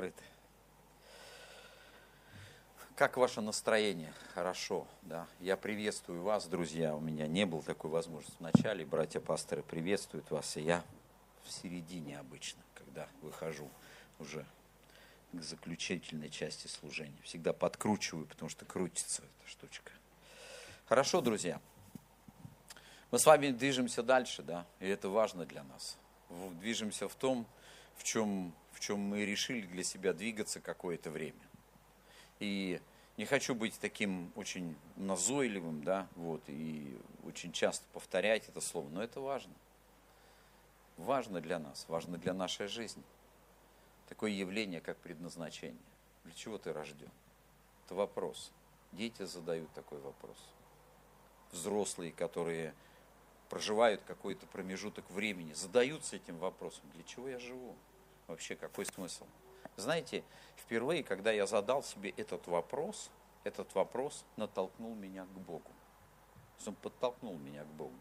закрыты. 0.00 0.22
Как 2.96 3.18
ваше 3.18 3.42
настроение? 3.42 4.12
Хорошо, 4.34 4.86
да. 5.02 5.26
Я 5.40 5.58
приветствую 5.58 6.22
вас, 6.22 6.46
друзья. 6.46 6.94
У 6.94 7.00
меня 7.00 7.26
не 7.26 7.44
было 7.44 7.62
такой 7.62 7.90
возможности 7.90 8.36
в 8.38 8.40
начале. 8.40 8.86
Братья-пасторы 8.86 9.62
приветствуют 9.62 10.30
вас, 10.30 10.56
и 10.56 10.62
я 10.62 10.82
в 11.44 11.52
середине 11.52 12.18
обычно, 12.18 12.62
когда 12.74 13.08
выхожу 13.20 13.68
уже 14.18 14.46
к 15.32 15.42
заключительной 15.42 16.30
части 16.30 16.66
служения. 16.66 17.20
Всегда 17.22 17.52
подкручиваю, 17.52 18.26
потому 18.26 18.48
что 18.48 18.64
крутится 18.64 19.22
эта 19.22 19.50
штучка. 19.50 19.92
Хорошо, 20.86 21.20
друзья. 21.20 21.60
Мы 23.10 23.18
с 23.18 23.26
вами 23.26 23.50
движемся 23.50 24.02
дальше, 24.02 24.42
да, 24.42 24.66
и 24.78 24.88
это 24.88 25.10
важно 25.10 25.44
для 25.44 25.62
нас. 25.64 25.98
Движемся 26.60 27.06
в 27.08 27.14
том, 27.14 27.46
в 27.96 28.04
чем, 28.04 28.54
в 28.72 28.80
чем 28.80 29.00
мы 29.00 29.24
решили 29.24 29.66
для 29.66 29.84
себя 29.84 30.12
двигаться 30.12 30.60
какое-то 30.60 31.10
время. 31.10 31.40
И 32.38 32.80
не 33.16 33.26
хочу 33.26 33.54
быть 33.54 33.78
таким 33.78 34.32
очень 34.34 34.76
назойливым, 34.96 35.82
да, 35.84 36.08
вот, 36.16 36.42
и 36.46 36.98
очень 37.24 37.52
часто 37.52 37.84
повторять 37.92 38.48
это 38.48 38.60
слово, 38.60 38.88
но 38.88 39.02
это 39.02 39.20
важно. 39.20 39.52
Важно 40.96 41.40
для 41.40 41.58
нас, 41.58 41.86
важно 41.88 42.18
для 42.18 42.32
нашей 42.32 42.66
жизни. 42.66 43.02
Такое 44.08 44.30
явление, 44.30 44.80
как 44.80 44.96
предназначение. 44.98 45.76
Для 46.24 46.32
чего 46.34 46.58
ты 46.58 46.72
рожден? 46.72 47.10
Это 47.84 47.94
вопрос. 47.94 48.52
Дети 48.92 49.24
задают 49.24 49.72
такой 49.72 49.98
вопрос. 50.00 50.36
Взрослые, 51.52 52.12
которые 52.12 52.74
проживают 53.48 54.00
какой-то 54.06 54.46
промежуток 54.46 55.10
времени, 55.10 55.52
задаются 55.52 56.16
этим 56.16 56.38
вопросом. 56.38 56.84
Для 56.94 57.02
чего 57.04 57.28
я 57.28 57.38
живу? 57.38 57.74
Вообще, 58.30 58.54
какой 58.54 58.86
смысл? 58.86 59.26
Знаете, 59.76 60.22
впервые, 60.56 61.02
когда 61.02 61.32
я 61.32 61.48
задал 61.48 61.82
себе 61.82 62.10
этот 62.10 62.46
вопрос, 62.46 63.10
этот 63.42 63.74
вопрос 63.74 64.24
натолкнул 64.36 64.94
меня 64.94 65.24
к 65.24 65.38
Богу. 65.40 65.72
Он 66.64 66.76
подтолкнул 66.76 67.36
меня 67.36 67.64
к 67.64 67.72
Богу, 67.72 67.98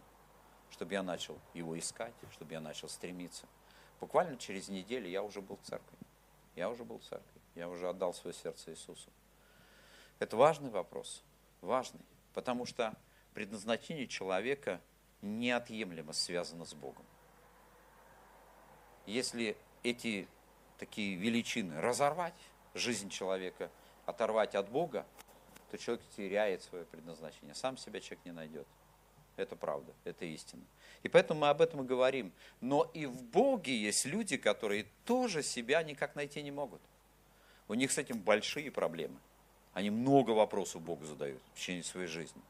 чтобы 0.69 0.93
я 0.93 1.01
начал 1.01 1.39
его 1.55 1.77
искать, 1.79 2.13
чтобы 2.31 2.53
я 2.53 2.61
начал 2.61 2.89
стремиться. 2.89 3.47
Буквально 3.99 4.37
через 4.37 4.69
неделю 4.69 5.09
я 5.09 5.23
уже 5.23 5.41
был 5.41 5.57
в 5.57 5.63
церкви. 5.63 5.97
Я 6.55 6.69
уже 6.69 6.83
был 6.83 6.99
в 6.99 7.03
церкви. 7.03 7.41
Я 7.55 7.67
уже 7.67 7.89
отдал 7.89 8.13
свое 8.13 8.35
сердце 8.35 8.69
Иисусу. 8.69 9.09
Это 10.19 10.37
важный 10.37 10.69
вопрос. 10.69 11.23
Важный. 11.61 12.05
Потому 12.35 12.67
что 12.67 12.95
предназначение 13.33 14.05
человека 14.05 14.79
неотъемлемо 15.23 16.13
связано 16.13 16.65
с 16.65 16.75
Богом. 16.75 17.05
Если 19.07 19.57
эти 19.83 20.27
такие 20.77 21.15
величины 21.15 21.79
разорвать, 21.79 22.33
жизнь 22.73 23.09
человека 23.09 23.69
оторвать 24.05 24.55
от 24.55 24.69
Бога, 24.69 25.05
то 25.71 25.77
человек 25.77 26.03
теряет 26.15 26.63
свое 26.63 26.85
предназначение. 26.85 27.53
Сам 27.53 27.77
себя 27.77 27.99
человек 27.99 28.25
не 28.25 28.31
найдет. 28.31 28.67
Это 29.35 29.55
правда, 29.55 29.93
это 30.03 30.25
истина. 30.25 30.63
И 31.03 31.07
поэтому 31.07 31.41
мы 31.41 31.49
об 31.49 31.61
этом 31.61 31.83
и 31.83 31.87
говорим. 31.87 32.33
Но 32.59 32.89
и 32.93 33.05
в 33.05 33.23
Боге 33.23 33.75
есть 33.75 34.05
люди, 34.05 34.35
которые 34.35 34.85
тоже 35.05 35.43
себя 35.43 35.81
никак 35.83 36.15
найти 36.15 36.41
не 36.41 36.51
могут. 36.51 36.81
У 37.67 37.73
них 37.73 37.91
с 37.91 37.97
этим 37.97 38.19
большие 38.19 38.71
проблемы. 38.71 39.17
Они 39.73 39.91
много 39.91 40.31
вопросов 40.31 40.81
Богу 40.81 41.05
задают 41.05 41.41
в 41.53 41.59
течение 41.59 41.83
своей 41.83 42.07
жизни. 42.07 42.41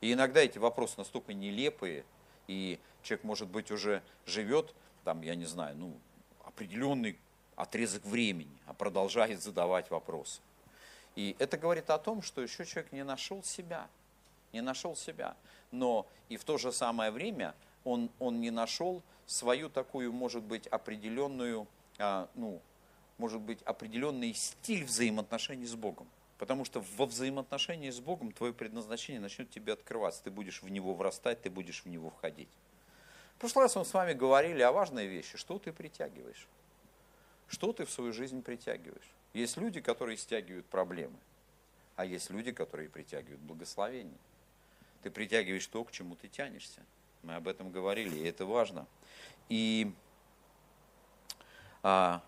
И 0.00 0.12
иногда 0.12 0.40
эти 0.40 0.58
вопросы 0.58 0.94
настолько 0.98 1.32
нелепые, 1.32 2.04
и 2.46 2.78
человек, 3.02 3.24
может 3.24 3.48
быть, 3.48 3.70
уже 3.70 4.02
живет, 4.26 4.74
там, 5.04 5.22
я 5.22 5.34
не 5.34 5.44
знаю, 5.44 5.76
ну, 5.76 5.96
определенный 6.54 7.18
отрезок 7.56 8.04
времени, 8.04 8.56
а 8.66 8.74
продолжает 8.74 9.42
задавать 9.42 9.90
вопросы. 9.90 10.40
И 11.14 11.36
это 11.38 11.58
говорит 11.58 11.90
о 11.90 11.98
том, 11.98 12.22
что 12.22 12.42
еще 12.42 12.64
человек 12.64 12.92
не 12.92 13.04
нашел 13.04 13.42
себя, 13.42 13.88
не 14.52 14.62
нашел 14.62 14.96
себя. 14.96 15.36
Но 15.70 16.06
и 16.28 16.36
в 16.36 16.44
то 16.44 16.58
же 16.58 16.72
самое 16.72 17.10
время 17.10 17.54
он, 17.84 18.10
он 18.18 18.40
не 18.40 18.50
нашел 18.50 19.02
свою 19.26 19.68
такую, 19.68 20.12
может 20.12 20.42
быть, 20.42 20.66
определенную, 20.66 21.66
а, 21.98 22.28
ну, 22.34 22.60
может 23.18 23.40
быть, 23.40 23.62
определенный 23.62 24.34
стиль 24.34 24.84
взаимоотношений 24.84 25.66
с 25.66 25.74
Богом. 25.74 26.08
Потому 26.38 26.64
что 26.64 26.84
во 26.96 27.06
взаимоотношении 27.06 27.90
с 27.90 28.00
Богом 28.00 28.32
твое 28.32 28.52
предназначение 28.52 29.20
начнет 29.20 29.48
тебе 29.50 29.74
открываться. 29.74 30.24
Ты 30.24 30.30
будешь 30.30 30.62
в 30.62 30.68
него 30.68 30.94
врастать, 30.94 31.42
ты 31.42 31.50
будешь 31.50 31.84
в 31.84 31.88
него 31.88 32.10
входить. 32.10 32.48
Прошлый 33.42 33.64
раз 33.64 33.74
мы 33.74 33.84
с 33.84 33.92
вами 33.92 34.12
говорили 34.12 34.62
о 34.62 34.70
важной 34.70 35.08
вещи. 35.08 35.36
Что 35.36 35.58
ты 35.58 35.72
притягиваешь? 35.72 36.46
Что 37.48 37.72
ты 37.72 37.84
в 37.84 37.90
свою 37.90 38.12
жизнь 38.12 38.40
притягиваешь? 38.40 39.10
Есть 39.32 39.56
люди, 39.56 39.80
которые 39.80 40.16
стягивают 40.16 40.64
проблемы, 40.66 41.16
а 41.96 42.04
есть 42.04 42.30
люди, 42.30 42.52
которые 42.52 42.88
притягивают 42.88 43.40
благословение. 43.40 44.16
Ты 45.02 45.10
притягиваешь 45.10 45.66
то, 45.66 45.82
к 45.82 45.90
чему 45.90 46.14
ты 46.14 46.28
тянешься. 46.28 46.82
Мы 47.24 47.34
об 47.34 47.48
этом 47.48 47.72
говорили, 47.72 48.14
и 48.14 48.28
это 48.28 48.46
важно. 48.46 48.86
И 49.48 49.92
а, 51.82 52.22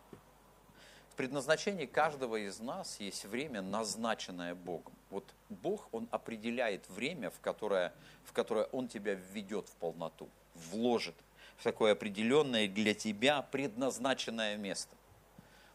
в 1.10 1.14
предназначении 1.14 1.86
каждого 1.86 2.34
из 2.44 2.58
нас 2.58 2.98
есть 2.98 3.24
время, 3.24 3.62
назначенное 3.62 4.56
Богом. 4.56 4.92
Вот 5.10 5.32
Бог, 5.48 5.86
Он 5.92 6.08
определяет 6.10 6.88
время, 6.88 7.30
в 7.30 7.38
которое, 7.38 7.94
в 8.24 8.32
которое 8.32 8.64
Он 8.72 8.88
тебя 8.88 9.14
введет 9.14 9.68
в 9.68 9.76
полноту, 9.76 10.28
вложит 10.54 11.14
в 11.56 11.62
такое 11.62 11.92
определенное 11.92 12.68
для 12.68 12.94
тебя 12.94 13.42
предназначенное 13.42 14.56
место. 14.56 14.94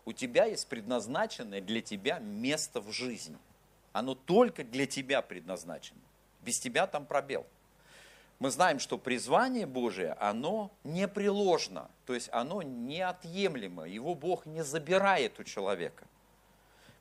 У 0.05 0.13
тебя 0.13 0.45
есть 0.45 0.67
предназначенное 0.67 1.61
для 1.61 1.81
тебя 1.81 2.19
место 2.19 2.81
в 2.81 2.91
жизни. 2.91 3.37
Оно 3.91 4.15
только 4.15 4.63
для 4.63 4.85
тебя 4.85 5.21
предназначено. 5.21 5.99
Без 6.41 6.59
тебя 6.59 6.87
там 6.87 7.05
пробел. 7.05 7.45
Мы 8.39 8.51
знаем, 8.51 8.79
что 8.79 8.97
призвание 8.97 9.65
Божие, 9.65 10.13
оно 10.13 10.71
непреложно, 10.85 11.91
то 12.05 12.13
есть 12.13 12.29
оно 12.31 12.61
неотъемлемо, 12.61 13.83
его 13.83 14.15
Бог 14.15 14.45
не 14.45 14.63
забирает 14.63 15.37
у 15.41 15.43
человека. 15.43 16.07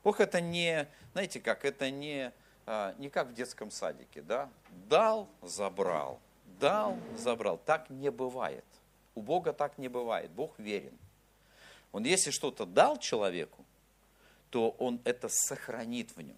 Бог 0.03 0.19
это 0.19 0.41
не, 0.41 0.87
знаете 1.13 1.39
как, 1.39 1.63
это 1.63 1.91
не, 1.91 2.33
а, 2.65 2.93
не 2.97 3.09
как 3.09 3.27
в 3.27 3.33
детском 3.33 3.71
садике, 3.71 4.21
да? 4.21 4.49
Дал, 4.89 5.29
забрал, 5.41 6.19
дал, 6.59 6.97
забрал. 7.17 7.57
Так 7.57 7.89
не 7.89 8.11
бывает. 8.11 8.65
У 9.15 9.21
Бога 9.21 9.53
так 9.53 9.77
не 9.77 9.87
бывает. 9.87 10.31
Бог 10.31 10.57
верен. 10.59 10.97
Он 11.91 12.03
если 12.03 12.31
что-то 12.31 12.65
дал 12.65 12.97
человеку, 12.97 13.65
то 14.49 14.69
он 14.71 15.01
это 15.03 15.27
сохранит 15.29 16.15
в 16.15 16.21
нем. 16.21 16.37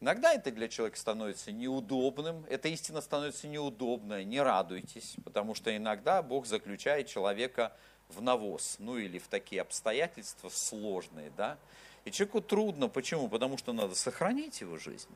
Иногда 0.00 0.34
это 0.34 0.50
для 0.50 0.68
человека 0.68 0.98
становится 0.98 1.52
неудобным, 1.52 2.44
эта 2.50 2.68
истина 2.68 3.00
становится 3.00 3.48
неудобной, 3.48 4.24
не 4.24 4.42
радуйтесь, 4.42 5.16
потому 5.24 5.54
что 5.54 5.74
иногда 5.74 6.20
Бог 6.22 6.46
заключает 6.46 7.06
человека 7.06 7.74
в 8.10 8.20
навоз, 8.20 8.76
ну 8.78 8.98
или 8.98 9.18
в 9.18 9.26
такие 9.28 9.62
обстоятельства 9.62 10.50
сложные, 10.50 11.32
да. 11.36 11.56
И 12.04 12.10
человеку 12.10 12.42
трудно, 12.42 12.88
почему? 12.88 13.28
Потому 13.28 13.56
что 13.56 13.72
надо 13.72 13.94
сохранить 13.94 14.60
его 14.60 14.76
жизнь, 14.76 15.08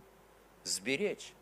сберечь. 0.64 1.34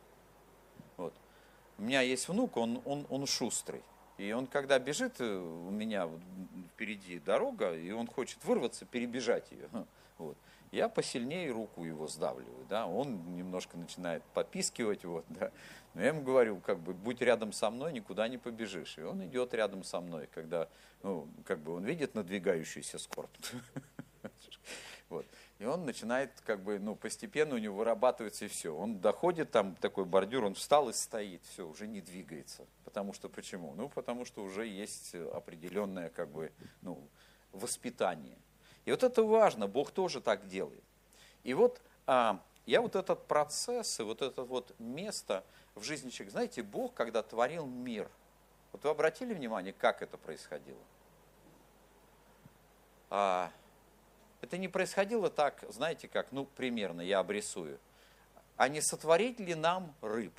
У 1.79 1.83
меня 1.83 2.01
есть 2.01 2.29
внук, 2.29 2.57
он, 2.57 2.83
он, 2.85 3.07
он 3.09 3.27
шустрый. 3.27 3.83
И 4.19 4.33
он, 4.33 4.49
когда 4.49 4.81
бежит, 4.81 5.21
э, 5.21 5.37
у 5.37 5.71
меня 5.71 6.09
впереди 6.75 7.21
дорога, 7.21 7.73
и 7.73 7.91
он 7.93 8.09
хочет 8.09 8.45
вырваться, 8.45 8.85
перебежать 8.85 9.51
ее. 9.53 9.69
Вот. 10.19 10.37
Я 10.73 10.89
посильнее 10.89 11.51
руку 11.51 11.85
его 11.85 12.09
сдавливаю, 12.09 12.67
да, 12.69 12.87
он 12.87 13.37
немножко 13.37 13.79
начинает 13.79 14.23
попискивать, 14.35 15.05
вот, 15.05 15.25
да. 15.29 15.51
Но 15.95 16.03
я 16.03 16.09
ему 16.09 16.23
говорю, 16.23 16.59
как 16.61 16.79
бы, 16.81 16.93
будь 16.93 17.23
рядом 17.23 17.53
со 17.53 17.71
мной, 17.71 17.93
никуда 17.93 18.29
не 18.29 18.37
побежишь. 18.37 18.99
И 18.99 19.03
он 19.03 19.25
идет 19.25 19.55
рядом 19.55 19.83
со 19.83 20.01
мной, 20.01 20.29
когда, 20.35 20.69
ну, 21.03 21.27
как 21.47 21.61
бы 21.61 21.75
он 21.75 21.85
видит 21.85 22.15
надвигающуюся 22.15 22.99
скорбь. 22.99 23.31
Вот. 25.09 25.25
И 25.59 25.65
он 25.65 25.85
начинает, 25.85 26.31
как 26.47 26.63
бы, 26.63 26.79
ну, 26.79 26.95
постепенно 26.95 27.57
у 27.57 27.59
него 27.59 27.79
вырабатывается 27.79 28.45
и 28.45 28.49
все. 28.49 28.75
Он 28.75 29.01
доходит, 29.01 29.51
там 29.51 29.75
такой 29.75 30.05
бордюр, 30.05 30.45
он 30.45 30.55
встал 30.55 30.89
и 30.89 30.93
стоит, 30.93 31.43
все, 31.47 31.67
уже 31.67 31.89
не 31.89 32.01
двигается. 32.01 32.65
Потому 32.85 33.13
что 33.13 33.29
почему? 33.29 33.75
Ну, 33.75 33.89
потому 33.89 34.25
что 34.25 34.43
уже 34.45 34.67
есть 34.67 35.15
определенное, 35.15 36.11
как 36.11 36.31
бы, 36.31 36.53
ну, 36.81 37.09
воспитание. 37.53 38.39
И 38.85 38.91
вот 38.93 39.03
это 39.03 39.23
важно, 39.25 39.67
Бог 39.67 39.91
тоже 39.91 40.21
так 40.21 40.47
делает. 40.47 40.85
И 41.43 41.55
вот 41.55 41.81
а, 42.07 42.41
я 42.65 42.81
вот 42.81 42.95
этот 42.95 43.27
процесс 43.27 43.99
и 43.99 44.03
вот 44.03 44.23
это 44.23 44.45
вот 44.45 44.79
место 44.79 45.45
в 45.75 45.83
жизни 45.83 46.11
человека, 46.11 46.33
знаете, 46.33 46.63
Бог, 46.63 46.95
когда 46.95 47.23
творил 47.23 47.67
мир, 47.67 48.09
вот 48.73 48.85
вы 48.85 48.91
обратили 48.91 49.35
внимание, 49.35 49.73
как 49.73 50.03
это 50.03 50.17
происходило? 50.19 50.83
А, 53.11 53.51
это 54.41 54.59
не 54.59 54.69
происходило 54.69 55.31
так, 55.31 55.65
знаете 55.69 56.09
как, 56.09 56.33
ну, 56.33 56.45
примерно, 56.45 57.01
я 57.01 57.19
обрисую. 57.19 57.79
А 58.57 58.69
не 58.69 58.81
сотворить 58.81 59.41
ли 59.41 59.55
нам 59.55 59.95
рыб? 60.01 60.33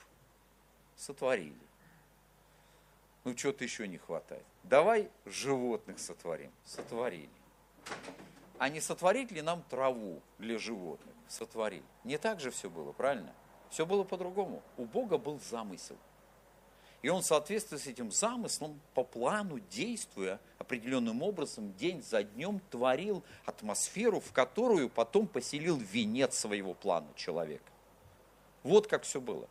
Сотворили. 0.95 1.55
Ну, 3.23 3.33
чего-то 3.33 3.63
еще 3.63 3.87
не 3.87 3.97
хватает. 3.97 4.45
Давай 4.63 5.09
животных 5.25 5.99
сотворим. 5.99 6.51
Сотворили. 6.65 7.29
а 8.57 8.69
не 8.69 8.81
сотворить 8.81 9.31
ли 9.31 9.41
нам 9.41 9.63
траву 9.63 10.21
для 10.37 10.57
животных? 10.57 11.15
Сотворили. 11.27 11.85
Не 12.03 12.17
так 12.17 12.39
же 12.39 12.51
все 12.51 12.69
было, 12.69 12.91
правильно? 12.91 13.33
Все 13.69 13.85
было 13.85 14.03
по-другому. 14.03 14.61
У 14.77 14.85
Бога 14.85 15.17
был 15.17 15.39
замысел. 15.39 15.97
И 17.01 17.09
он 17.09 17.21
в 17.21 17.25
соответствии 17.25 17.77
с 17.77 17.87
этим 17.87 18.11
замыслом, 18.11 18.79
по 18.93 19.03
плану, 19.03 19.59
действуя 19.71 20.39
определенным 20.57 21.21
образом, 21.21 21.73
день 21.75 22.03
за 22.03 22.23
днем 22.23 22.61
творил 22.69 23.23
атмосферу, 23.45 24.19
в 24.19 24.33
которую 24.33 24.89
потом 24.89 25.27
поселил 25.27 25.77
венец 25.77 26.37
своего 26.37 26.73
плана 26.73 27.07
человека. 27.15 27.71
Вот 28.63 28.87
как 28.87 29.03
все 29.03 29.21
было. 29.21 29.47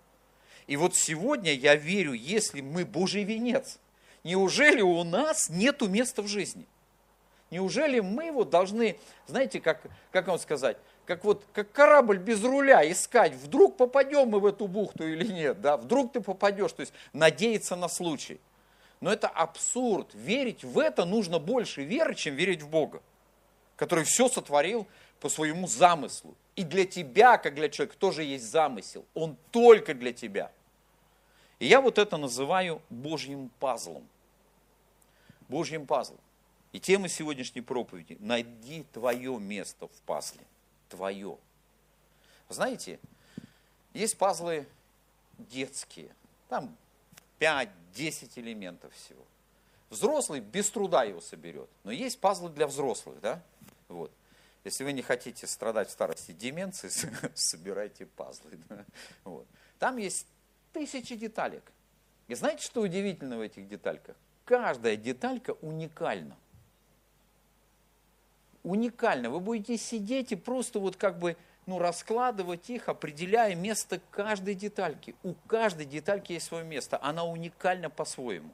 И 0.67 0.77
вот 0.77 0.95
сегодня 0.95 1.55
я 1.55 1.75
верю, 1.75 2.13
если 2.13 2.61
мы 2.61 2.85
Божий 2.85 3.25
венец, 3.25 3.79
неужели 4.25 4.83
у 4.83 5.03
нас 5.03 5.49
нету 5.49 5.89
места 5.89 6.21
в 6.21 6.27
жизни? 6.27 6.67
Неужели 7.51 8.01
мы 8.01 8.27
его 8.27 8.45
должны, 8.45 8.99
знаете, 9.27 9.59
как, 9.59 9.81
как 10.13 10.27
вам 10.27 10.39
сказать, 10.39 10.77
как 11.09 11.25
вот 11.25 11.43
как 11.55 11.73
корабль 11.73 12.19
без 12.19 12.45
руля 12.45 12.89
искать, 12.89 13.33
вдруг 13.33 13.79
попадем 13.79 14.29
мы 14.29 14.41
в 14.41 14.47
эту 14.47 14.69
бухту 14.69 15.09
или 15.09 15.27
нет, 15.27 15.59
да, 15.63 15.79
вдруг 15.79 16.13
ты 16.13 16.21
попадешь, 16.21 16.73
то 16.73 16.83
есть 16.83 16.93
надеяться 17.15 17.77
на 17.77 17.89
случай. 17.89 18.39
Но 19.01 19.11
это 19.11 19.27
абсурд. 19.27 20.13
Верить 20.13 20.65
в 20.65 20.79
это 20.79 21.07
нужно 21.07 21.39
больше 21.39 21.83
веры, 21.83 22.15
чем 22.15 22.35
верить 22.35 22.61
в 22.61 22.69
Бога, 22.69 23.01
который 23.77 24.05
все 24.05 24.29
сотворил 24.29 24.87
по 25.19 25.31
своему 25.31 25.67
замыслу. 25.67 26.35
И 26.57 26.63
для 26.63 26.85
тебя, 26.85 27.39
как 27.39 27.55
для 27.55 27.71
человека, 27.71 27.97
тоже 27.99 28.23
есть 28.23 28.45
замысел. 28.45 29.07
Он 29.15 29.37
только 29.51 29.95
для 29.95 30.13
тебя. 30.13 30.53
И 31.59 31.67
я 31.67 31.81
вот 31.81 31.97
это 31.97 32.19
называю 32.19 32.83
Божьим 32.91 33.51
пазлом. 33.61 34.07
Божьим 35.49 35.87
пазлом. 35.87 36.21
И 36.73 36.81
тема 36.81 37.09
сегодняшней 37.09 37.63
проповеди– 37.63 38.19
найди 38.21 38.85
твое 38.93 39.39
место 39.39 39.87
в 39.87 40.03
пазле. 40.05 40.43
Твое. 40.89 41.39
Знаете, 42.49 42.99
есть 43.93 44.17
пазлы 44.17 44.67
детские. 45.39 46.15
Там 46.49 46.77
5-10 47.41 47.71
элементов 48.37 48.93
всего. 48.95 49.25
Взрослый 49.91 50.41
без 50.41 50.71
труда 50.71 51.05
его 51.05 51.21
соберет. 51.21 51.69
Но 51.85 51.91
есть 51.91 52.21
пазлы 52.21 52.51
для 52.51 52.67
взрослых, 52.67 53.21
да? 53.21 53.43
Вот. 53.89 54.13
Если 54.65 54.85
вы 54.85 54.93
не 54.93 55.03
хотите 55.03 55.47
страдать 55.47 55.89
в 55.89 55.93
старости 55.93 56.33
деменции, 56.33 56.89
собирайте 57.35 58.07
пазлы. 58.07 58.59
Да? 58.69 58.85
Вот. 59.25 59.47
Там 59.79 59.97
есть 59.97 60.27
тысячи 60.73 61.15
деталек. 61.15 61.63
И 62.27 62.35
знаете, 62.35 62.63
что 62.63 62.83
удивительно 62.83 63.39
в 63.39 63.41
этих 63.41 63.67
детальках? 63.69 64.17
Каждая 64.45 64.97
деталька 64.97 65.53
уникальна. 65.63 66.37
Уникальна. 68.69 69.31
Вы 69.31 69.41
будете 69.41 69.77
сидеть 69.77 70.33
и 70.33 70.37
просто 70.37 70.79
вот 70.79 70.97
как 70.97 71.19
бы 71.19 71.37
ну, 71.67 71.79
раскладывать 71.79 72.71
их, 72.71 72.89
определяя 72.89 73.55
место 73.55 74.01
каждой 74.11 74.55
детальки. 74.55 75.15
У 75.23 75.35
каждой 75.47 75.87
детальки 75.87 76.33
есть 76.33 76.47
свое 76.47 76.65
место. 76.65 76.99
Она 77.03 77.25
уникальна 77.25 77.91
по-своему 77.91 78.51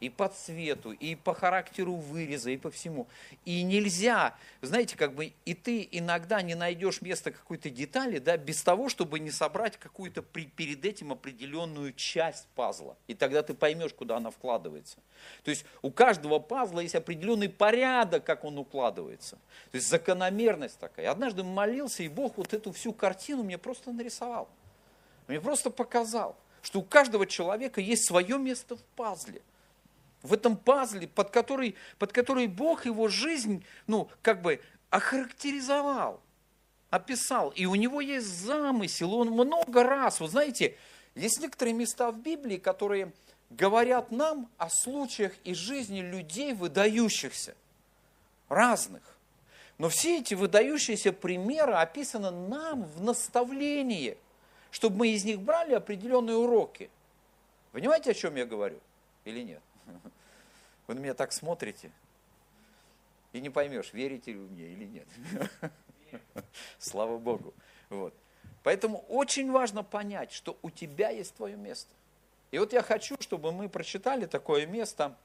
и 0.00 0.08
по 0.08 0.28
цвету, 0.28 0.92
и 0.92 1.14
по 1.14 1.34
характеру 1.34 1.94
выреза, 1.94 2.50
и 2.50 2.56
по 2.56 2.70
всему. 2.70 3.06
И 3.44 3.62
нельзя, 3.62 4.34
знаете, 4.62 4.96
как 4.96 5.14
бы 5.14 5.32
и 5.44 5.54
ты 5.54 5.88
иногда 5.90 6.42
не 6.42 6.54
найдешь 6.54 7.00
место 7.02 7.30
какой-то 7.30 7.70
детали, 7.70 8.18
да, 8.18 8.36
без 8.36 8.62
того, 8.62 8.88
чтобы 8.88 9.18
не 9.18 9.30
собрать 9.30 9.76
какую-то 9.76 10.22
при, 10.22 10.46
перед 10.46 10.84
этим 10.84 11.12
определенную 11.12 11.92
часть 11.94 12.46
пазла. 12.54 12.96
И 13.06 13.14
тогда 13.14 13.42
ты 13.42 13.54
поймешь, 13.54 13.94
куда 13.94 14.16
она 14.18 14.30
вкладывается. 14.30 14.98
То 15.44 15.50
есть 15.50 15.64
у 15.82 15.90
каждого 15.90 16.38
пазла 16.38 16.80
есть 16.80 16.94
определенный 16.94 17.48
порядок, 17.48 18.24
как 18.24 18.44
он 18.44 18.58
укладывается. 18.58 19.36
То 19.70 19.76
есть 19.76 19.88
закономерность 19.88 20.78
такая. 20.78 21.10
Однажды 21.10 21.42
молился, 21.42 22.02
и 22.02 22.08
Бог 22.08 22.36
вот 22.36 22.52
эту 22.52 22.72
всю 22.72 22.92
картину 22.92 23.42
мне 23.42 23.58
просто 23.58 23.92
нарисовал. 23.92 24.48
Мне 25.26 25.40
просто 25.40 25.70
показал, 25.70 26.36
что 26.62 26.80
у 26.80 26.82
каждого 26.82 27.26
человека 27.26 27.80
есть 27.80 28.06
свое 28.06 28.38
место 28.38 28.76
в 28.76 28.82
пазле– 28.96 29.40
в 30.26 30.32
этом 30.32 30.56
пазле, 30.56 31.08
под 31.08 31.30
который, 31.30 31.76
под 31.98 32.12
который 32.12 32.46
Бог 32.46 32.84
его 32.84 33.08
жизнь, 33.08 33.64
ну, 33.86 34.10
как 34.22 34.42
бы 34.42 34.60
охарактеризовал, 34.90 36.20
описал. 36.90 37.50
И 37.50 37.66
у 37.66 37.74
него 37.74 38.00
есть 38.00 38.26
замысел, 38.26 39.14
он 39.14 39.30
много 39.30 39.82
раз, 39.82 40.20
вы 40.20 40.28
знаете, 40.28 40.76
есть 41.14 41.40
некоторые 41.40 41.74
места 41.74 42.10
в 42.10 42.18
Библии, 42.18 42.58
которые 42.58 43.12
говорят 43.50 44.10
нам 44.10 44.48
о 44.58 44.68
случаях 44.68 45.32
из 45.44 45.56
жизни 45.56 46.00
людей 46.00 46.52
выдающихся, 46.52 47.54
разных. 48.48 49.02
Но 49.78 49.88
все 49.88 50.18
эти 50.18 50.34
выдающиеся 50.34 51.12
примеры 51.12 51.74
описаны 51.74 52.30
нам 52.30 52.84
в 52.84 53.02
наставлении, 53.02 54.16
чтобы 54.70 54.96
мы 54.96 55.08
из 55.08 55.24
них 55.24 55.40
брали 55.40 55.74
определенные 55.74 56.36
уроки. 56.36 56.90
Понимаете, 57.72 58.12
о 58.12 58.14
чем 58.14 58.36
я 58.36 58.46
говорю? 58.46 58.78
Или 59.24 59.42
нет? 59.42 59.60
Вы 60.86 60.94
на 60.94 61.00
меня 61.00 61.14
так 61.14 61.32
смотрите, 61.32 61.90
и 63.32 63.40
не 63.40 63.50
поймешь, 63.50 63.92
верите 63.92 64.32
ли 64.32 64.38
вы 64.38 64.48
мне 64.48 64.64
или 64.64 64.84
нет. 64.84 65.08
Слава 66.78 67.18
Богу. 67.18 67.52
Вот. 67.90 68.14
Поэтому 68.62 69.04
очень 69.08 69.50
важно 69.50 69.82
понять, 69.84 70.32
что 70.32 70.58
у 70.62 70.70
тебя 70.70 71.10
есть 71.10 71.34
твое 71.34 71.56
место. 71.56 71.92
И 72.50 72.58
вот 72.58 72.72
я 72.72 72.82
хочу, 72.82 73.16
чтобы 73.20 73.52
мы 73.52 73.68
прочитали 73.68 74.26
такое 74.26 74.66
место. 74.66 75.16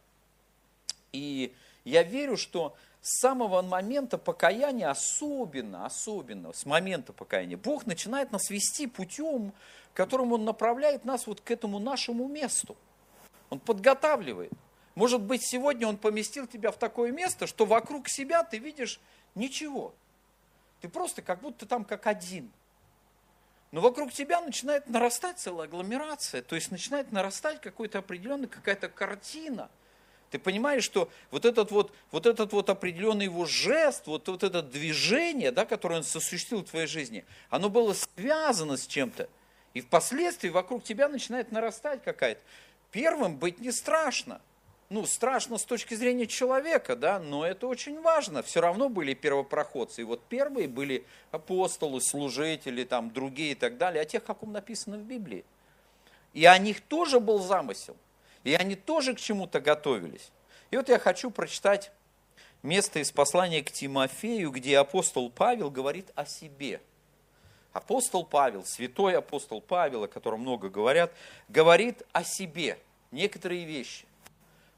И 1.11 1.55
я 1.83 2.03
верю, 2.03 2.37
что 2.37 2.75
с 3.01 3.19
самого 3.19 3.61
момента 3.61 4.17
покаяния, 4.17 4.89
особенно, 4.89 5.85
особенно 5.85 6.53
с 6.53 6.65
момента 6.65 7.13
покаяния, 7.13 7.57
Бог 7.57 7.85
начинает 7.85 8.31
нас 8.31 8.49
вести 8.49 8.87
путем, 8.87 9.53
которым 9.93 10.33
Он 10.33 10.45
направляет 10.45 11.05
нас 11.05 11.27
вот 11.27 11.41
к 11.41 11.49
этому 11.49 11.79
нашему 11.79 12.27
месту. 12.27 12.75
Он 13.49 13.59
подготавливает. 13.59 14.51
Может 15.01 15.21
быть, 15.23 15.41
сегодня 15.43 15.87
Он 15.87 15.97
поместил 15.97 16.45
тебя 16.45 16.71
в 16.71 16.77
такое 16.77 17.11
место, 17.11 17.47
что 17.47 17.65
вокруг 17.65 18.07
себя 18.07 18.43
ты 18.43 18.59
видишь 18.59 18.99
ничего. 19.33 19.95
Ты 20.79 20.89
просто 20.89 21.23
как 21.23 21.41
будто 21.41 21.65
там 21.65 21.85
как 21.85 22.05
один. 22.05 22.51
Но 23.71 23.81
вокруг 23.81 24.13
тебя 24.13 24.41
начинает 24.41 24.87
нарастать 24.87 25.39
целая 25.39 25.67
агломерация, 25.67 26.43
то 26.43 26.53
есть 26.53 26.69
начинает 26.69 27.11
нарастать 27.11 27.61
какой-то 27.61 27.97
определенный, 27.97 28.47
какая-то 28.47 28.89
картина. 28.89 29.71
Ты 30.29 30.37
понимаешь, 30.37 30.83
что 30.83 31.09
вот 31.31 31.45
этот 31.45 31.71
вот, 31.71 31.91
вот 32.11 32.27
этот 32.27 32.53
вот 32.53 32.69
определенный 32.69 33.25
его 33.25 33.47
жест, 33.47 34.05
вот, 34.05 34.27
вот 34.27 34.43
это 34.43 34.61
движение, 34.61 35.51
да, 35.51 35.65
которое 35.65 35.95
он 35.95 36.01
осуществил 36.01 36.59
в 36.59 36.69
твоей 36.69 36.85
жизни, 36.85 37.25
оно 37.49 37.71
было 37.71 37.95
связано 37.95 38.77
с 38.77 38.85
чем-то. 38.85 39.27
И 39.73 39.81
впоследствии 39.81 40.49
вокруг 40.49 40.83
тебя 40.83 41.07
начинает 41.09 41.51
нарастать 41.51 42.03
какая-то. 42.03 42.41
Первым 42.91 43.37
быть 43.37 43.59
не 43.59 43.71
страшно– 43.71 44.39
ну, 44.91 45.05
страшно 45.05 45.57
с 45.57 45.63
точки 45.63 45.93
зрения 45.93 46.27
человека, 46.27 46.97
да, 46.97 47.17
но 47.17 47.45
это 47.45 47.65
очень 47.65 48.01
важно. 48.01 48.43
Все 48.43 48.59
равно 48.59 48.89
были 48.89 49.13
первопроходцы. 49.13 50.01
И 50.01 50.03
вот 50.03 50.21
первые 50.25 50.67
были 50.67 51.05
апостолы, 51.31 52.01
служители, 52.01 52.83
там, 52.83 53.09
другие 53.09 53.53
и 53.53 53.55
так 53.55 53.77
далее, 53.77 54.01
о 54.01 54.05
тех, 54.05 54.21
каком 54.21 54.51
написано 54.51 54.97
в 54.97 55.03
Библии. 55.03 55.45
И 56.33 56.43
о 56.43 56.57
них 56.57 56.81
тоже 56.81 57.21
был 57.21 57.39
замысел. 57.39 57.95
И 58.43 58.53
они 58.53 58.75
тоже 58.75 59.13
к 59.13 59.19
чему-то 59.21 59.61
готовились. 59.61 60.29
И 60.71 60.75
вот 60.75 60.89
я 60.89 60.99
хочу 60.99 61.31
прочитать 61.31 61.93
место 62.61 62.99
из 62.99 63.13
послания 63.13 63.63
к 63.63 63.71
Тимофею, 63.71 64.51
где 64.51 64.77
апостол 64.77 65.29
Павел 65.29 65.71
говорит 65.71 66.11
о 66.15 66.25
себе. 66.25 66.81
Апостол 67.71 68.25
Павел, 68.25 68.65
святой 68.65 69.15
апостол 69.15 69.61
Павел, 69.61 70.03
о 70.03 70.09
котором 70.09 70.41
много 70.41 70.67
говорят, 70.67 71.13
говорит 71.47 72.03
о 72.11 72.25
себе 72.25 72.77
некоторые 73.11 73.63
вещи. 73.63 74.05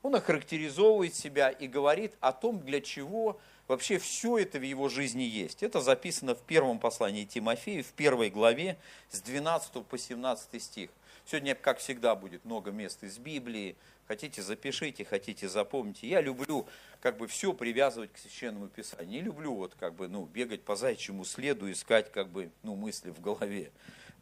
Он 0.04 0.16
охарактеризовывает 0.16 1.16
себя 1.16 1.50
и 1.50 1.66
говорит 1.68 2.14
о 2.20 2.34
том, 2.34 2.60
для 2.60 2.82
чего 2.82 3.40
вообще 3.70 3.98
все 3.98 4.38
это 4.38 4.60
в 4.60 4.62
его 4.62 4.90
жизни 4.90 5.24
есть. 5.24 5.64
Это 5.64 5.80
записано 5.80 6.36
в 6.36 6.42
первом 6.42 6.78
послании 6.78 7.24
Тимофею, 7.24 7.86
в 7.86 7.94
первой 7.94 8.30
главе, 8.30 8.78
с 9.10 9.22
12 9.22 9.86
по 9.86 9.98
17 9.98 10.62
стих. 10.62 10.90
Сегодня, 11.26 11.56
как 11.56 11.78
всегда, 11.78 12.16
будет 12.16 12.44
много 12.44 12.72
мест 12.72 13.02
из 13.02 13.18
Библии. 13.18 13.78
Хотите, 14.06 14.42
запишите, 14.42 15.06
хотите, 15.06 15.48
запомните. 15.48 16.06
Я 16.10 16.20
люблю 16.20 16.68
как 17.00 17.16
бы 17.16 17.28
все 17.28 17.54
привязывать 17.54 18.12
к 18.12 18.18
Священному 18.18 18.68
Писанию. 18.68 19.10
Не 19.10 19.22
люблю 19.22 19.56
вот 19.56 19.74
как 19.80 19.94
бы, 19.94 20.10
ну, 20.10 20.26
бегать 20.26 20.64
по 20.64 20.76
зайчьему 20.76 21.24
следу, 21.24 21.72
искать 21.72 22.12
как 22.12 22.28
бы, 22.28 22.52
ну, 22.62 22.76
мысли 22.76 23.10
в 23.10 23.22
голове. 23.22 23.72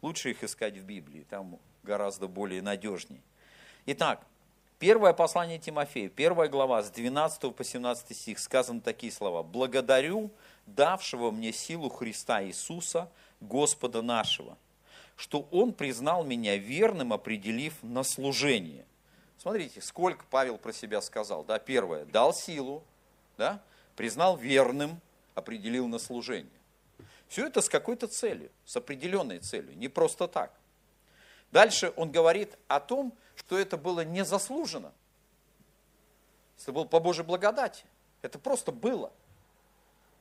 Лучше 0.00 0.30
их 0.30 0.44
искать 0.44 0.76
в 0.76 0.84
Библии, 0.84 1.26
там 1.28 1.58
гораздо 1.82 2.28
более 2.28 2.62
надежней. 2.62 3.20
Итак, 3.86 4.24
Первое 4.82 5.12
послание 5.12 5.60
Тимофею, 5.60 6.10
первая 6.10 6.48
глава, 6.48 6.82
с 6.82 6.90
12 6.90 7.54
по 7.54 7.62
17 7.62 8.16
стих, 8.16 8.40
сказаны 8.40 8.80
такие 8.80 9.12
слова. 9.12 9.44
«Благодарю 9.44 10.32
давшего 10.66 11.30
мне 11.30 11.52
силу 11.52 11.88
Христа 11.88 12.42
Иисуса, 12.42 13.08
Господа 13.40 14.02
нашего, 14.02 14.58
что 15.14 15.46
Он 15.52 15.72
признал 15.72 16.24
меня 16.24 16.56
верным, 16.56 17.12
определив 17.12 17.74
на 17.82 18.02
служение». 18.02 18.84
Смотрите, 19.38 19.80
сколько 19.80 20.24
Павел 20.28 20.58
про 20.58 20.72
себя 20.72 21.00
сказал. 21.00 21.44
Да, 21.44 21.60
первое, 21.60 22.04
дал 22.04 22.34
силу, 22.34 22.82
да, 23.38 23.62
признал 23.94 24.36
верным, 24.36 25.00
определил 25.36 25.86
на 25.86 26.00
служение. 26.00 26.50
Все 27.28 27.46
это 27.46 27.60
с 27.60 27.68
какой-то 27.68 28.08
целью, 28.08 28.50
с 28.64 28.76
определенной 28.76 29.38
целью, 29.38 29.78
не 29.78 29.86
просто 29.86 30.26
так. 30.26 30.52
Дальше 31.52 31.92
он 31.96 32.10
говорит 32.10 32.58
о 32.66 32.80
том, 32.80 33.12
что 33.36 33.58
это 33.58 33.76
было 33.76 34.04
незаслуженно. 34.04 34.92
Это 36.60 36.72
было 36.72 36.84
по 36.84 36.98
Божьей 36.98 37.24
благодати. 37.24 37.84
Это 38.22 38.38
просто 38.38 38.72
было. 38.72 39.12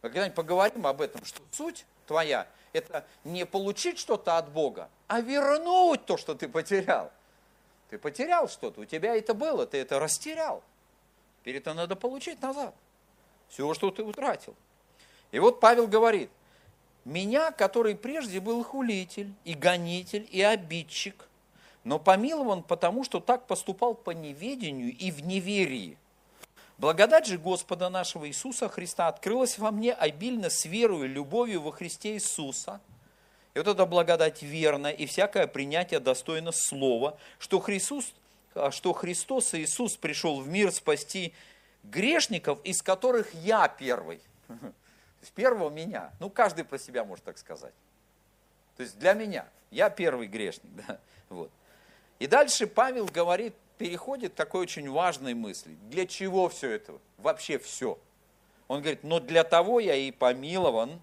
Мы 0.01 0.09
когда-нибудь 0.09 0.35
поговорим 0.35 0.85
об 0.85 1.01
этом, 1.01 1.23
что 1.23 1.41
суть 1.51 1.85
твоя– 2.05 2.47
это 2.73 3.05
не 3.23 3.45
получить 3.45 3.99
что-то 3.99 4.37
от 4.37 4.49
Бога, 4.49 4.89
а 5.07 5.21
вернуть 5.21 6.05
то, 6.05 6.17
что 6.17 6.33
ты 6.35 6.49
потерял. 6.49 7.11
Ты 7.89 7.97
потерял 7.97 8.49
что-то, 8.49 8.81
у 8.81 8.85
тебя 8.85 9.15
это 9.15 9.33
было, 9.33 9.67
ты 9.67 9.77
это 9.77 9.99
растерял. 9.99 10.63
Теперь 11.41 11.57
это 11.57 11.73
надо 11.73 11.95
получить 11.95 12.41
назад. 12.41 12.73
Все, 13.49 13.73
что 13.73 13.91
ты 13.91 14.03
утратил. 14.03 14.55
И 15.31 15.39
вот 15.39 15.59
Павел 15.59 15.87
говорит, 15.87 16.29
меня, 17.05 17.51
который 17.51 17.95
прежде 17.95 18.39
был 18.39 18.63
хулитель, 18.63 19.33
и 19.43 19.53
гонитель, 19.53 20.27
и 20.29 20.41
обидчик, 20.41 21.27
но 21.83 21.99
помилован 21.99 22.63
потому, 22.63 23.03
что 23.03 23.19
так 23.19 23.47
поступал 23.47 23.95
по 23.95 24.11
неведению 24.11 24.95
и 24.95 25.11
в 25.11 25.23
неверии. 25.25 25.97
Благодать 26.77 27.27
же 27.27 27.37
Господа 27.37 27.89
нашего 27.89 28.27
Иисуса 28.27 28.67
Христа 28.67 29.07
открылась 29.07 29.59
во 29.59 29.71
мне 29.71 29.93
обильно 29.93 30.49
с 30.49 30.65
верою 30.65 31.05
и 31.05 31.07
любовью 31.07 31.61
во 31.61 31.71
Христе 31.71 32.13
Иисуса. 32.13 32.81
И 33.53 33.59
вот 33.59 33.67
эта 33.67 33.85
благодать 33.85 34.41
верна, 34.41 34.91
и 34.91 35.05
всякое 35.05 35.45
принятие 35.45 35.99
достойно 35.99 36.51
слова, 36.51 37.17
что 37.37 37.59
Христос, 37.59 38.13
что 38.71 38.93
Христос 38.93 39.53
Иисус 39.53 39.97
пришел 39.97 40.39
в 40.39 40.47
мир 40.47 40.71
спасти 40.71 41.33
грешников, 41.83 42.59
из 42.63 42.81
которых 42.81 43.33
я 43.33 43.67
первый. 43.67 44.19
То 45.21 45.31
первого 45.31 45.69
меня. 45.69 46.11
Ну, 46.19 46.29
каждый 46.29 46.63
про 46.63 46.77
себя 46.77 47.03
может 47.03 47.23
так 47.23 47.37
сказать. 47.37 47.73
То 48.77 48.83
есть 48.83 48.97
для 48.99 49.13
меня. 49.13 49.47
Я 49.69 49.89
первый 49.89 50.27
грешник. 50.27 50.71
Да? 50.87 50.99
Вот. 51.29 51.51
И 52.19 52.27
дальше 52.27 52.67
Павел 52.67 53.05
говорит, 53.05 53.53
переходит 53.77 54.33
к 54.33 54.35
такой 54.35 54.61
очень 54.61 54.89
важной 54.89 55.33
мысли. 55.33 55.75
Для 55.89 56.05
чего 56.05 56.49
все 56.49 56.71
это? 56.71 56.93
Вообще 57.17 57.57
все. 57.57 57.97
Он 58.67 58.81
говорит, 58.81 59.03
но 59.03 59.19
для 59.19 59.43
того 59.43 59.79
я 59.79 59.95
и 59.95 60.11
помилован, 60.11 61.01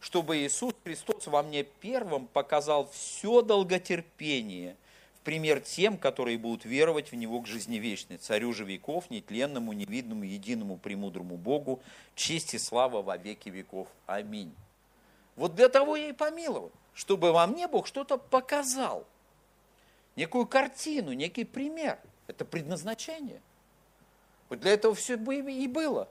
чтобы 0.00 0.38
Иисус 0.38 0.74
Христос 0.84 1.26
во 1.26 1.42
мне 1.42 1.62
первым 1.62 2.26
показал 2.26 2.88
все 2.90 3.42
долготерпение– 3.42 4.76
пример 5.28 5.60
тем, 5.60 5.98
которые 5.98 6.38
будут 6.38 6.64
веровать 6.64 7.12
в 7.12 7.14
Него 7.14 7.42
к 7.42 7.46
жизни 7.46 7.76
вечной, 7.76 8.16
царю 8.16 8.54
же 8.54 8.64
веков, 8.64 9.10
нетленному, 9.10 9.74
невидному, 9.74 10.24
единому, 10.24 10.78
премудрому 10.78 11.36
Богу, 11.36 11.82
честь 12.14 12.54
и 12.54 12.58
слава 12.58 13.02
во 13.02 13.18
веки 13.18 13.50
веков. 13.50 13.88
Аминь. 14.06 14.54
Вот 15.36 15.54
для 15.54 15.68
того 15.68 15.96
я 15.96 16.08
и 16.08 16.12
помиловал, 16.12 16.72
чтобы 16.94 17.32
во 17.32 17.46
мне 17.46 17.68
Бог 17.68 17.86
что-то 17.86 18.16
показал, 18.16 19.06
некую 20.16 20.46
картину, 20.46 21.12
некий 21.12 21.44
пример. 21.44 21.98
Это 22.26 22.46
предназначение. 22.46 23.42
Вот 24.48 24.60
для 24.60 24.72
этого 24.72 24.94
все 24.94 25.16
и 25.16 25.68
было. 25.68 26.08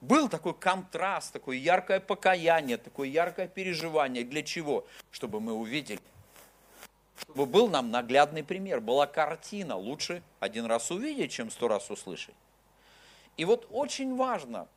Был 0.00 0.30
такой 0.30 0.54
контраст, 0.54 1.34
такое 1.34 1.58
яркое 1.58 2.00
покаяние, 2.00 2.78
такое 2.78 3.08
яркое 3.08 3.46
переживание. 3.46 4.24
Для 4.24 4.42
чего? 4.42 4.86
Чтобы 5.10 5.40
мы 5.40 5.52
увидели, 5.52 6.00
чтобы 7.16 7.46
был 7.46 7.68
нам 7.68 7.90
наглядный 7.90 8.42
пример, 8.42 8.80
была 8.80 9.06
картина. 9.06 9.76
Лучше 9.76 10.22
один 10.40 10.66
раз 10.66 10.90
увидеть, 10.90 11.32
чем 11.32 11.50
сто 11.50 11.68
раз 11.68 11.90
услышать. 11.90 12.34
И 13.36 13.44
вот 13.44 13.66
очень 13.70 14.16
важно 14.16 14.68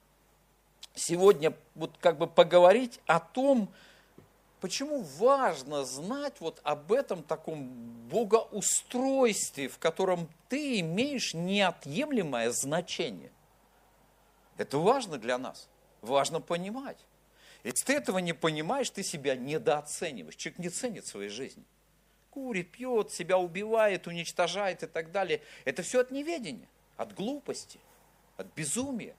сегодня 0.96 1.54
вот 1.76 1.96
как 2.00 2.18
бы 2.18 2.28
поговорить 2.28 3.00
о 3.06 3.20
том, 3.20 3.70
почему 4.62 5.02
важно 5.02 5.84
знать 5.86 6.36
вот 6.40 6.60
об 6.64 6.92
этом 6.92 7.24
таком 7.24 7.70
богоустройстве, 8.10 9.68
в 9.68 9.78
котором 9.78 10.30
ты 10.50 10.80
имеешь 10.80 11.34
неотъемлемое 11.34 12.52
значение. 12.52 13.32
Это 14.58 14.80
важно 14.80 15.18
для 15.18 15.38
нас, 15.38 15.68
важно 16.02 16.42
понимать. 16.42 16.98
Если 17.64 17.86
ты 17.86 17.94
этого 17.94 18.20
не 18.20 18.34
понимаешь, 18.34 18.90
ты 18.90 19.04
себя 19.04 19.36
недооцениваешь. 19.36 20.36
Человек 20.36 20.60
не 20.60 20.70
ценит 20.70 21.06
своей 21.06 21.30
жизни 21.30 21.64
курит, 22.38 22.72
пьет, 22.72 23.12
себя 23.12 23.40
убивает, 23.40 24.06
уничтожает 24.06 24.84
и 24.84 24.86
так 24.86 25.12
далее. 25.12 25.42
Это 25.66 25.82
все 25.82 26.02
от 26.02 26.12
неведения, 26.12 26.68
от 26.96 27.16
глупости, 27.16 27.80
от 28.38 28.46
безумия. 28.56 29.16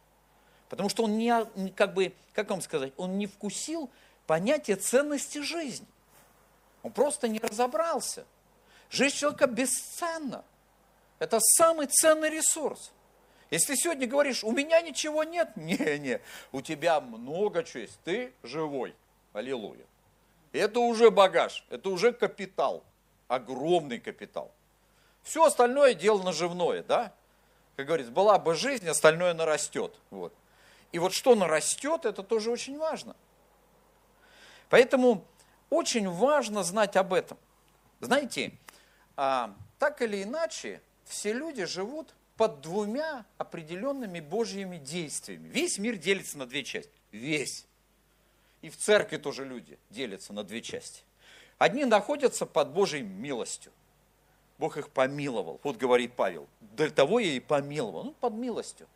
Потому 0.68 0.88
что 0.88 1.02
он 1.02 1.18
не, 1.18 1.72
как 1.74 1.94
бы, 1.94 2.12
как 2.32 2.48
вам 2.50 2.60
сказать, 2.60 2.92
он 2.96 3.18
не 3.18 3.26
вкусил 3.26 3.90
понятие 4.28 4.76
ценности 4.76 5.38
жизни. 5.38 5.88
Он 6.84 6.92
просто 6.92 7.26
не 7.26 7.40
разобрался. 7.40 8.24
Жизнь 8.88 9.16
человека 9.16 9.48
бесценна. 9.48 10.44
Это 11.18 11.40
самый 11.40 11.88
ценный 11.88 12.30
ресурс. 12.30 12.92
Если 13.50 13.74
сегодня 13.74 14.06
говоришь, 14.06 14.44
у 14.44 14.52
меня 14.52 14.80
ничего 14.80 15.24
нет, 15.24 15.48
не, 15.56 15.98
не, 15.98 16.20
у 16.52 16.60
тебя 16.60 17.00
много 17.00 17.64
чего 17.64 17.80
есть, 17.80 17.98
ты 18.04 18.32
живой. 18.44 18.94
Аллилуйя. 19.32 19.86
Это 20.52 20.78
уже 20.78 21.10
багаж, 21.10 21.64
это 21.68 21.90
уже 21.90 22.12
капитал 22.12 22.84
огромный 23.28 23.98
капитал. 23.98 24.52
Все 25.22 25.44
остальное 25.44 25.94
дело 25.94 26.22
наживное, 26.22 26.82
да? 26.82 27.12
Как 27.76 27.86
говорится, 27.86 28.10
была 28.12 28.38
бы 28.38 28.54
жизнь, 28.54 28.88
остальное 28.88 29.34
нарастет. 29.34 29.94
Вот. 30.10 30.34
И 30.90 30.98
вот 30.98 31.12
что 31.12 31.34
нарастет, 31.34 32.06
это 32.06 32.22
тоже 32.22 32.50
очень 32.50 32.78
важно. 32.78 33.14
Поэтому 34.70 35.24
очень 35.70 36.08
важно 36.08 36.62
знать 36.62 36.96
об 36.96 37.12
этом. 37.12 37.38
Знаете, 38.00 38.52
а, 39.16 39.54
так 39.78 40.02
или 40.02 40.22
иначе, 40.22 40.80
все 41.04 41.32
люди 41.32 41.64
живут 41.64 42.14
под 42.36 42.60
двумя 42.60 43.26
определенными 43.36 44.20
Божьими 44.20 44.78
действиями. 44.78 45.48
Весь 45.48 45.78
мир 45.78 45.96
делится 45.96 46.38
на 46.38 46.46
две 46.46 46.64
части. 46.64 46.92
Весь. 47.12 47.66
И 48.62 48.70
в 48.70 48.76
церкви 48.76 49.16
тоже 49.16 49.44
люди 49.44 49.78
делятся 49.90 50.32
на 50.32 50.44
две 50.44 50.62
части. 50.62 51.02
Одни 51.58 51.84
находятся 51.84 52.46
под 52.46 52.70
Божьей 52.70 53.02
милостью. 53.02 53.72
Бог 54.58 54.76
их 54.76 54.90
помиловал. 54.90 55.60
Вот 55.62 55.76
говорит 55.76 56.14
Павел, 56.14 56.48
для 56.60 56.90
того 56.90 57.18
я 57.18 57.32
и 57.32 57.40
помиловал, 57.40 58.04
ну, 58.04 58.12
под 58.12 58.32
милостью. 58.34 58.86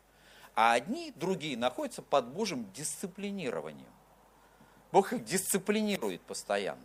А 0.55 0.73
одни, 0.73 1.11
другие, 1.15 1.57
находятся 1.57 2.01
под 2.01 2.27
Божьим 2.27 2.71
дисциплинированием. 2.73 3.87
Бог 4.91 5.11
их 5.13 5.25
дисциплинирует 5.25 6.21
постоянно, 6.21 6.83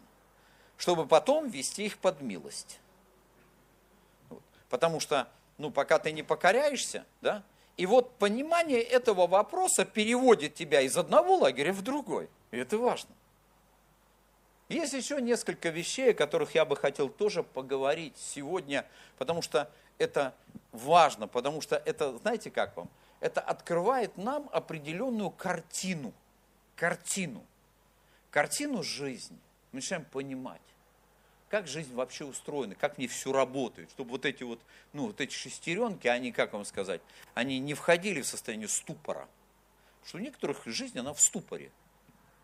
чтобы 0.77 1.07
потом 1.07 1.49
вести 1.49 1.87
их 1.87 1.99
под 1.99 2.23
милость. 2.23 2.81
Потому 4.71 5.01
что, 5.01 5.29
ну, 5.59 5.71
пока 5.71 5.99
ты 5.99 6.13
не 6.13 6.23
покоряешься, 6.23 7.05
да, 7.21 7.43
и 7.77 7.87
вот 7.87 8.17
понимание 8.17 8.81
этого 8.81 9.27
вопроса 9.27 9.85
переводит 9.85 10.55
тебя 10.55 10.81
из 10.81 10.97
одного 10.97 11.37
лагеря 11.37 11.73
в 11.73 11.83
другой. 11.83 12.29
И 12.51 12.57
это 12.57 12.79
важно. 12.79 13.15
Есть 14.69 14.93
еще 14.93 15.21
несколько 15.21 15.71
вещей, 15.71 16.11
о 16.11 16.15
которых 16.15 16.55
я 16.55 16.67
бы 16.67 16.77
хотел 16.77 17.09
тоже 17.09 17.43
поговорить 17.43 18.17
сегодня, 18.19 18.87
потому 19.17 19.41
что 19.41 19.71
это 19.97 20.35
важно, 20.73 21.27
потому 21.27 21.63
что 21.63 21.77
это, 21.77 22.17
знаете 22.19 22.51
как 22.51 22.77
вам, 22.77 22.91
это 23.21 23.41
открывает 23.41 24.17
нам 24.19 24.49
определенную 24.53 25.31
картину, 25.31 26.13
картину, 26.77 27.45
картину 28.31 28.83
жизни. 28.83 29.39
Мы 29.73 29.77
начинаем 29.77 30.05
понимать, 30.05 30.61
как 31.49 31.67
жизнь 31.67 31.95
вообще 31.95 32.27
устроена, 32.27 32.75
как 32.75 32.97
в 32.97 32.99
ней 32.99 33.09
все 33.09 33.33
работает, 33.33 33.91
чтобы 33.91 34.11
вот 34.11 34.27
эти 34.27 34.43
вот, 34.43 34.61
ну, 34.93 35.07
вот 35.07 35.21
эти 35.23 35.33
шестеренки, 35.33 36.07
они, 36.09 36.31
как 36.31 36.53
вам 36.53 36.67
сказать, 36.67 37.01
они 37.33 37.59
не 37.59 37.73
входили 37.73 38.21
в 38.21 38.27
состояние 38.27 38.69
ступора. 38.69 39.29
Что 40.05 40.19
у 40.19 40.21
некоторых 40.21 40.67
жизнь, 40.67 40.99
она 40.99 41.15
в 41.15 41.21
ступоре 41.21 41.73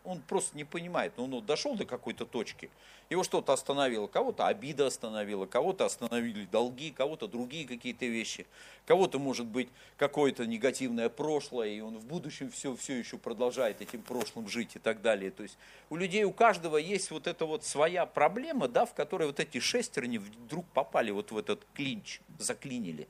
он 0.05 0.21
просто 0.21 0.55
не 0.55 0.63
понимает. 0.63 1.13
Ну, 1.17 1.25
он 1.25 1.45
дошел 1.45 1.75
до 1.75 1.85
какой-то 1.85 2.25
точки, 2.25 2.69
его 3.09 3.23
что-то 3.23 3.53
остановило, 3.53 4.07
кого-то 4.07 4.47
обида 4.47 4.87
остановила, 4.87 5.45
кого-то 5.45 5.85
остановили 5.85 6.45
долги, 6.45 6.91
кого-то 6.91 7.27
другие 7.27 7.67
какие-то 7.67 8.05
вещи, 8.05 8.47
кого-то, 8.85 9.19
может 9.19 9.45
быть, 9.45 9.69
какое-то 9.97 10.45
негативное 10.45 11.09
прошлое, 11.09 11.69
и 11.69 11.81
он 11.81 11.97
в 11.97 12.05
будущем 12.05 12.49
все, 12.49 12.75
все 12.75 12.97
еще 12.97 13.17
продолжает 13.17 13.81
этим 13.81 14.01
прошлым 14.01 14.47
жить 14.47 14.75
и 14.75 14.79
так 14.79 15.01
далее. 15.01 15.29
То 15.31 15.43
есть 15.43 15.57
у 15.89 15.95
людей, 15.95 16.23
у 16.23 16.31
каждого 16.31 16.77
есть 16.77 17.11
вот 17.11 17.27
эта 17.27 17.45
вот 17.45 17.63
своя 17.63 18.05
проблема, 18.05 18.67
да, 18.67 18.85
в 18.85 18.93
которой 18.93 19.27
вот 19.27 19.39
эти 19.39 19.59
шестерни 19.59 20.17
вдруг 20.17 20.65
попали 20.67 21.11
вот 21.11 21.31
в 21.31 21.37
этот 21.37 21.65
клинч, 21.73 22.21
заклинили. 22.39 23.07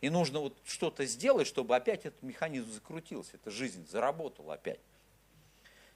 И 0.00 0.10
нужно 0.10 0.40
вот 0.40 0.54
что-то 0.64 1.06
сделать, 1.06 1.46
чтобы 1.46 1.74
опять 1.74 2.06
этот 2.06 2.22
механизм 2.22 2.70
закрутился, 2.70 3.32
эта 3.34 3.50
жизнь 3.50 3.86
заработала 3.88 4.54
опять. 4.54 4.78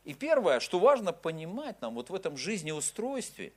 И 0.05 0.15
первое, 0.15 0.61
что 0.61 0.79
важно 0.79 1.13
понимать 1.13 1.81
нам 1.81 1.95
вот 1.95 2.11
в 2.11 2.15
этом 2.15 2.37
жизнеустройстве, 2.37 3.53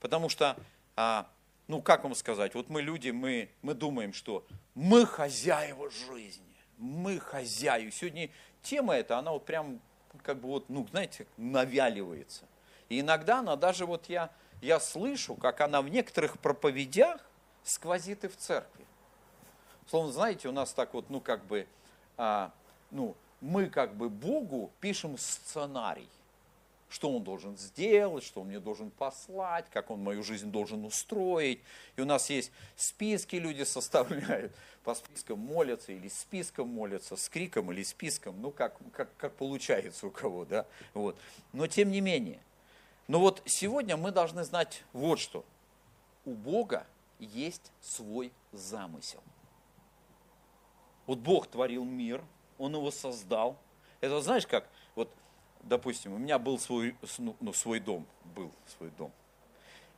потому 0.00 0.28
что, 0.28 0.56
а, 0.94 1.28
ну 1.68 1.80
как 1.80 2.04
вам 2.04 2.14
сказать, 2.14 2.54
вот 2.54 2.68
мы 2.68 2.82
люди, 2.82 3.10
мы, 3.10 3.48
мы 3.62 3.74
думаем, 3.74 4.12
что 4.12 4.46
мы 4.74 5.06
хозяева 5.06 5.90
жизни, 5.90 6.44
мы 6.76 7.18
хозяева. 7.18 7.90
Сегодня 7.90 8.30
тема 8.62 8.94
эта, 8.94 9.18
она 9.18 9.32
вот 9.32 9.46
прям 9.46 9.80
как 10.22 10.40
бы 10.40 10.48
вот, 10.48 10.68
ну, 10.68 10.86
знаете, 10.90 11.26
навяливается. 11.36 12.44
И 12.88 13.00
иногда 13.00 13.38
она 13.38 13.56
даже 13.56 13.86
вот 13.86 14.08
я, 14.08 14.30
я 14.60 14.80
слышу, 14.80 15.34
как 15.34 15.60
она 15.60 15.82
в 15.82 15.88
некоторых 15.88 16.38
проповедях 16.38 17.20
сквозит 17.64 18.24
и 18.24 18.28
в 18.28 18.36
церкви. 18.36 18.84
Словно, 19.88 20.12
знаете, 20.12 20.48
у 20.48 20.52
нас 20.52 20.72
так 20.72 20.94
вот, 20.94 21.10
ну, 21.10 21.20
как 21.20 21.44
бы, 21.46 21.66
а, 22.16 22.52
ну, 22.90 23.16
мы 23.40 23.66
как 23.66 23.94
бы 23.94 24.08
Богу 24.08 24.70
пишем 24.80 25.18
сценарий 25.18 26.08
что 26.88 27.10
он 27.10 27.24
должен 27.24 27.56
сделать, 27.56 28.24
что 28.24 28.42
он 28.42 28.48
мне 28.48 28.60
должен 28.60 28.90
послать, 28.90 29.66
как 29.70 29.90
он 29.90 30.02
мою 30.02 30.22
жизнь 30.22 30.50
должен 30.50 30.84
устроить. 30.84 31.60
И 31.96 32.00
у 32.00 32.04
нас 32.04 32.30
есть 32.30 32.52
списки, 32.76 33.36
люди 33.36 33.64
составляют, 33.64 34.52
по 34.84 34.94
спискам 34.94 35.40
молятся 35.40 35.92
или 35.92 36.08
списком 36.08 36.68
молятся, 36.68 37.16
с 37.16 37.28
криком 37.28 37.72
или 37.72 37.82
списком, 37.82 38.40
ну 38.40 38.50
как, 38.50 38.78
как, 38.92 39.14
как 39.16 39.34
получается 39.34 40.06
у 40.06 40.10
кого, 40.10 40.44
да. 40.44 40.66
Вот. 40.94 41.18
Но 41.52 41.66
тем 41.66 41.90
не 41.90 42.00
менее. 42.00 42.40
Но 43.08 43.20
вот 43.20 43.42
сегодня 43.46 43.96
мы 43.96 44.12
должны 44.12 44.44
знать 44.44 44.84
вот 44.92 45.18
что. 45.18 45.44
У 46.24 46.34
Бога 46.34 46.86
есть 47.18 47.72
свой 47.80 48.32
замысел. 48.52 49.22
Вот 51.06 51.18
Бог 51.18 51.46
творил 51.46 51.84
мир, 51.84 52.22
Он 52.58 52.74
его 52.74 52.90
создал. 52.90 53.56
Это 54.00 54.20
знаешь 54.20 54.46
как, 54.46 54.68
вот 54.94 55.10
допустим, 55.62 56.14
у 56.14 56.18
меня 56.18 56.38
был 56.38 56.58
свой, 56.58 56.96
ну, 57.18 57.36
ну, 57.40 57.52
свой 57.52 57.80
дом, 57.80 58.06
был 58.24 58.50
свой 58.76 58.90
дом. 58.90 59.12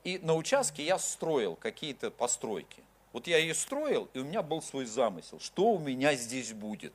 И 0.05 0.19
на 0.19 0.35
участке 0.35 0.85
я 0.85 0.99
строил 0.99 1.57
какие-то 1.57 2.11
постройки. 2.11 2.83
Вот 3.13 3.27
я 3.27 3.39
ее 3.39 3.55
строил, 3.55 4.09
и 4.15 4.19
у 4.19 4.25
меня 4.25 4.43
был 4.43 4.63
свой 4.63 4.85
замысел, 4.85 5.41
что 5.41 5.73
у 5.73 5.79
меня 5.79 6.15
здесь 6.15 6.53
будет. 6.53 6.95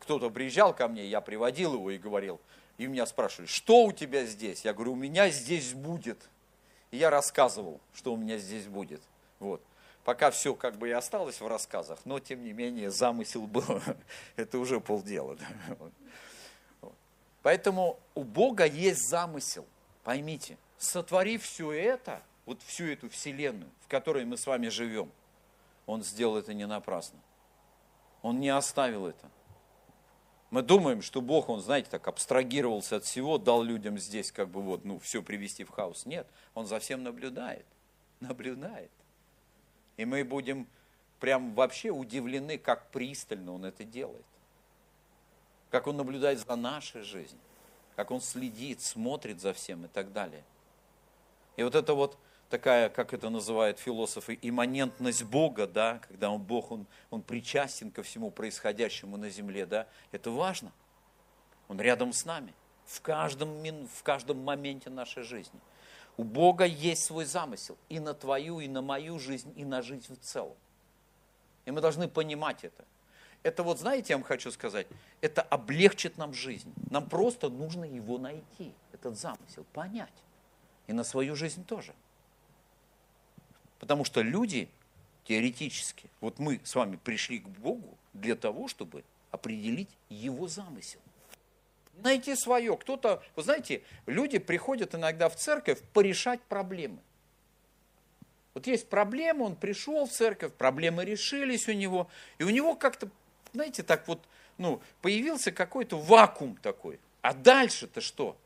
Кто-то 0.00 0.30
приезжал 0.30 0.74
ко 0.74 0.88
мне, 0.88 1.06
я 1.06 1.20
приводил 1.20 1.74
его 1.74 1.90
и 1.90 1.98
говорил, 1.98 2.40
и 2.78 2.86
меня 2.86 3.06
спрашивали, 3.06 3.46
что 3.46 3.84
у 3.84 3.92
тебя 3.92 4.24
здесь? 4.24 4.64
Я 4.64 4.72
говорю, 4.72 4.92
у 4.92 4.96
меня 4.96 5.30
здесь 5.30 5.74
будет. 5.74 6.18
И 6.90 6.96
я 6.96 7.10
рассказывал, 7.10 7.80
что 7.94 8.12
у 8.12 8.16
меня 8.16 8.38
здесь 8.38 8.66
будет. 8.66 9.02
Вот. 9.38 9.62
Пока 10.04 10.30
все 10.30 10.54
как 10.54 10.76
бы 10.76 10.88
и 10.88 10.92
осталось 10.92 11.40
в 11.40 11.46
рассказах, 11.46 12.00
но 12.04 12.18
тем 12.18 12.42
не 12.44 12.52
менее 12.52 12.90
замысел 12.90 13.46
был, 13.46 13.80
это 14.36 14.58
уже 14.58 14.80
полдела. 14.80 15.36
Поэтому 17.42 17.98
у 18.14 18.24
Бога 18.24 18.64
есть 18.64 19.08
замысел, 19.08 19.66
поймите, 20.04 20.56
сотворив 20.78 21.42
все 21.44 21.72
это, 21.72 22.22
вот 22.46 22.60
всю 22.62 22.86
эту 22.86 23.08
вселенную, 23.08 23.70
в 23.80 23.88
которой 23.88 24.24
мы 24.24 24.36
с 24.36 24.46
вами 24.46 24.68
живем, 24.68 25.10
Он 25.86 26.02
сделал 26.02 26.36
это 26.36 26.54
не 26.54 26.66
напрасно. 26.66 27.18
Он 28.22 28.40
не 28.40 28.48
оставил 28.48 29.06
это. 29.06 29.30
Мы 30.50 30.62
думаем, 30.62 31.02
что 31.02 31.20
Бог, 31.20 31.48
Он, 31.48 31.60
знаете, 31.60 31.88
так 31.90 32.06
абстрагировался 32.08 32.96
от 32.96 33.04
всего, 33.04 33.38
дал 33.38 33.62
людям 33.62 33.98
здесь 33.98 34.30
как 34.30 34.48
бы 34.48 34.60
вот, 34.60 34.84
ну, 34.84 34.98
все 34.98 35.22
привести 35.22 35.64
в 35.64 35.70
хаос. 35.70 36.06
Нет, 36.06 36.26
Он 36.54 36.66
за 36.66 36.78
всем 36.78 37.02
наблюдает. 37.02 37.66
Наблюдает. 38.20 38.90
И 39.96 40.04
мы 40.04 40.24
будем 40.24 40.66
прям 41.20 41.54
вообще 41.54 41.90
удивлены, 41.90 42.58
как 42.58 42.90
пристально 42.90 43.52
Он 43.52 43.64
это 43.64 43.84
делает 43.84 44.24
как 45.72 45.86
Он 45.86 45.96
наблюдает 45.96 46.38
за 46.38 46.54
нашей 46.54 47.00
жизнью, 47.00 47.40
как 47.96 48.10
Он 48.10 48.20
следит, 48.20 48.82
смотрит 48.82 49.40
за 49.40 49.54
всем 49.54 49.86
и 49.86 49.88
так 49.88 50.12
далее. 50.12 50.44
И 51.56 51.62
вот 51.62 51.74
это 51.74 51.94
вот 51.94 52.18
такая, 52.50 52.90
как 52.90 53.14
это 53.14 53.30
называют 53.30 53.78
философы, 53.78 54.38
имманентность 54.42 55.24
Бога, 55.24 55.66
да, 55.66 55.98
когда 56.06 56.30
Он 56.30 56.42
Бог, 56.42 56.70
Он, 56.70 56.86
он 57.08 57.22
причастен 57.22 57.90
ко 57.90 58.02
всему 58.02 58.30
происходящему 58.30 59.16
на 59.16 59.30
земле, 59.30 59.64
да, 59.64 59.88
это 60.12 60.30
важно. 60.30 60.72
Он 61.68 61.80
рядом 61.80 62.12
с 62.12 62.26
нами 62.26 62.52
в 62.84 63.00
каждом, 63.00 63.48
в 63.86 64.02
каждом 64.02 64.44
моменте 64.44 64.90
нашей 64.90 65.22
жизни. 65.22 65.58
У 66.16 66.24
Бога 66.24 66.64
есть 66.64 67.04
свой 67.04 67.24
замысел 67.24 67.76
и 67.88 68.00
на 68.00 68.14
твою, 68.14 68.60
и 68.60 68.68
на 68.68 68.82
мою 68.82 69.18
жизнь, 69.18 69.52
и 69.56 69.64
на 69.64 69.82
жизнь 69.82 70.14
в 70.14 70.20
целом. 70.20 70.56
И 71.64 71.70
мы 71.70 71.80
должны 71.80 72.08
понимать 72.08 72.64
это 72.64 72.84
это 73.42 73.62
вот, 73.62 73.78
знаете, 73.78 74.12
я 74.12 74.16
вам 74.16 74.24
хочу 74.24 74.50
сказать, 74.50 74.86
это 75.20 75.42
облегчит 75.42 76.16
нам 76.16 76.32
жизнь. 76.32 76.72
Нам 76.90 77.08
просто 77.08 77.48
нужно 77.48 77.84
его 77.84 78.18
найти, 78.18 78.72
этот 78.92 79.18
замысел, 79.18 79.66
понять. 79.72 80.12
И 80.86 80.92
на 80.92 81.04
свою 81.04 81.34
жизнь 81.34 81.64
тоже. 81.64 81.94
Потому 83.78 84.04
что 84.04 84.20
люди 84.20 84.68
теоретически, 85.24 86.08
вот 86.20 86.38
мы 86.38 86.60
с 86.64 86.74
вами 86.74 86.96
пришли 86.96 87.40
к 87.40 87.48
Богу 87.48 87.98
для 88.12 88.36
того, 88.36 88.68
чтобы 88.68 89.04
определить 89.30 89.90
его 90.08 90.46
замысел. 90.46 91.00
Найти 91.94 92.34
свое. 92.36 92.76
Кто-то, 92.76 93.22
вы 93.36 93.42
знаете, 93.42 93.82
люди 94.06 94.38
приходят 94.38 94.94
иногда 94.94 95.28
в 95.28 95.36
церковь 95.36 95.80
порешать 95.92 96.40
проблемы. 96.42 96.98
Вот 98.54 98.66
есть 98.66 98.88
проблема, 98.88 99.44
он 99.44 99.56
пришел 99.56 100.06
в 100.06 100.10
церковь, 100.10 100.52
проблемы 100.52 101.04
решились 101.04 101.68
у 101.68 101.72
него, 101.72 102.10
и 102.38 102.44
у 102.44 102.50
него 102.50 102.74
как-то 102.74 103.08
знаете, 103.52 103.82
так 103.82 104.08
вот, 104.08 104.20
ну, 104.58 104.80
появился 105.00 105.52
какой-то 105.52 105.98
вакуум 105.98 106.56
такой. 106.56 106.98
А 107.20 107.34
дальше-то 107.34 108.00
что? 108.00 108.36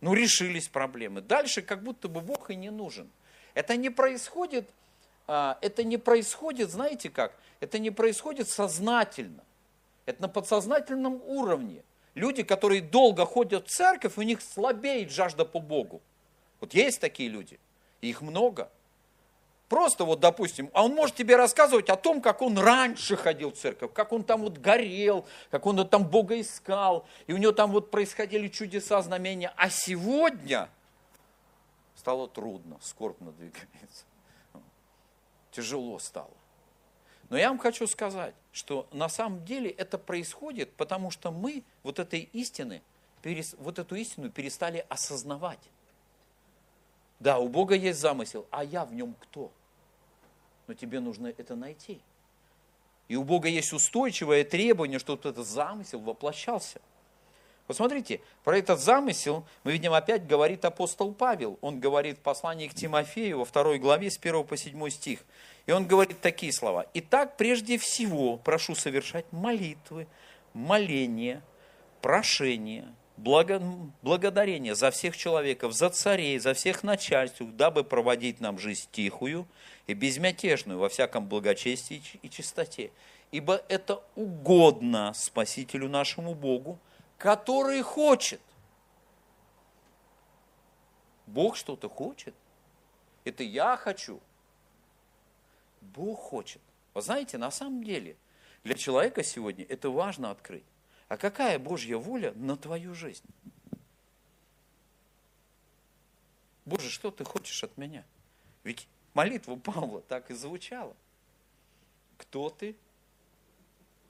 Ну, 0.00 0.14
решились 0.14 0.68
проблемы. 0.68 1.20
Дальше 1.20 1.62
как 1.62 1.82
будто 1.82 2.08
бы 2.08 2.20
Бог 2.20 2.50
и 2.50 2.56
не 2.56 2.70
нужен. 2.70 3.10
Это 3.54 3.76
не 3.76 3.90
происходит, 3.90 4.68
а, 5.26 5.58
это 5.60 5.84
не 5.84 5.98
происходит, 5.98 6.70
знаете 6.70 7.10
как? 7.10 7.36
Это 7.60 7.78
не 7.78 7.90
происходит 7.90 8.48
сознательно. 8.48 9.44
Это 10.06 10.22
на 10.22 10.28
подсознательном 10.28 11.20
уровне. 11.24 11.82
Люди, 12.14 12.42
которые 12.42 12.80
долго 12.80 13.24
ходят 13.24 13.66
в 13.66 13.70
церковь, 13.70 14.16
у 14.16 14.22
них 14.22 14.40
слабеет 14.42 15.10
жажда 15.10 15.44
по 15.44 15.60
Богу. 15.60 16.00
Вот 16.60 16.74
есть 16.74 17.00
такие 17.00 17.28
люди, 17.28 17.58
их 18.00 18.20
много– 18.20 18.70
Просто 19.70 20.04
вот, 20.04 20.18
допустим, 20.18 20.68
а 20.72 20.84
он 20.84 20.96
может 20.96 21.14
тебе 21.14 21.36
рассказывать 21.36 21.90
о 21.90 21.96
том, 21.96 22.20
как 22.20 22.42
он 22.42 22.58
раньше 22.58 23.16
ходил 23.16 23.52
в 23.52 23.56
церковь, 23.56 23.92
как 23.92 24.10
он 24.10 24.24
там 24.24 24.40
вот 24.40 24.58
горел, 24.58 25.24
как 25.48 25.64
он 25.64 25.86
там 25.88 26.04
Бога 26.04 26.40
искал, 26.40 27.06
и 27.28 27.32
у 27.32 27.36
него 27.36 27.52
там 27.52 27.70
вот 27.70 27.88
происходили 27.88 28.48
чудеса, 28.48 29.00
знамения. 29.00 29.52
А 29.56 29.70
сегодня 29.70 30.68
стало 31.94 32.26
трудно, 32.26 32.78
скорбно 32.82 33.30
двигается. 33.38 34.06
Тяжело 35.52 36.00
стало. 36.00 36.34
Но 37.28 37.38
я 37.38 37.50
вам 37.50 37.58
хочу 37.58 37.86
сказать, 37.86 38.34
что 38.52 38.88
на 38.92 39.08
самом 39.08 39.44
деле 39.44 39.70
это 39.70 39.98
происходит, 39.98 40.72
потому 40.74 41.10
что 41.10 41.30
мы 41.30 41.62
вот 41.82 41.98
этой 41.98 42.28
истины, 42.32 42.82
вот 43.58 43.78
эту 43.78 43.94
истину 43.94 44.30
перестали 44.30 44.84
осознавать. 44.88 45.60
Да, 47.18 47.38
у 47.38 47.48
Бога 47.48 47.74
есть 47.74 48.00
замысел, 48.00 48.46
а 48.50 48.64
я 48.64 48.84
в 48.84 48.94
нем 48.94 49.14
кто? 49.20 49.52
но 50.70 50.74
тебе 50.74 51.00
нужно 51.00 51.26
это 51.26 51.56
найти. 51.56 52.00
И 53.08 53.16
у 53.16 53.24
Бога 53.24 53.48
есть 53.48 53.72
устойчивое 53.72 54.44
требование, 54.44 55.00
чтобы 55.00 55.28
этот 55.28 55.44
замысел 55.44 55.98
воплощался. 55.98 56.80
Посмотрите, 57.70 58.20
про 58.42 58.58
этот 58.58 58.80
замысел 58.80 59.46
мы 59.62 59.70
видим 59.70 59.92
опять 59.92 60.26
говорит 60.26 60.64
апостол 60.64 61.14
Павел. 61.14 61.56
Он 61.60 61.78
говорит 61.78 62.18
в 62.18 62.20
послании 62.20 62.66
к 62.66 62.74
Тимофею 62.74 63.38
во 63.38 63.44
второй 63.44 63.78
главе 63.78 64.10
с 64.10 64.18
1 64.18 64.42
по 64.42 64.56
7 64.56 64.90
стих. 64.90 65.20
И 65.66 65.70
он 65.70 65.86
говорит 65.86 66.20
такие 66.20 66.52
слова. 66.52 66.86
«Итак, 66.94 67.36
прежде 67.36 67.78
всего 67.78 68.38
прошу 68.38 68.74
совершать 68.74 69.24
молитвы, 69.30 70.08
моления, 70.52 71.44
прошения, 72.02 72.92
благо, 73.16 73.62
благодарение 74.02 74.74
за 74.74 74.90
всех 74.90 75.16
человеков, 75.16 75.72
за 75.72 75.90
царей, 75.90 76.40
за 76.40 76.54
всех 76.54 76.82
начальств, 76.82 77.40
дабы 77.40 77.84
проводить 77.84 78.40
нам 78.40 78.58
жизнь 78.58 78.88
тихую 78.90 79.46
и 79.86 79.94
безмятежную 79.94 80.80
во 80.80 80.88
всяком 80.88 81.28
благочестии 81.28 82.02
и 82.20 82.28
чистоте. 82.28 82.90
Ибо 83.30 83.62
это 83.68 84.02
угодно 84.16 85.12
Спасителю 85.14 85.88
нашему 85.88 86.34
Богу, 86.34 86.80
который 87.20 87.82
хочет. 87.82 88.40
Бог 91.26 91.54
что-то 91.54 91.90
хочет. 91.90 92.34
Это 93.24 93.42
я 93.42 93.76
хочу. 93.76 94.20
Бог 95.82 96.18
хочет. 96.18 96.62
Вы 96.94 97.02
знаете, 97.02 97.36
на 97.36 97.50
самом 97.50 97.84
деле, 97.84 98.16
для 98.64 98.74
человека 98.74 99.22
сегодня 99.22 99.66
это 99.66 99.90
важно 99.90 100.30
открыть. 100.30 100.64
А 101.08 101.18
какая 101.18 101.58
Божья 101.58 101.98
воля 101.98 102.32
на 102.36 102.56
твою 102.56 102.94
жизнь? 102.94 103.26
Боже, 106.64 106.88
что 106.88 107.10
ты 107.10 107.24
хочешь 107.24 107.62
от 107.62 107.76
меня? 107.76 108.06
Ведь 108.64 108.88
молитва 109.12 109.56
Павла 109.56 110.00
так 110.00 110.30
и 110.30 110.34
звучала. 110.34 110.96
Кто 112.16 112.48
ты? 112.48 112.74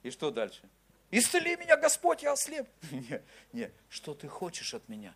И 0.01 0.11
что 0.11 0.31
дальше? 0.31 0.69
Исцели 1.11 1.57
меня, 1.57 1.75
Господь, 1.75 2.23
я 2.23 2.31
ослеп. 2.31 2.67
Нет, 2.91 3.21
нет, 3.51 3.73
что 3.89 4.13
ты 4.13 4.29
хочешь 4.29 4.73
от 4.73 4.87
меня? 4.87 5.13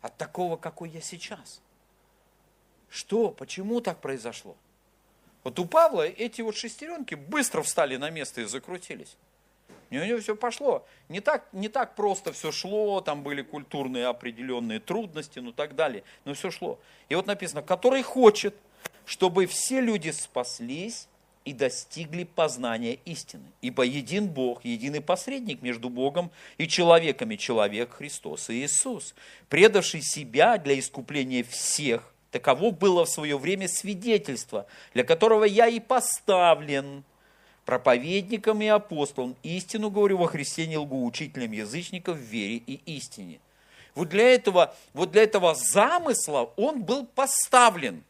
От 0.00 0.16
такого, 0.16 0.56
какой 0.56 0.90
я 0.90 1.00
сейчас. 1.00 1.60
Что, 2.88 3.30
почему 3.30 3.80
так 3.80 4.00
произошло? 4.00 4.56
Вот 5.42 5.58
у 5.58 5.66
Павла 5.66 6.06
эти 6.06 6.40
вот 6.40 6.56
шестеренки 6.56 7.16
быстро 7.16 7.62
встали 7.62 7.96
на 7.96 8.10
место 8.10 8.40
и 8.40 8.44
закрутились. 8.44 9.16
И 9.90 9.98
у 9.98 10.04
него 10.04 10.20
все 10.20 10.36
пошло. 10.36 10.86
Не 11.08 11.20
так, 11.20 11.48
не 11.52 11.68
так 11.68 11.96
просто 11.96 12.32
все 12.32 12.52
шло, 12.52 13.00
там 13.00 13.22
были 13.22 13.42
культурные 13.42 14.06
определенные 14.06 14.78
трудности, 14.78 15.40
ну 15.40 15.52
так 15.52 15.74
далее. 15.74 16.04
Но 16.24 16.34
все 16.34 16.50
шло. 16.50 16.78
И 17.08 17.14
вот 17.14 17.26
написано, 17.26 17.62
который 17.62 18.02
хочет, 18.02 18.54
чтобы 19.04 19.46
все 19.46 19.80
люди 19.80 20.10
спаслись 20.10 21.08
и 21.48 21.54
достигли 21.54 22.24
познания 22.24 22.98
истины. 23.06 23.46
Ибо 23.62 23.82
един 23.82 24.28
Бог, 24.28 24.64
единый 24.66 25.00
посредник 25.00 25.62
между 25.62 25.88
Богом 25.88 26.30
и 26.58 26.68
человеками, 26.68 27.36
человек 27.36 27.94
Христос 27.94 28.50
и 28.50 28.64
Иисус, 28.64 29.14
предавший 29.48 30.02
себя 30.02 30.58
для 30.58 30.78
искупления 30.78 31.42
всех, 31.42 32.12
таково 32.30 32.70
было 32.70 33.06
в 33.06 33.08
свое 33.08 33.38
время 33.38 33.66
свидетельство, 33.66 34.66
для 34.92 35.04
которого 35.04 35.44
я 35.44 35.68
и 35.68 35.80
поставлен 35.80 37.02
проповедником 37.64 38.60
и 38.60 38.66
апостолом, 38.66 39.34
истину 39.42 39.90
говорю 39.90 40.18
во 40.18 40.26
Христе 40.26 40.66
не 40.66 40.76
лгу, 40.76 41.06
учителем 41.06 41.52
язычников 41.52 42.18
в 42.18 42.20
вере 42.20 42.56
и 42.56 42.80
истине. 42.84 43.40
Вот 43.94 44.10
для 44.10 44.34
этого, 44.34 44.74
вот 44.92 45.12
для 45.12 45.22
этого 45.22 45.54
замысла 45.54 46.52
он 46.56 46.82
был 46.82 47.06
поставлен. 47.06 48.04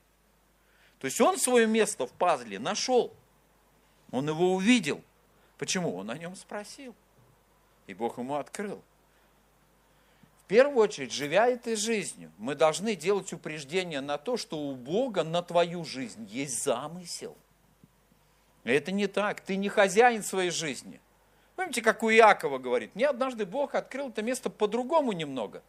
То 0.99 1.05
есть 1.05 1.21
он 1.21 1.39
свое 1.39 1.69
место 1.69 2.07
в 2.07 2.13
пазле 2.13 2.59
нашел. 2.59 3.13
Он 4.11 4.29
его 4.29 4.55
увидел. 4.55 5.03
Почему? 5.59 5.97
Он 5.97 6.11
о 6.11 6.19
нем 6.19 6.35
спросил. 6.37 6.95
И 7.87 7.95
Бог 7.95 8.19
ему 8.19 8.37
открыл. 8.37 8.83
В 10.45 10.49
первую 10.49 10.79
очередь, 10.79 11.13
живя 11.13 11.49
этой 11.49 11.77
жизнью, 11.77 12.33
мы 12.39 12.55
должны 12.55 12.95
делать 12.95 13.33
упреждение 13.33 14.01
на 14.01 14.17
то, 14.17 14.37
что 14.37 14.59
у 14.59 14.75
Бога 14.75 15.23
на 15.25 15.43
твою 15.43 15.85
жизнь 15.85 16.25
есть 16.31 16.63
замысел. 16.63 17.37
Это 18.65 18.93
не 18.93 19.07
так. 19.07 19.41
Ты 19.41 19.57
не 19.57 19.69
хозяин 19.69 20.23
своей 20.23 20.51
жизни. 20.51 21.01
Помните, 21.57 21.83
как 21.83 22.03
у 22.03 22.11
Иакова 22.11 22.59
говорит, 22.59 22.95
мне 22.95 23.09
однажды 23.09 23.45
Бог 23.45 23.75
открыл 23.75 24.11
это 24.11 24.23
место 24.23 24.49
по-другому 24.49 25.13
немного. 25.13 25.63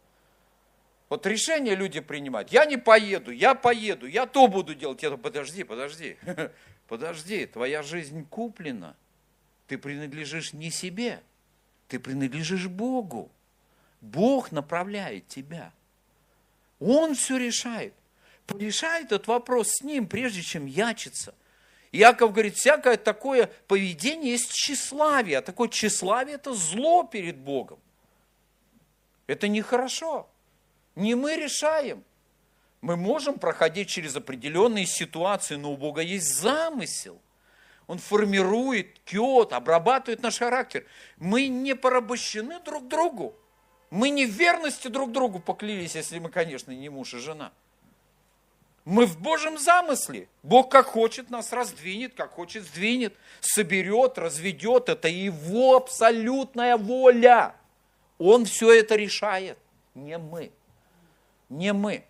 Вот 1.08 1.26
решение 1.26 1.74
люди 1.74 2.00
принимают. 2.00 2.50
Я 2.52 2.64
не 2.64 2.76
поеду, 2.76 3.32
я 3.32 3.56
поеду, 3.56 4.06
я 4.06 4.26
то 4.26 4.46
буду 4.46 4.74
делать. 4.74 5.02
Я 5.02 5.10
подожди, 5.16 5.64
подожди. 5.64 6.16
Подожди, 6.90 7.46
твоя 7.46 7.84
жизнь 7.84 8.26
куплена. 8.28 8.96
Ты 9.68 9.78
принадлежишь 9.78 10.52
не 10.52 10.72
себе, 10.72 11.22
ты 11.86 12.00
принадлежишь 12.00 12.66
Богу. 12.66 13.30
Бог 14.00 14.50
направляет 14.50 15.28
тебя. 15.28 15.72
Он 16.80 17.14
все 17.14 17.36
решает. 17.36 17.94
Решает 18.48 19.12
этот 19.12 19.28
вопрос 19.28 19.68
с 19.70 19.82
ним, 19.82 20.08
прежде 20.08 20.42
чем 20.42 20.66
ячиться. 20.66 21.32
Иаков 21.92 22.32
говорит, 22.32 22.56
всякое 22.56 22.96
такое 22.96 23.52
поведение 23.68 24.32
есть 24.32 24.50
тщеславие. 24.52 25.38
А 25.38 25.42
такое 25.42 25.68
тщеславие– 25.68 26.34
это 26.42 26.52
зло 26.54 27.04
перед 27.04 27.36
Богом. 27.36 27.78
Это 29.28 29.46
нехорошо. 29.46 30.28
Не 30.96 31.14
мы 31.14 31.36
решаем. 31.36 32.02
Мы 32.80 32.96
можем 32.96 33.38
проходить 33.38 33.88
через 33.88 34.16
определенные 34.16 34.86
ситуации, 34.86 35.56
но 35.56 35.72
у 35.72 35.76
Бога 35.76 36.00
есть 36.00 36.34
замысел. 36.34 37.20
Он 37.86 37.98
формирует, 37.98 39.00
кет, 39.04 39.52
обрабатывает 39.52 40.22
наш 40.22 40.38
характер. 40.38 40.86
Мы 41.18 41.48
не 41.48 41.74
порабощены 41.74 42.60
друг 42.60 42.88
другу. 42.88 43.34
Мы 43.90 44.10
не 44.10 44.24
в 44.24 44.30
верности 44.30 44.88
друг 44.88 45.10
другу 45.10 45.40
поклялись, 45.40 45.96
если 45.96 46.20
мы, 46.20 46.30
конечно, 46.30 46.70
не 46.70 46.88
муж 46.88 47.14
и 47.14 47.18
жена. 47.18 47.52
Мы 48.84 49.04
в 49.04 49.18
Божьем 49.18 49.58
замысле. 49.58 50.28
Бог 50.42 50.70
как 50.70 50.86
хочет 50.86 51.28
нас 51.28 51.52
раздвинет, 51.52 52.14
как 52.14 52.30
хочет 52.30 52.64
сдвинет, 52.64 53.14
соберет, 53.40 54.16
разведет. 54.16 54.88
Это 54.88 55.08
Его 55.08 55.76
абсолютная 55.76 56.76
воля. 56.76 57.54
Он 58.18 58.46
все 58.46 58.72
это 58.72 58.96
решает, 58.96 59.58
не 59.94 60.16
мы. 60.16 60.52
Не 61.48 61.72
мы. 61.72 62.04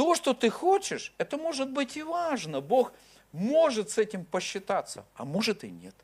То, 0.00 0.14
что 0.14 0.32
ты 0.32 0.48
хочешь, 0.48 1.12
это 1.18 1.36
может 1.36 1.70
быть 1.70 1.94
и 1.98 2.02
важно. 2.02 2.62
Бог 2.62 2.94
может 3.32 3.90
с 3.90 3.98
этим 3.98 4.24
посчитаться, 4.24 5.04
а 5.14 5.26
может 5.26 5.62
и 5.62 5.70
нет. 5.70 5.94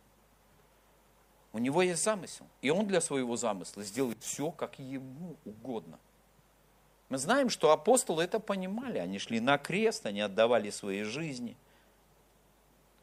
У 1.55 1.59
него 1.59 1.81
есть 1.81 2.05
замысел, 2.05 2.47
и 2.61 2.69
он 2.69 2.87
для 2.87 3.01
своего 3.01 3.37
замысла 3.37 3.83
сделает 3.85 4.23
все, 4.23 4.51
как 4.51 4.79
ему 4.79 5.37
угодно. 5.47 5.99
Мы 7.09 7.17
знаем, 7.17 7.49
что 7.49 7.73
апостолы 7.73 8.23
это 8.23 8.39
понимали, 8.39 8.99
они 8.99 9.19
шли 9.19 9.41
на 9.41 9.57
крест, 9.57 10.05
они 10.05 10.21
отдавали 10.21 10.69
свои 10.69 11.03
жизни. 11.03 11.57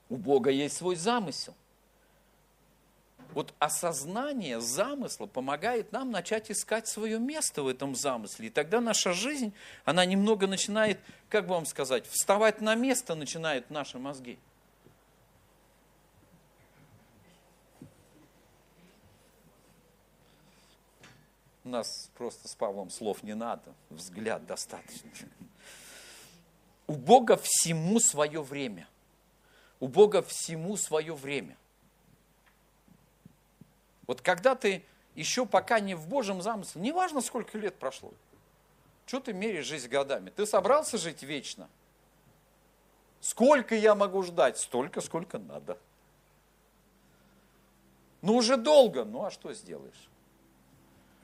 У 0.10 0.16
Бога 0.16 0.52
есть 0.52 0.78
свой 0.78 0.96
замысел. 0.96 1.56
Вот 3.34 3.54
осознание 3.60 4.62
замысла 4.62 5.26
помогает 5.26 5.92
нам 5.92 6.12
начать 6.12 6.52
искать 6.52 6.88
свое 6.88 7.20
место 7.20 7.64
в 7.64 7.68
этом 7.68 7.96
замысле. 7.96 8.48
И 8.48 8.50
тогда 8.50 8.80
наша 8.80 9.14
жизнь, 9.14 9.54
она 9.86 10.06
немного 10.06 10.46
начинает, 10.48 11.00
как 11.30 11.48
бы 11.48 11.56
вам 11.56 11.66
сказать, 11.66 12.06
вставать 12.08 12.62
на 12.62 12.76
место 12.76 13.16
начинают 13.16 13.70
наши 13.70 13.98
мозги. 13.98 14.38
У 21.64 21.70
нас 21.70 21.88
просто 22.18 22.48
с 22.48 22.56
Павлом 22.56 22.90
слов 22.90 23.24
не 23.24 23.36
надо, 23.36 23.74
взгляд 23.90 24.46
достаточно. 24.46 25.10
У 26.88 26.94
Бога 26.94 27.38
всему 27.38 28.00
свое 28.00 28.42
время. 28.42 28.88
У 29.80 29.88
Бога 29.88 30.22
всему 30.22 30.76
свое 30.76 31.16
время. 31.16 31.58
Вот 34.08 34.22
когда 34.22 34.56
ты 34.56 34.84
еще 35.16 35.46
пока 35.46 35.80
не 35.80 35.96
в 35.96 36.08
Божьем 36.08 36.42
замысле, 36.42 36.82
неважно, 36.82 37.22
сколько 37.22 37.58
лет 37.58 37.76
прошло, 37.76 38.14
что 39.06 39.20
ты 39.20 39.34
меряешь 39.34 39.66
жизнь 39.66 39.88
годами? 39.88 40.30
Ты 40.30 40.46
собрался 40.46 40.98
жить 40.98 41.24
вечно? 41.24 41.70
Сколько 43.20 43.76
я 43.76 43.96
могу 43.96 44.24
ждать? 44.24 44.58
Столько, 44.58 45.02
сколько 45.02 45.40
надо. 45.40 45.78
Ну, 48.22 48.36
уже 48.36 48.58
долго, 48.58 49.04
ну 49.04 49.26
а 49.26 49.32
что 49.32 49.54
сделаешь? 49.54 50.10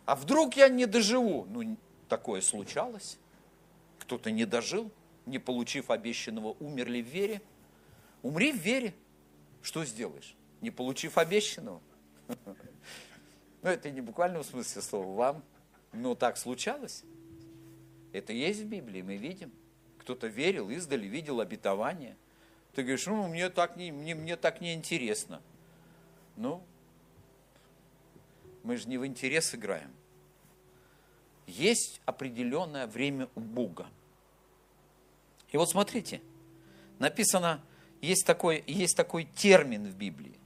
А 0.06 0.16
вдруг 0.16 0.56
я 0.56 0.70
не 0.70 0.86
доживу? 0.86 1.46
Ну, 1.50 1.78
такое 2.08 2.42
случалось. 2.42 3.18
Кто-то 4.00 4.32
не 4.32 4.46
дожил, 4.46 4.92
не 5.26 5.40
получив 5.40 5.92
обещанного, 5.92 6.56
умерли 6.60 7.02
в 7.02 7.06
вере. 7.06 7.42
Умри 8.22 8.52
в 8.52 8.58
вере. 8.58 8.94
Что 9.62 9.86
сделаешь? 9.86 10.36
Не 10.62 10.72
получив 10.72 11.18
обещанного. 11.18 11.82
Ну, 13.62 13.70
это 13.70 13.92
не 13.92 14.02
буквально 14.02 14.40
в 14.40 14.46
смысле 14.46 14.82
слова 14.82 15.16
вам, 15.16 15.44
но 15.92 16.16
так 16.16 16.38
случалось. 16.38 17.04
Это 18.14 18.34
есть 18.34 18.62
в 18.62 18.66
Библии, 18.66 19.02
мы 19.02 19.18
видим. 19.18 19.52
Кто-то 20.00 20.28
верил, 20.28 20.70
издали, 20.70 21.06
видел 21.06 21.42
обетование. 21.42 22.16
Ты 22.74 22.84
говоришь, 22.84 23.06
ну, 23.06 23.28
мне 23.28 23.50
так 23.50 23.76
не, 23.76 23.92
мне, 23.92 24.16
мне 24.16 24.36
так 24.36 24.62
не 24.62 24.74
интересно. 24.74 25.42
Ну, 26.36 26.64
мы 28.64 28.78
же 28.78 28.88
не 28.88 28.98
в 28.98 29.06
интерес 29.06 29.54
играем. 29.54 29.92
Есть 31.48 32.02
определенное 32.06 32.88
время 32.88 33.28
у 33.36 33.40
Бога. 33.40 33.88
И 35.52 35.58
вот 35.58 35.70
смотрите, 35.70 36.22
написано, 37.00 37.62
есть 38.02 38.26
такой, 38.26 38.64
есть 38.68 38.96
такой 38.96 39.26
термин 39.26 39.86
в 39.86 39.96
Библии. 39.96 40.39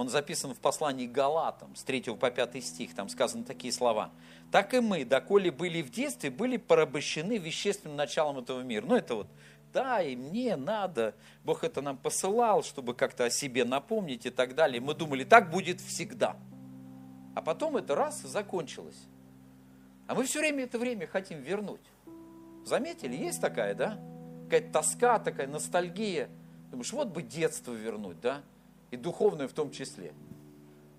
Он 0.00 0.08
записан 0.08 0.54
в 0.54 0.58
послании 0.60 1.06
Галатам, 1.06 1.76
с 1.76 1.82
3 1.82 2.16
по 2.18 2.30
5 2.30 2.64
стих, 2.64 2.94
там 2.94 3.10
сказаны 3.10 3.44
такие 3.44 3.70
слова. 3.70 4.10
«Так 4.50 4.72
и 4.72 4.80
мы, 4.80 5.04
доколе 5.04 5.50
были 5.50 5.82
в 5.82 5.90
детстве, 5.90 6.30
были 6.30 6.56
порабощены 6.56 7.36
вещественным 7.36 7.96
началом 7.96 8.38
этого 8.38 8.62
мира». 8.62 8.86
Ну, 8.86 8.96
это 8.96 9.14
вот, 9.16 9.26
да, 9.74 10.00
и 10.00 10.16
мне 10.16 10.56
надо, 10.56 11.14
Бог 11.44 11.64
это 11.64 11.82
нам 11.82 11.98
посылал, 11.98 12.62
чтобы 12.62 12.94
как-то 12.94 13.26
о 13.26 13.30
себе 13.30 13.66
напомнить 13.66 14.24
и 14.24 14.30
так 14.30 14.54
далее. 14.54 14.80
Мы 14.80 14.94
думали, 14.94 15.22
так 15.22 15.50
будет 15.50 15.82
всегда. 15.82 16.38
А 17.34 17.42
потом 17.42 17.76
это 17.76 17.94
раз 17.94 18.22
закончилось. 18.22 19.06
А 20.06 20.14
мы 20.14 20.24
все 20.24 20.38
время 20.38 20.64
это 20.64 20.78
время 20.78 21.08
хотим 21.08 21.42
вернуть. 21.42 21.84
Заметили, 22.64 23.16
есть 23.16 23.42
такая, 23.42 23.74
да? 23.74 23.98
Какая-то 24.44 24.72
тоска 24.72 25.18
такая, 25.18 25.46
ностальгия. 25.46 26.30
Думаешь, 26.70 26.90
вот 26.90 27.08
бы 27.08 27.20
детство 27.22 27.74
вернуть, 27.74 28.18
да? 28.22 28.40
И 28.90 28.96
духовную 28.96 29.48
в 29.48 29.52
том 29.52 29.70
числе. 29.70 30.12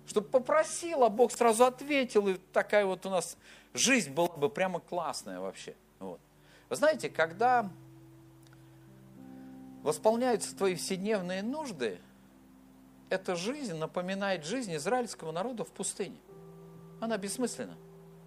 Чтобы 0.06 0.28
попросил, 0.28 1.04
а 1.04 1.08
Бог 1.08 1.32
сразу 1.32 1.64
ответил, 1.64 2.28
и 2.28 2.36
такая 2.52 2.84
вот 2.84 3.06
у 3.06 3.10
нас 3.10 3.36
жизнь 3.72 4.12
была 4.12 4.28
бы 4.28 4.48
прямо 4.48 4.80
классная 4.80 5.40
вообще. 5.40 5.74
Вот. 5.98 6.20
Вы 6.68 6.76
знаете, 6.76 7.08
когда 7.08 7.70
восполняются 9.82 10.56
твои 10.56 10.74
вседневные 10.74 11.42
нужды, 11.42 12.00
эта 13.10 13.36
жизнь 13.36 13.74
напоминает 13.74 14.44
жизнь 14.44 14.74
израильского 14.76 15.32
народа 15.32 15.64
в 15.64 15.70
пустыне. 15.70 16.16
Она 17.00 17.18
бессмысленна. 17.18 17.76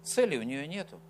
Цели 0.04 0.36
у 0.36 0.42
нее 0.42 0.68
нету. 0.68 1.00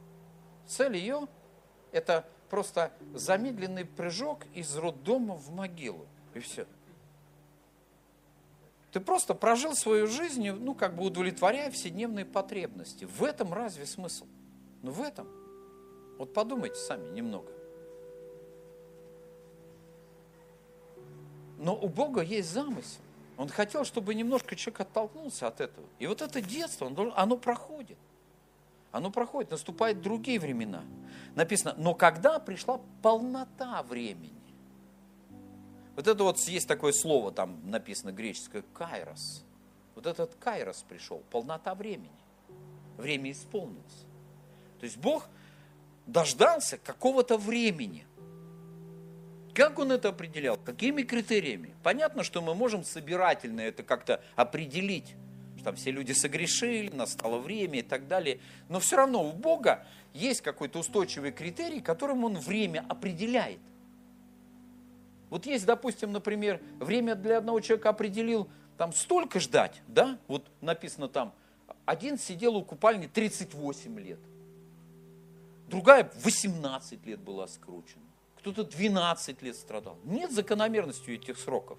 Цель 0.67 0.97
ее– 0.97 1.29
это 1.93 2.27
просто 2.49 2.93
замедленный 3.15 3.85
прыжок 3.85 4.47
из 4.55 4.75
роддома 4.77 5.35
в 5.35 5.53
могилу. 5.53 6.07
И 6.35 6.39
все. 6.41 6.67
Ты 8.97 9.01
просто 9.01 9.35
прожил 9.35 9.75
свою 9.75 10.07
жизнь, 10.07 10.51
ну, 10.51 10.75
как 10.75 10.97
бы 10.97 11.05
удовлетворяя 11.05 11.71
вседневные 11.71 12.25
потребности. 12.25 13.05
В 13.05 13.25
этом 13.25 13.53
разве 13.53 13.85
смысл? 13.85 14.27
Ну, 14.81 14.91
в 14.91 15.03
этом. 15.03 15.29
Вот 16.17 16.33
подумайте 16.33 16.77
сами 16.77 17.07
немного. 17.11 17.53
Но 21.59 21.77
у 21.77 21.91
Бога 21.91 22.23
есть 22.23 22.51
замысел. 22.51 23.03
Он 23.37 23.51
хотел, 23.51 23.85
чтобы 23.85 24.15
немножко 24.15 24.57
человек 24.57 24.81
оттолкнулся 24.81 25.49
от 25.49 25.61
этого. 25.61 25.87
И 25.99 26.07
вот 26.07 26.23
это 26.23 26.41
детство, 26.41 26.91
оно 27.17 27.37
проходит. 27.37 27.99
Оно 28.93 29.11
проходит, 29.11 29.51
наступают 29.51 30.01
другие 30.01 30.41
времена. 30.41 30.83
Написано, 31.35 31.75
но 31.77 31.93
когда 31.93 32.39
пришла 32.39 32.81
полнота 33.03 33.83
времени, 33.83 34.46
вот 35.97 36.07
это 36.07 36.25
вот 36.25 36.39
есть 36.41 36.69
такое 36.69 36.93
слово, 36.93 37.33
там 37.33 37.59
написано 37.65 38.13
греческое, 38.13 38.63
кайрос. 38.75 39.43
Вот 39.95 40.07
этот 40.07 40.35
кайрос 40.35 40.85
пришел, 40.87 41.23
полнота 41.31 41.75
времени. 41.75 42.11
Время 42.99 43.33
исполнилось. 43.33 44.05
То 44.79 44.85
есть 44.85 44.99
Бог 44.99 45.27
дождался 46.07 46.77
какого-то 46.77 47.39
времени. 47.39 48.07
Как 49.55 49.79
он 49.79 49.91
это 49.91 50.11
определял? 50.11 50.59
Какими 50.59 51.03
критериями? 51.03 51.75
Понятно, 51.83 52.25
что 52.25 52.43
мы 52.43 52.55
можем 52.55 52.85
собирательно 52.85 53.63
это 53.63 53.83
как-то 53.83 54.23
определить, 54.35 55.15
что 55.57 55.65
там 55.65 55.77
все 55.77 55.93
люди 55.93 56.13
согрешили, 56.13 56.95
настало 56.95 57.39
время 57.39 57.79
и 57.79 57.83
так 57.83 58.07
далее. 58.07 58.39
Но 58.69 58.81
все 58.81 58.97
равно 58.97 59.27
у 59.27 59.33
Бога 59.33 59.87
есть 60.13 60.43
какой-то 60.43 60.81
устойчивый 60.81 61.33
критерий, 61.33 61.81
которым 61.81 62.25
он 62.25 62.39
время 62.39 62.85
определяет– 62.87 63.61
вот 65.31 65.47
есть, 65.47 65.67
допустим, 65.67 66.13
например, 66.13 66.61
время 66.79 67.15
для 67.15 67.39
одного 67.39 67.61
человека 67.61 67.89
определил 67.91 68.49
там 68.77 68.93
столько 68.93 69.41
ждать, 69.41 69.83
да, 69.89 70.19
вот 70.29 70.47
написано 70.61 71.09
там, 71.09 71.33
один 71.85 72.19
сидел 72.19 72.57
у 72.57 72.65
купальни 72.65 73.07
38 73.07 73.99
лет, 74.01 74.19
другая 75.69 76.11
18 76.23 77.07
лет 77.07 77.21
была 77.21 77.49
скручена, 77.49 78.03
кто-то 78.39 78.65
12 78.65 79.43
лет 79.43 79.57
страдал. 79.57 79.97
Нет 80.05 80.31
закономерности 80.31 81.11
этих 81.11 81.39
сроков. 81.39 81.79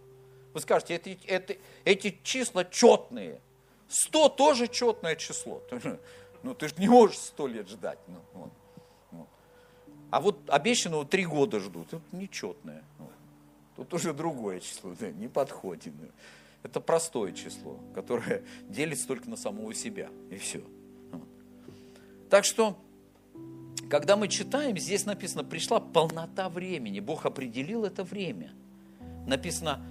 Вы 0.54 0.60
скажете, 0.60 0.96
это, 0.96 1.12
это, 1.28 1.56
эти 1.86 2.20
числа 2.24 2.66
четные. 2.66 3.42
100 3.88 4.30
тоже 4.30 4.68
четное 4.68 5.16
число. 5.16 5.62
Ну, 6.44 6.54
ты 6.54 6.68
же 6.68 6.76
не 6.78 6.88
можешь 6.88 7.18
100 7.18 7.48
лет 7.48 7.68
ждать. 7.68 7.98
Ну, 8.08 8.22
вот. 9.12 9.28
А 10.12 10.22
вот 10.22 10.38
обещанного 10.48 11.04
3 11.04 11.26
года 11.26 11.60
ждут. 11.60 11.88
Это 11.88 12.02
нечетное. 12.12 12.84
Вот. 13.00 13.12
Тут 13.78 13.94
уже 13.94 14.12
другое 14.12 14.60
число, 14.60 14.94
да, 15.00 15.12
не 15.12 15.28
подходит. 15.28 15.94
Это 16.64 16.82
простое 16.82 17.32
число, 17.32 17.80
которое 17.94 18.42
делится 18.70 19.08
только 19.08 19.30
на 19.30 19.38
самого 19.38 19.74
себя, 19.74 20.10
и 20.32 20.38
все. 20.38 20.62
Так 22.30 22.44
что, 22.44 22.76
когда 23.88 24.18
мы 24.18 24.28
читаем, 24.28 24.78
здесь 24.78 25.06
написано, 25.06 25.44
пришла 25.44 25.80
полнота 25.80 26.50
времени, 26.50 27.00
Бог 27.00 27.28
определил 27.28 27.86
это 27.86 28.04
время. 28.04 28.52
Написано, 29.28 29.86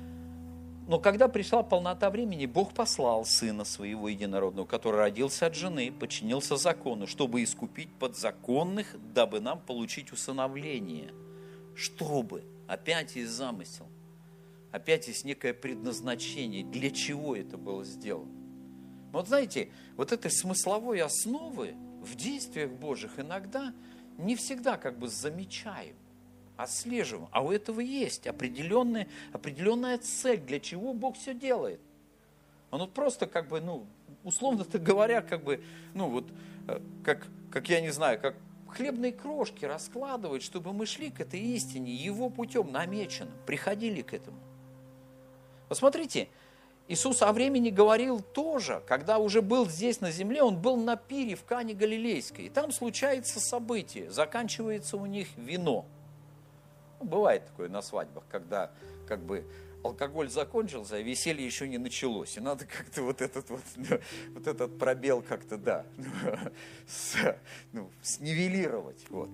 но 0.88 0.98
когда 0.98 1.28
пришла 1.28 1.62
полнота 1.62 2.10
времени, 2.10 2.46
Бог 2.46 2.74
послал 2.74 3.24
Сына 3.24 3.64
Своего 3.64 4.08
Единородного, 4.08 4.66
который 4.66 4.96
родился 4.96 5.46
от 5.46 5.54
жены, 5.54 5.92
подчинился 5.92 6.56
закону, 6.56 7.06
чтобы 7.06 7.44
искупить 7.44 7.92
подзаконных, 8.00 8.96
дабы 9.14 9.38
нам 9.38 9.60
получить 9.60 10.12
усыновление. 10.12 11.12
Чтобы– 11.76 12.42
Опять 12.66 13.16
есть 13.16 13.30
замысел. 13.30 13.88
Опять 14.72 15.08
есть 15.08 15.24
некое 15.24 15.54
предназначение, 15.54 16.64
для 16.64 16.90
чего 16.90 17.36
это 17.36 17.56
было 17.56 17.84
сделано. 17.84 18.32
Вот 19.12 19.28
знаете, 19.28 19.70
вот 19.96 20.12
этой 20.12 20.30
смысловой 20.30 21.00
основы 21.00 21.74
в 22.02 22.14
действиях 22.16 22.70
Божьих 22.70 23.18
иногда 23.18 23.72
не 24.18 24.36
всегда 24.36 24.76
как 24.76 24.98
бы 24.98 25.08
замечаем, 25.08 25.96
отслеживаем. 26.56 27.28
А 27.32 27.42
у 27.42 27.52
этого 27.52 27.80
есть 27.80 28.26
определенная, 28.26 29.08
определенная 29.32 29.98
цель, 29.98 30.40
для 30.40 30.60
чего 30.60 30.92
Бог 30.92 31.16
все 31.16 31.34
делает. 31.34 31.80
Он 32.70 32.80
вот 32.80 32.92
просто 32.92 33.26
как 33.26 33.48
бы, 33.48 33.60
ну, 33.60 33.86
условно 34.24 34.66
говоря, 34.72 35.22
как 35.22 35.44
бы, 35.44 35.62
ну 35.94 36.10
вот, 36.10 36.26
э, 36.68 36.80
как, 37.04 37.26
как 37.50 37.68
я 37.68 37.80
не 37.80 37.90
знаю, 37.90 38.20
как 38.20 38.34
хлебные 38.76 39.12
крошки 39.12 39.64
раскладывать, 39.64 40.42
чтобы 40.42 40.72
мы 40.72 40.86
шли 40.86 41.10
к 41.10 41.20
этой 41.20 41.40
истине 41.40 41.92
его 41.92 42.28
путем 42.28 42.70
намеченным, 42.70 43.34
приходили 43.46 44.02
к 44.02 44.12
этому. 44.12 44.38
Посмотрите, 45.68 46.28
Иисус 46.88 47.22
о 47.22 47.32
времени 47.32 47.70
говорил 47.70 48.20
тоже, 48.20 48.82
когда 48.86 49.18
уже 49.18 49.42
был 49.42 49.66
здесь 49.66 50.00
на 50.00 50.12
земле, 50.12 50.42
он 50.42 50.60
был 50.60 50.76
на 50.76 50.96
пире 50.96 51.34
в 51.34 51.44
Кане 51.44 51.74
Галилейской, 51.74 52.46
и 52.46 52.48
там 52.48 52.70
случается 52.70 53.40
событие, 53.40 54.10
заканчивается 54.10 54.96
у 54.96 55.06
них 55.06 55.28
вино. 55.36 55.84
Ну, 57.00 57.06
бывает 57.06 57.46
такое 57.46 57.68
на 57.68 57.82
свадьбах, 57.82 58.24
когда 58.30 58.70
как 59.08 59.20
бы 59.20 59.44
алкоголь 59.86 60.28
закончился, 60.28 60.96
а 60.96 61.00
веселье 61.00 61.44
еще 61.44 61.68
не 61.68 61.78
началось. 61.78 62.36
И 62.36 62.40
надо 62.40 62.66
как-то 62.66 63.02
вот 63.02 63.20
этот 63.20 63.48
вот, 63.50 63.62
ну, 63.76 63.98
вот 64.34 64.46
этот 64.46 64.78
пробел 64.78 65.22
как-то, 65.22 65.56
да, 65.56 65.86
с, 66.86 67.16
ну, 67.72 67.90
снивелировать. 68.02 69.04
Вот. 69.10 69.28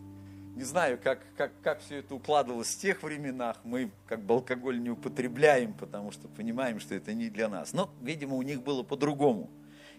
Не 0.55 0.65
знаю, 0.65 0.99
как, 1.03 1.21
как, 1.37 1.53
как 1.63 1.81
все 1.81 1.97
это 1.99 2.15
укладывалось 2.15 2.75
в 2.75 2.79
тех 2.79 3.03
временах. 3.03 3.59
Мы 3.65 3.91
как 4.07 4.23
бы 4.23 4.35
алкоголь 4.35 4.81
не 4.81 4.91
употребляем, 4.91 5.73
потому 5.73 6.13
что 6.13 6.29
понимаем, 6.29 6.79
что 6.79 6.95
это 6.95 7.15
не 7.15 7.31
для 7.31 7.49
нас. 7.49 7.73
Но, 7.73 7.91
видимо, 8.03 8.37
у 8.37 8.43
них 8.43 8.63
было 8.63 8.83
по-другому. 8.83 9.51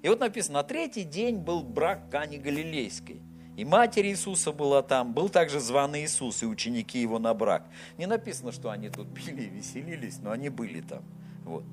И 0.01 0.09
вот 0.09 0.19
написано, 0.19 0.59
на 0.59 0.63
третий 0.63 1.03
день 1.03 1.37
был 1.37 1.63
брак 1.63 2.09
Кани 2.11 2.37
Галилейской– 2.37 3.21
и 3.55 3.65
матерь 3.65 4.07
Иисуса 4.07 4.51
была 4.51 4.81
там, 4.81 5.13
был 5.13 5.29
также 5.29 5.59
званый 5.59 6.05
Иисус 6.05 6.41
и 6.41 6.45
ученики 6.45 6.99
его 6.99 7.19
на 7.19 7.33
брак. 7.33 7.67
Не 7.97 8.07
написано, 8.07 8.51
что 8.51 8.71
они 8.71 8.89
тут 8.89 9.13
пили 9.13 9.43
и 9.43 9.49
веселились, 9.49 10.19
но 10.19 10.31
они 10.31 10.49
были 10.49 10.81
там. 10.81 11.03
Вот. 11.45 11.63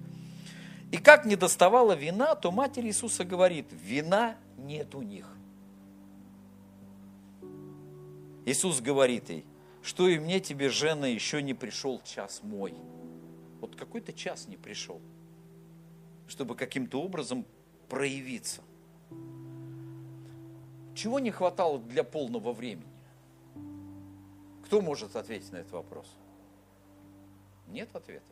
И 0.93 0.99
как 0.99 1.25
не 1.25 1.37
доставала 1.37 1.95
вина, 1.95 2.35
то 2.35 2.51
матерь 2.51 2.87
Иисуса 2.87 3.25
говорит, 3.25 3.67
вина 3.71 4.37
нет 4.59 4.95
у 4.95 5.03
них. 5.03 5.27
Иисус 8.45 8.81
говорит 8.81 9.31
ей, 9.31 9.45
что 9.83 10.09
и 10.09 10.19
мне 10.19 10.41
тебе, 10.41 10.69
жена, 10.69 11.07
еще 11.07 11.43
не 11.43 11.55
пришел 11.55 12.03
час 12.05 12.41
мой. 12.43 12.75
Вот 13.61 13.77
какой-то 13.77 14.13
час 14.13 14.49
не 14.49 14.57
пришел, 14.57 15.01
чтобы 16.27 16.57
каким-то 16.57 17.01
образом 17.01 17.47
проявиться. 17.89 18.63
Чего 20.95 21.19
не 21.19 21.31
хватало 21.31 21.79
для 21.79 22.05
полного 22.05 22.53
времени? 22.53 22.87
Кто 24.65 24.81
может 24.81 25.17
ответить 25.17 25.51
на 25.53 25.57
этот 25.57 25.73
вопрос? 25.73 26.07
Нет 27.69 27.89
ответа. 27.95 28.25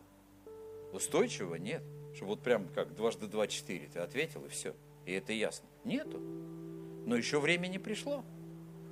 Устойчивого 0.93 1.57
нет. 1.57 1.83
Что 2.15 2.27
вот 2.27 2.43
прям 2.43 2.69
как 2.69 2.95
дважды 2.95 3.27
два 3.27 3.47
четыре 3.47 3.89
ты 3.89 4.01
ответил 4.01 4.45
и 4.45 4.49
все. 4.49 4.75
И 5.07 5.13
это 5.13 5.33
ясно. 5.33 5.69
Нету. 5.85 6.19
Но 7.07 7.17
еще 7.17 7.41
время 7.41 7.69
не 7.69 7.79
пришло. 7.79 8.25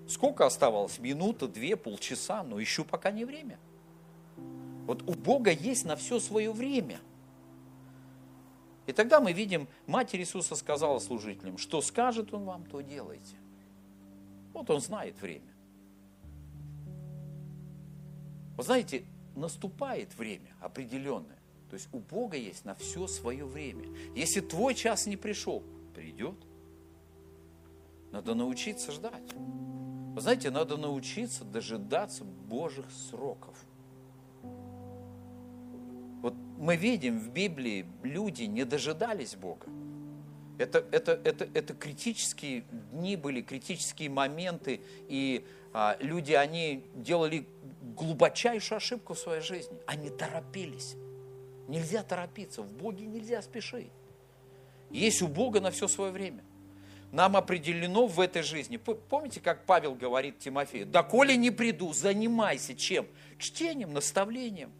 Сколько 0.08 0.46
оставалось? 0.46 0.98
Минута, 0.98 1.48
две, 1.48 1.76
полчаса, 1.76 2.42
но 2.42 2.60
еще 2.60 2.84
пока 2.84 3.10
не 3.10 3.24
время. 3.24 3.58
Вот 4.86 5.02
у 5.02 5.14
Бога 5.14 5.50
есть 5.50 5.84
на 5.84 5.96
все 5.96 6.20
свое 6.20 6.52
время. 6.52 7.00
И 8.86 8.92
тогда 8.92 9.20
мы 9.20 9.32
видим, 9.32 9.66
Матерь 9.86 10.20
Иисуса 10.20 10.54
сказала 10.54 11.00
служителям, 11.00 11.58
что 11.58 11.80
скажет 11.82 12.32
Он 12.32 12.44
вам, 12.44 12.64
то 12.66 12.80
делайте. 12.80 13.36
Вот 14.56 14.70
он 14.70 14.80
знает 14.80 15.20
время. 15.20 15.54
Вы 18.56 18.62
знаете, 18.62 19.04
наступает 19.34 20.16
время 20.16 20.56
определенное. 20.62 21.36
То 21.68 21.74
есть 21.74 21.90
у 21.92 21.98
Бога 21.98 22.38
есть 22.38 22.64
на 22.64 22.74
все 22.74 23.06
свое 23.06 23.44
время. 23.44 23.86
Если 24.14 24.40
твой 24.40 24.74
час 24.74 25.06
не 25.06 25.18
пришел, 25.18 25.62
придет. 25.94 26.38
Надо 28.12 28.34
научиться 28.34 28.92
ждать. 28.92 29.30
Вы 29.34 30.20
знаете, 30.22 30.48
надо 30.48 30.78
научиться 30.78 31.44
дожидаться 31.44 32.24
Божьих 32.24 32.90
сроков. 32.90 33.62
Вот 36.22 36.32
мы 36.56 36.76
видим 36.76 37.18
в 37.18 37.28
Библии, 37.28 37.84
люди 38.02 38.44
не 38.44 38.64
дожидались 38.64 39.36
Бога. 39.36 39.66
Это, 40.58 40.84
это, 40.90 41.20
это, 41.24 41.48
это 41.52 41.74
критические 41.74 42.64
дни 42.92 43.16
были, 43.16 43.42
критические 43.42 44.08
моменты, 44.08 44.80
и 45.08 45.44
а, 45.72 45.96
люди, 46.00 46.32
они 46.32 46.84
делали 46.94 47.46
глубочайшую 47.82 48.78
ошибку 48.78 49.14
в 49.14 49.18
своей 49.18 49.42
жизни. 49.42 49.76
Они 49.86 50.08
торопились. 50.08 50.96
Нельзя 51.68 52.02
торопиться, 52.02 52.62
в 52.62 52.72
Боге 52.72 53.04
нельзя 53.06 53.42
спешить. 53.42 53.90
Есть 54.90 55.20
у 55.20 55.28
Бога 55.28 55.60
на 55.60 55.70
все 55.70 55.88
свое 55.88 56.12
время. 56.12 56.42
Нам 57.12 57.36
определено 57.36 58.06
в 58.06 58.20
этой 58.20 58.42
жизни. 58.42 58.78
Помните, 58.78 59.40
как 59.40 59.64
Павел 59.64 59.94
говорит 59.94 60.38
Тимофею? 60.38 60.86
Да 60.86 61.02
коли 61.02 61.34
не 61.34 61.50
приду, 61.50 61.92
занимайся 61.92 62.74
чем? 62.74 63.06
Чтением, 63.38 63.92
наставлением. 63.92 64.72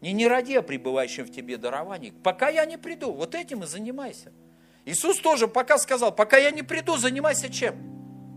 Не 0.00 0.12
не 0.12 0.26
ради 0.26 0.54
о 0.54 0.62
пребывающем 0.62 1.24
в 1.24 1.30
тебе 1.30 1.56
даровании. 1.56 2.12
Пока 2.22 2.48
я 2.48 2.64
не 2.64 2.76
приду, 2.76 3.12
вот 3.12 3.34
этим 3.34 3.62
и 3.62 3.66
занимайся. 3.66 4.32
Иисус 4.84 5.18
тоже 5.20 5.46
пока 5.46 5.78
сказал, 5.78 6.14
пока 6.14 6.38
я 6.38 6.50
не 6.50 6.62
приду, 6.62 6.96
занимайся 6.96 7.48
чем? 7.48 7.76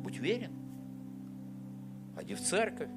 Будь 0.03 0.17
верен. 0.17 0.53
Ходи 2.15 2.36
в 2.36 2.41
церковь, 2.41 2.89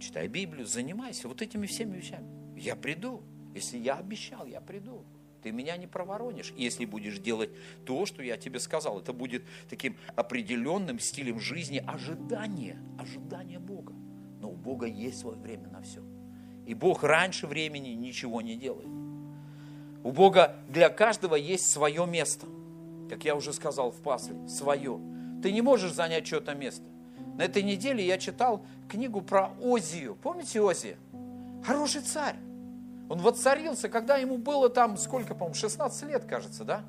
читай 0.00 0.28
Библию, 0.28 0.66
занимайся 0.66 1.28
вот 1.28 1.42
этими 1.42 1.66
всеми 1.66 1.96
вещами. 1.96 2.26
Я 2.56 2.76
приду. 2.76 3.22
Если 3.54 3.78
я 3.78 3.96
обещал, 3.96 4.46
я 4.46 4.60
приду. 4.60 5.04
Ты 5.42 5.52
меня 5.52 5.76
не 5.76 5.86
проворонишь, 5.86 6.52
если 6.56 6.84
будешь 6.84 7.18
делать 7.18 7.50
то, 7.84 8.06
что 8.06 8.22
я 8.22 8.36
тебе 8.36 8.60
сказал. 8.60 9.00
Это 9.00 9.12
будет 9.12 9.44
таким 9.68 9.96
определенным 10.16 10.98
стилем 10.98 11.40
жизни 11.40 11.82
ожидания, 11.86 12.78
ожидания 12.98 13.58
Бога. 13.58 13.94
Но 14.40 14.50
у 14.50 14.56
Бога 14.56 14.86
есть 14.86 15.18
свое 15.18 15.38
время 15.38 15.68
на 15.68 15.82
все. 15.82 16.02
И 16.66 16.74
Бог 16.74 17.02
раньше 17.02 17.46
времени 17.46 17.90
ничего 17.90 18.40
не 18.40 18.56
делает. 18.56 19.07
У 20.04 20.12
Бога 20.12 20.56
для 20.68 20.88
каждого 20.88 21.34
есть 21.34 21.70
свое 21.70 22.06
место. 22.06 22.46
Как 23.08 23.24
я 23.24 23.34
уже 23.34 23.52
сказал 23.52 23.90
в 23.90 23.96
пасле, 23.96 24.36
свое. 24.48 25.00
Ты 25.42 25.52
не 25.52 25.62
можешь 25.62 25.92
занять 25.92 26.26
что-то 26.26 26.54
место. 26.54 26.84
На 27.36 27.42
этой 27.42 27.62
неделе 27.62 28.04
я 28.04 28.18
читал 28.18 28.64
книгу 28.88 29.20
про 29.20 29.52
Озию. 29.62 30.16
Помните 30.16 30.60
Озия? 30.60 30.96
Хороший 31.64 32.02
царь. 32.02 32.36
Он 33.08 33.18
воцарился, 33.20 33.88
когда 33.88 34.16
ему 34.16 34.38
было 34.38 34.68
там, 34.68 34.96
сколько, 34.96 35.34
по-моему, 35.34 35.54
16 35.54 36.08
лет, 36.08 36.24
кажется, 36.24 36.64
да? 36.64 36.82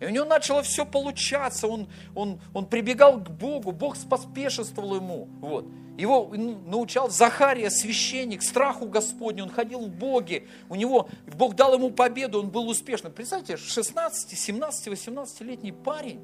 И 0.00 0.06
у 0.06 0.08
него 0.10 0.24
начало 0.24 0.62
все 0.62 0.84
получаться, 0.84 1.68
он, 1.68 1.88
он, 2.14 2.40
он 2.52 2.66
прибегал 2.66 3.18
к 3.18 3.30
Богу, 3.30 3.72
Бог 3.72 3.96
споспешествовал 3.96 4.96
ему. 4.96 5.28
Вот. 5.40 5.66
Его 5.98 6.32
научал 6.34 7.10
Захария, 7.10 7.70
священник, 7.70 8.42
страху 8.42 8.86
Господню, 8.86 9.44
он 9.44 9.50
ходил 9.50 9.80
в 9.80 9.90
Боге, 9.90 10.46
у 10.70 10.74
него, 10.74 11.08
Бог 11.26 11.54
дал 11.54 11.74
ему 11.74 11.90
победу, 11.90 12.40
он 12.40 12.48
был 12.48 12.68
успешным. 12.68 13.12
Представьте, 13.12 13.58
16, 13.58 14.38
17, 14.38 14.86
18-летний 14.88 15.72
парень, 15.72 16.20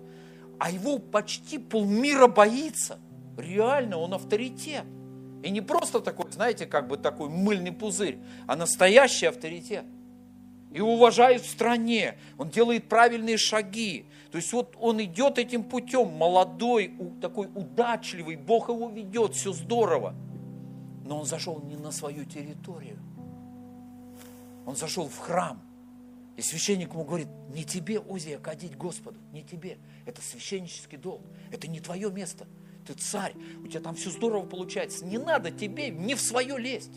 а 0.58 0.70
его 0.70 0.98
почти 0.98 1.58
полмира 1.58 2.28
боится. 2.28 2.98
Реально, 3.36 3.98
он 3.98 4.14
авторитет. 4.14 4.84
И 5.42 5.50
не 5.50 5.60
просто 5.60 6.00
такой, 6.00 6.32
знаете, 6.32 6.66
как 6.66 6.88
бы 6.88 6.96
такой 6.96 7.28
мыльный 7.28 7.70
пузырь, 7.70 8.18
а 8.46 8.56
настоящий 8.56 9.26
авторитет. 9.26 9.84
И 10.72 10.80
уважают 10.80 11.42
в 11.42 11.50
стране, 11.50 12.18
он 12.36 12.50
делает 12.50 12.88
правильные 12.88 13.38
шаги. 13.38 14.04
То 14.30 14.36
есть 14.36 14.52
вот 14.52 14.76
он 14.78 15.02
идет 15.02 15.38
этим 15.38 15.64
путем, 15.64 16.08
молодой, 16.08 16.94
такой 17.20 17.48
удачливый, 17.54 18.36
Бог 18.36 18.68
его 18.68 18.90
ведет, 18.90 19.34
все 19.34 19.52
здорово. 19.52 20.14
Но 21.04 21.20
он 21.20 21.24
зашел 21.24 21.62
не 21.62 21.76
на 21.76 21.90
свою 21.90 22.24
территорию. 22.24 22.98
Он 24.66 24.76
зашел 24.76 25.08
в 25.08 25.18
храм. 25.18 25.62
И 26.36 26.42
священник 26.42 26.92
ему 26.92 27.04
говорит, 27.04 27.28
не 27.48 27.64
тебе, 27.64 28.00
Озия, 28.08 28.38
кадить 28.38 28.76
Господу, 28.76 29.18
не 29.32 29.42
тебе. 29.42 29.78
Это 30.04 30.20
священнический 30.20 30.98
долг, 30.98 31.22
это 31.50 31.66
не 31.66 31.80
твое 31.80 32.10
место 32.10 32.46
ты 32.88 32.94
царь, 32.94 33.34
у 33.62 33.68
тебя 33.68 33.80
там 33.80 33.94
все 33.94 34.10
здорово 34.10 34.46
получается. 34.46 35.04
Не 35.04 35.18
надо 35.18 35.50
тебе 35.50 35.90
не 35.90 36.14
в 36.14 36.20
свое 36.20 36.58
лезть. 36.58 36.92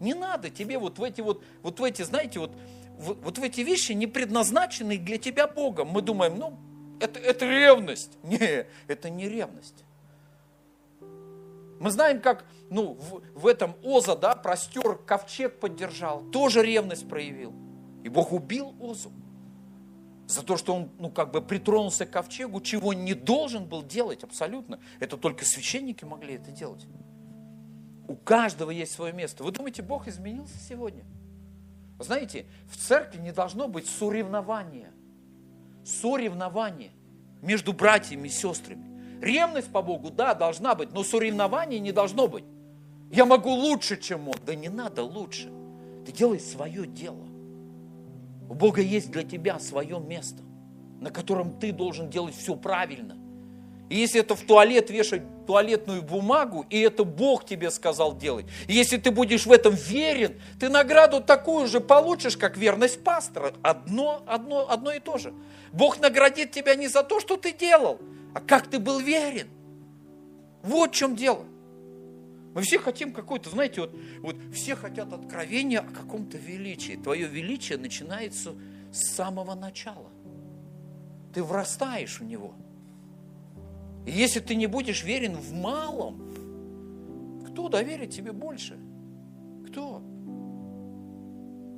Не 0.00 0.14
надо 0.14 0.50
тебе 0.50 0.78
вот 0.78 0.98
в 0.98 1.02
эти 1.02 1.20
вот, 1.20 1.42
вот 1.62 1.80
в 1.80 1.84
эти, 1.84 2.02
знаете, 2.02 2.38
вот, 2.38 2.52
вот, 2.98 3.38
в 3.38 3.42
эти 3.42 3.60
вещи, 3.60 3.92
не 3.92 4.06
предназначенные 4.06 4.98
для 4.98 5.18
тебя 5.18 5.46
Богом. 5.46 5.88
Мы 5.88 6.02
думаем, 6.02 6.38
ну, 6.38 6.58
это, 7.00 7.18
это 7.18 7.46
ревность. 7.46 8.12
Не, 8.22 8.66
это 8.86 9.10
не 9.10 9.28
ревность. 9.28 9.84
Мы 11.78 11.90
знаем, 11.90 12.22
как 12.22 12.46
ну, 12.70 12.94
в, 12.94 13.22
в 13.38 13.46
этом 13.46 13.74
Оза, 13.84 14.16
да, 14.16 14.34
простер, 14.34 14.96
ковчег 14.96 15.60
поддержал, 15.60 16.22
тоже 16.32 16.62
ревность 16.62 17.08
проявил. 17.08 17.52
И 18.02 18.08
Бог 18.08 18.32
убил 18.32 18.74
Озу 18.80 19.12
за 20.26 20.42
то, 20.42 20.56
что 20.56 20.74
он, 20.74 20.90
ну, 20.98 21.10
как 21.10 21.30
бы 21.30 21.40
притронулся 21.42 22.06
к 22.06 22.10
ковчегу, 22.10 22.60
чего 22.60 22.92
не 22.92 23.14
должен 23.14 23.66
был 23.66 23.82
делать 23.82 24.24
абсолютно. 24.24 24.80
Это 25.00 25.16
только 25.16 25.44
священники 25.44 26.04
могли 26.04 26.34
это 26.34 26.50
делать. 26.50 26.86
У 28.08 28.14
каждого 28.14 28.70
есть 28.70 28.92
свое 28.92 29.12
место. 29.12 29.42
Вы 29.42 29.50
думаете, 29.50 29.82
Бог 29.82 30.06
изменился 30.06 30.58
сегодня? 30.58 31.04
Знаете, 31.98 32.46
в 32.70 32.76
церкви 32.76 33.18
не 33.18 33.32
должно 33.32 33.68
быть 33.68 33.88
соревнования. 33.88 34.92
Соревнования 35.84 36.90
между 37.42 37.72
братьями 37.72 38.28
и 38.28 38.30
сестрами. 38.30 39.20
Ревность 39.20 39.72
по 39.72 39.82
Богу, 39.82 40.10
да, 40.10 40.34
должна 40.34 40.74
быть, 40.74 40.92
но 40.92 41.02
соревнования 41.02 41.78
не 41.78 41.92
должно 41.92 42.28
быть. 42.28 42.44
Я 43.10 43.24
могу 43.24 43.50
лучше, 43.50 43.96
чем 43.96 44.28
он. 44.28 44.34
Да 44.44 44.54
не 44.54 44.68
надо 44.68 45.02
лучше. 45.02 45.50
Ты 46.04 46.12
делай 46.12 46.38
свое 46.38 46.86
дело. 46.86 47.24
У 48.48 48.54
Бога 48.54 48.80
есть 48.80 49.10
для 49.10 49.22
тебя 49.22 49.58
свое 49.58 49.98
место, 49.98 50.42
на 51.00 51.10
котором 51.10 51.58
ты 51.58 51.72
должен 51.72 52.10
делать 52.10 52.34
все 52.34 52.54
правильно. 52.56 53.16
И 53.88 53.96
если 53.96 54.20
это 54.20 54.34
в 54.34 54.42
туалет 54.42 54.90
вешать 54.90 55.22
туалетную 55.46 56.02
бумагу, 56.02 56.66
и 56.70 56.80
это 56.80 57.04
Бог 57.04 57.46
тебе 57.46 57.70
сказал 57.70 58.16
делать, 58.16 58.46
и 58.66 58.72
если 58.72 58.96
ты 58.96 59.12
будешь 59.12 59.46
в 59.46 59.52
этом 59.52 59.74
верен, 59.74 60.40
ты 60.58 60.68
награду 60.68 61.20
такую 61.20 61.68
же 61.68 61.80
получишь, 61.80 62.36
как 62.36 62.56
верность 62.56 63.04
пастора. 63.04 63.54
Одно, 63.62 64.24
одно, 64.26 64.68
одно 64.68 64.92
и 64.92 64.98
то 64.98 65.18
же. 65.18 65.32
Бог 65.72 66.00
наградит 66.00 66.50
тебя 66.50 66.74
не 66.74 66.88
за 66.88 67.04
то, 67.04 67.20
что 67.20 67.36
ты 67.36 67.52
делал, 67.52 68.00
а 68.34 68.40
как 68.40 68.66
ты 68.66 68.80
был 68.80 68.98
верен. 68.98 69.48
Вот 70.62 70.90
в 70.90 70.94
чем 70.94 71.14
дело. 71.14 71.44
Мы 72.54 72.62
все 72.62 72.78
хотим 72.80 73.12
какой-то, 73.12 73.50
знаете, 73.50 73.82
вот, 73.82 73.94
вот 74.20 74.36
все 74.52 74.74
хотят 74.74 75.12
откровения 75.12 75.80
о 75.80 75.84
каком-то 75.84 76.38
величии. 76.38 76.94
Твое 76.94 77.28
величие 77.28 77.78
начинается 77.78 78.54
с 78.90 79.14
самого 79.14 79.54
начала. 79.54 80.10
Ты 81.34 81.44
врастаешь 81.44 82.18
в 82.18 82.24
него. 82.24 82.54
И 84.06 84.12
если 84.12 84.40
ты 84.40 84.54
не 84.54 84.66
будешь 84.68 85.02
верен 85.02 85.36
в 85.36 85.52
малом, 85.52 87.42
кто 87.48 87.68
доверит 87.68 88.10
тебе 88.10 88.32
больше? 88.32 88.78
Кто? 89.68 90.00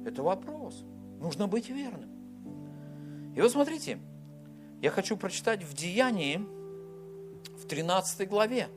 Это 0.06 0.22
вопрос. 0.22 0.84
Нужно 1.20 1.48
быть 1.48 1.70
верным. 1.70 2.10
И 3.34 3.40
вот 3.40 3.50
смотрите, 3.50 3.98
я 4.82 4.90
хочу 4.90 5.16
прочитать 5.16 5.64
в 5.64 5.74
Деянии, 5.74 6.38
в 7.56 7.66
13 7.66 8.28
главе. 8.28 8.68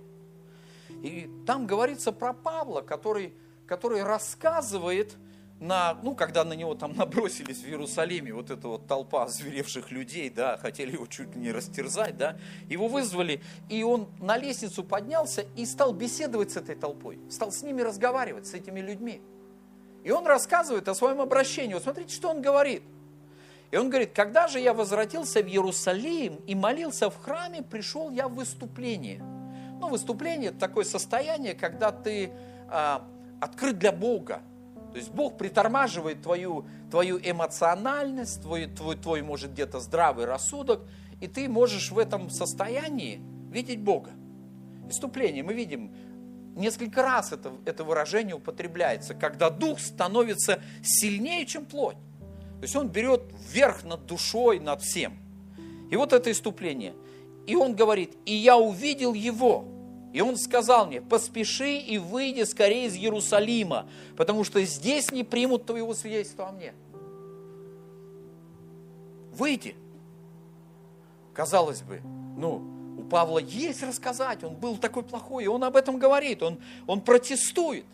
И 0.90 1.30
там 1.46 1.68
говорится 1.68 2.12
про 2.12 2.34
Павла, 2.34 2.82
который, 2.82 3.34
который 3.68 4.04
рассказывает, 4.04 5.18
на, 5.62 5.98
ну, 6.04 6.16
когда 6.16 6.44
на 6.44 6.54
него 6.54 6.76
там 6.76 6.94
набросились 6.98 7.60
в 7.60 7.68
Иерусалиме, 7.68 8.34
вот 8.34 8.52
эта 8.52 8.68
вот 8.68 8.88
толпа 8.88 9.28
зверевших 9.28 9.92
людей, 9.92 10.30
да, 10.30 10.58
хотели 10.58 10.92
его 10.92 11.08
чуть 11.08 11.36
не 11.36 11.52
растерзать, 11.52 12.18
да, 12.18 12.38
его 12.68 12.88
вызвали, 12.88 13.42
и 13.70 13.84
он 13.84 14.10
на 14.20 14.38
лестницу 14.38 14.84
поднялся 14.84 15.46
и 15.56 15.66
стал 15.66 15.94
беседовать 15.94 16.52
с 16.52 16.58
этой 16.58 16.76
толпой, 16.76 17.20
стал 17.30 17.52
с 17.52 17.64
ними 17.64 17.82
разговаривать, 17.82 18.48
с 18.48 18.54
этими 18.54 18.82
людьми. 18.82 19.22
И 20.04 20.12
он 20.12 20.28
рассказывает 20.28 20.88
о 20.90 20.96
своем 20.96 21.22
обращении. 21.22 21.76
Вот 21.76 21.84
смотрите, 21.84 22.14
что 22.14 22.30
он 22.30 22.42
говорит. 22.42 22.82
И 23.70 23.78
он 23.78 23.90
говорит, 23.90 24.12
когда 24.14 24.48
же 24.48 24.60
я 24.60 24.74
возвратился 24.74 25.42
в 25.42 25.48
Иерусалим 25.48 26.42
и 26.48 26.56
молился 26.56 27.10
в 27.10 27.18
храме, 27.18 27.62
пришел 27.62 28.10
я 28.10 28.28
в 28.28 28.34
выступление– 28.34 29.24
ну, 29.82 29.90
выступление– 29.90 30.50
это 30.52 30.60
такое 30.60 30.86
состояние, 30.86 31.56
когда 31.56 31.92
ты 31.92 32.32
а, 32.70 33.04
открыт 33.42 33.80
для 33.80 33.92
Бога. 33.92 34.44
То 34.92 34.98
есть 34.98 35.12
Бог 35.12 35.38
притормаживает 35.38 36.22
твою, 36.22 36.66
твою 36.90 37.18
эмоциональность, 37.18 38.42
твой, 38.42 38.68
твой, 38.68 38.98
твой, 38.98 39.22
может, 39.22 39.54
где-то 39.54 39.80
здравый 39.80 40.26
рассудок, 40.26 40.82
и 41.22 41.28
ты 41.28 41.48
можешь 41.48 41.92
в 41.92 41.98
этом 41.98 42.30
состоянии 42.30 43.22
видеть 43.50 43.80
Бога. 43.80 44.12
Выступление 44.84 45.44
мы 45.44 45.54
видим, 45.54 45.94
несколько 46.56 47.04
раз 47.04 47.32
это, 47.32 47.54
это 47.66 47.84
выражение 47.84 48.36
употребляется, 48.36 49.14
когда 49.14 49.50
дух 49.50 49.80
становится 49.80 50.62
сильнее, 50.84 51.46
чем 51.46 51.66
плоть. 51.66 51.98
То 52.58 52.64
есть 52.64 52.76
он 52.76 52.90
берет 52.90 53.24
верх 53.52 53.84
над 53.84 54.06
душой, 54.06 54.60
над 54.60 54.82
всем. 54.82 55.18
И 55.90 55.96
вот 55.96 56.14
это 56.14 56.32
иступление. 56.32 56.94
И 57.48 57.56
он 57.56 57.76
говорит, 57.76 58.16
и 58.26 58.34
я 58.34 58.58
увидел 58.58 59.14
его, 59.14 59.66
и 60.14 60.22
он 60.22 60.36
сказал 60.38 60.88
мне, 60.88 61.02
поспеши 61.02 61.78
и 61.78 61.98
выйди 61.98 62.44
скорее 62.44 62.88
из 62.88 62.96
Иерусалима, 62.96 63.88
потому 64.18 64.44
что 64.44 64.62
здесь 64.64 65.12
не 65.12 65.24
примут 65.24 65.66
твоего 65.66 65.94
свидетельства 65.94 66.50
о 66.50 66.52
мне. 66.52 66.74
Выйди. 69.32 69.76
Казалось 71.34 71.82
бы, 71.82 72.02
ну, 72.38 72.62
у 72.98 73.04
Павла 73.04 73.40
есть 73.40 73.82
рассказать, 73.84 74.44
он 74.44 74.56
был 74.56 74.78
такой 74.78 75.04
плохой, 75.04 75.46
и 75.46 75.48
он 75.48 75.64
об 75.64 75.78
этом 75.78 75.98
говорит, 75.98 76.44
он, 76.44 76.60
он 76.88 77.00
протестует. 77.00 77.86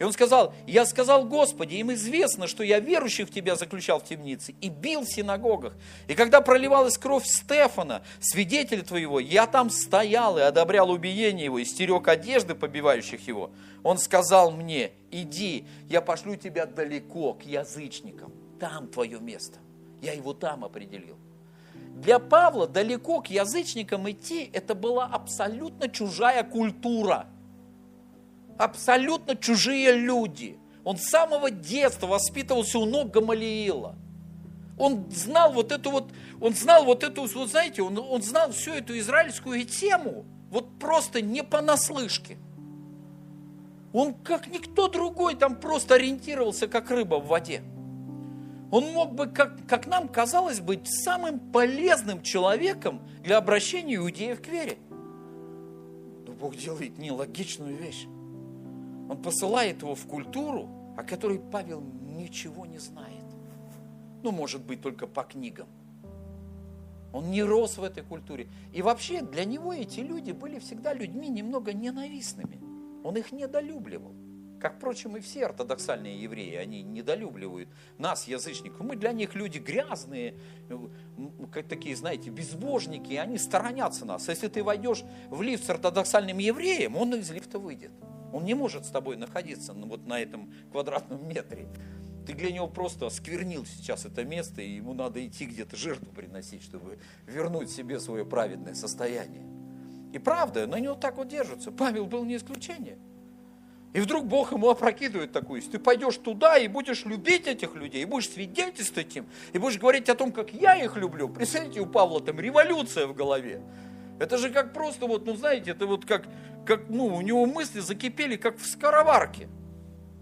И 0.00 0.02
он 0.02 0.14
сказал, 0.14 0.54
я 0.66 0.86
сказал, 0.86 1.26
Господи, 1.26 1.74
им 1.74 1.92
известно, 1.92 2.46
что 2.46 2.62
я 2.64 2.80
верующих 2.80 3.28
в 3.28 3.30
Тебя 3.30 3.54
заключал 3.54 4.00
в 4.00 4.04
темнице 4.04 4.54
и 4.62 4.70
бил 4.70 5.02
в 5.02 5.06
синагогах. 5.06 5.74
И 6.08 6.14
когда 6.14 6.40
проливалась 6.40 6.96
кровь 6.96 7.26
Стефана, 7.26 8.00
свидетеля 8.18 8.82
Твоего, 8.82 9.20
я 9.20 9.46
там 9.46 9.68
стоял 9.68 10.38
и 10.38 10.40
одобрял 10.40 10.90
убиение 10.90 11.44
его, 11.44 11.58
и 11.58 11.66
стерег 11.66 12.08
одежды 12.08 12.54
побивающих 12.54 13.28
его. 13.28 13.50
Он 13.82 13.98
сказал 13.98 14.50
мне, 14.52 14.92
иди, 15.10 15.66
я 15.90 16.00
пошлю 16.00 16.36
тебя 16.36 16.64
далеко, 16.64 17.34
к 17.34 17.42
язычникам. 17.42 18.32
Там 18.58 18.88
твое 18.88 19.20
место. 19.20 19.58
Я 20.00 20.14
его 20.14 20.32
там 20.32 20.64
определил. 20.64 21.18
Для 21.74 22.18
Павла 22.18 22.66
далеко 22.66 23.20
к 23.20 23.26
язычникам 23.26 24.10
идти, 24.10 24.48
это 24.54 24.74
была 24.74 25.04
абсолютно 25.04 25.90
чужая 25.90 26.42
культура– 26.42 27.26
абсолютно 28.60 29.36
чужие 29.36 29.92
люди. 29.92 30.58
Он 30.84 30.96
с 30.96 31.08
самого 31.08 31.50
детства 31.50 32.06
воспитывался 32.06 32.78
у 32.78 32.84
ног 32.84 33.10
Гамалиила. 33.10 33.96
Он 34.78 35.10
знал 35.10 35.52
вот 35.52 35.72
эту 35.72 35.90
вот, 35.90 36.10
он 36.40 36.54
знал 36.54 36.84
вот 36.84 37.02
эту, 37.02 37.26
вот 37.26 37.50
знаете, 37.50 37.82
он, 37.82 37.98
он 37.98 38.22
знал 38.22 38.52
всю 38.52 38.72
эту 38.72 38.98
израильскую 38.98 39.64
тему, 39.64 40.24
вот 40.50 40.78
просто 40.78 41.20
не 41.20 41.42
понаслышке. 41.42 42.38
Он, 43.92 44.14
как 44.14 44.46
никто 44.46 44.88
другой, 44.88 45.34
там 45.34 45.56
просто 45.56 45.96
ориентировался, 45.96 46.68
как 46.68 46.90
рыба 46.90 47.16
в 47.16 47.26
воде. 47.26 47.62
Он 48.70 48.92
мог 48.92 49.14
бы, 49.14 49.26
как, 49.26 49.66
как 49.66 49.86
нам 49.86 50.08
казалось, 50.08 50.60
быть 50.60 50.86
самым 50.86 51.40
полезным 51.40 52.22
человеком 52.22 53.02
для 53.22 53.36
обращения 53.36 53.96
иудеев 53.96 54.40
к 54.40 54.46
вере. 54.46 54.78
Но 56.26 56.32
Бог 56.32 56.56
делает 56.56 56.96
нелогичную 56.98 57.76
вещь. 57.76 58.06
Он 59.10 59.20
посылает 59.20 59.82
его 59.82 59.96
в 59.96 60.06
культуру, 60.06 60.68
о 60.96 61.02
которой 61.02 61.40
Павел 61.40 61.80
ничего 61.80 62.64
не 62.64 62.78
знает. 62.78 63.24
Ну, 64.22 64.30
может 64.30 64.62
быть, 64.62 64.82
только 64.82 65.08
по 65.08 65.24
книгам. 65.24 65.66
Он 67.12 67.28
не 67.28 67.42
рос 67.42 67.76
в 67.76 67.82
этой 67.82 68.04
культуре. 68.04 68.46
И 68.72 68.82
вообще 68.82 69.22
для 69.22 69.44
него 69.44 69.72
эти 69.72 69.98
люди 69.98 70.30
были 70.30 70.60
всегда 70.60 70.94
людьми 70.94 71.28
немного 71.28 71.72
ненавистными. 71.72 72.60
Он 73.02 73.16
их 73.16 73.32
недолюбливал. 73.32 74.12
Как, 74.60 74.76
впрочем, 74.76 75.16
и 75.16 75.20
все 75.20 75.46
ортодоксальные 75.46 76.22
евреи, 76.22 76.54
они 76.54 76.84
недолюбливают 76.84 77.68
нас, 77.98 78.28
язычников. 78.28 78.78
Мы 78.78 78.94
для 78.94 79.10
них 79.10 79.34
люди 79.34 79.58
грязные, 79.58 80.36
как 81.50 81.66
такие, 81.66 81.96
знаете, 81.96 82.30
безбожники, 82.30 83.14
и 83.14 83.16
они 83.16 83.38
сторонятся 83.38 84.04
нас. 84.04 84.28
Если 84.28 84.46
ты 84.46 84.62
войдешь 84.62 85.02
в 85.30 85.42
лифт 85.42 85.64
с 85.64 85.70
ортодоксальным 85.70 86.38
евреем, 86.38 86.96
он 86.96 87.14
из 87.16 87.28
лифта 87.32 87.58
выйдет. 87.58 87.90
Он 88.32 88.44
не 88.44 88.54
может 88.54 88.84
с 88.86 88.90
тобой 88.90 89.16
находиться 89.16 89.72
вот 89.72 90.06
на 90.06 90.20
этом 90.20 90.52
квадратном 90.72 91.26
метре. 91.28 91.68
Ты 92.26 92.34
для 92.34 92.52
него 92.52 92.68
просто 92.68 93.06
осквернил 93.06 93.64
сейчас 93.66 94.04
это 94.04 94.24
место, 94.24 94.60
и 94.62 94.76
ему 94.76 94.94
надо 94.94 95.24
идти 95.26 95.46
где-то 95.46 95.76
жертву 95.76 96.12
приносить, 96.12 96.62
чтобы 96.62 96.98
вернуть 97.26 97.70
себе 97.70 97.98
свое 97.98 98.24
праведное 98.24 98.74
состояние. 98.74 99.42
И 100.12 100.18
правда, 100.18 100.66
на 100.66 100.78
него 100.78 100.94
так 100.94 101.16
вот 101.16 101.28
держатся. 101.28 101.72
Павел 101.72 102.06
был 102.06 102.24
не 102.24 102.36
исключение. 102.36 102.98
И 103.92 104.00
вдруг 104.00 104.26
Бог 104.26 104.52
ему 104.52 104.68
опрокидывает 104.70 105.32
такую, 105.32 105.60
ты 105.62 105.78
пойдешь 105.78 106.16
туда 106.18 106.56
и 106.58 106.68
будешь 106.68 107.04
любить 107.04 107.48
этих 107.48 107.74
людей, 107.74 108.02
и 108.02 108.04
будешь 108.04 108.28
свидетельствовать 108.28 109.16
им, 109.16 109.26
и 109.52 109.58
будешь 109.58 109.78
говорить 109.78 110.08
о 110.08 110.14
том, 110.14 110.30
как 110.30 110.52
я 110.52 110.76
их 110.76 110.96
люблю. 110.96 111.28
Представляете, 111.28 111.80
у 111.80 111.86
Павла 111.86 112.20
там 112.20 112.38
революция 112.38 113.08
в 113.08 113.14
голове. 113.14 113.60
Это 114.20 114.38
же 114.38 114.50
как 114.50 114.72
просто 114.72 115.06
вот, 115.06 115.26
ну 115.26 115.34
знаете, 115.34 115.72
это 115.72 115.86
вот 115.86 116.04
как, 116.04 116.28
как 116.66 116.88
ну, 116.88 117.06
у 117.06 117.20
него 117.20 117.46
мысли 117.46 117.80
закипели, 117.80 118.36
как 118.36 118.58
в 118.58 118.66
скороварке. 118.66 119.48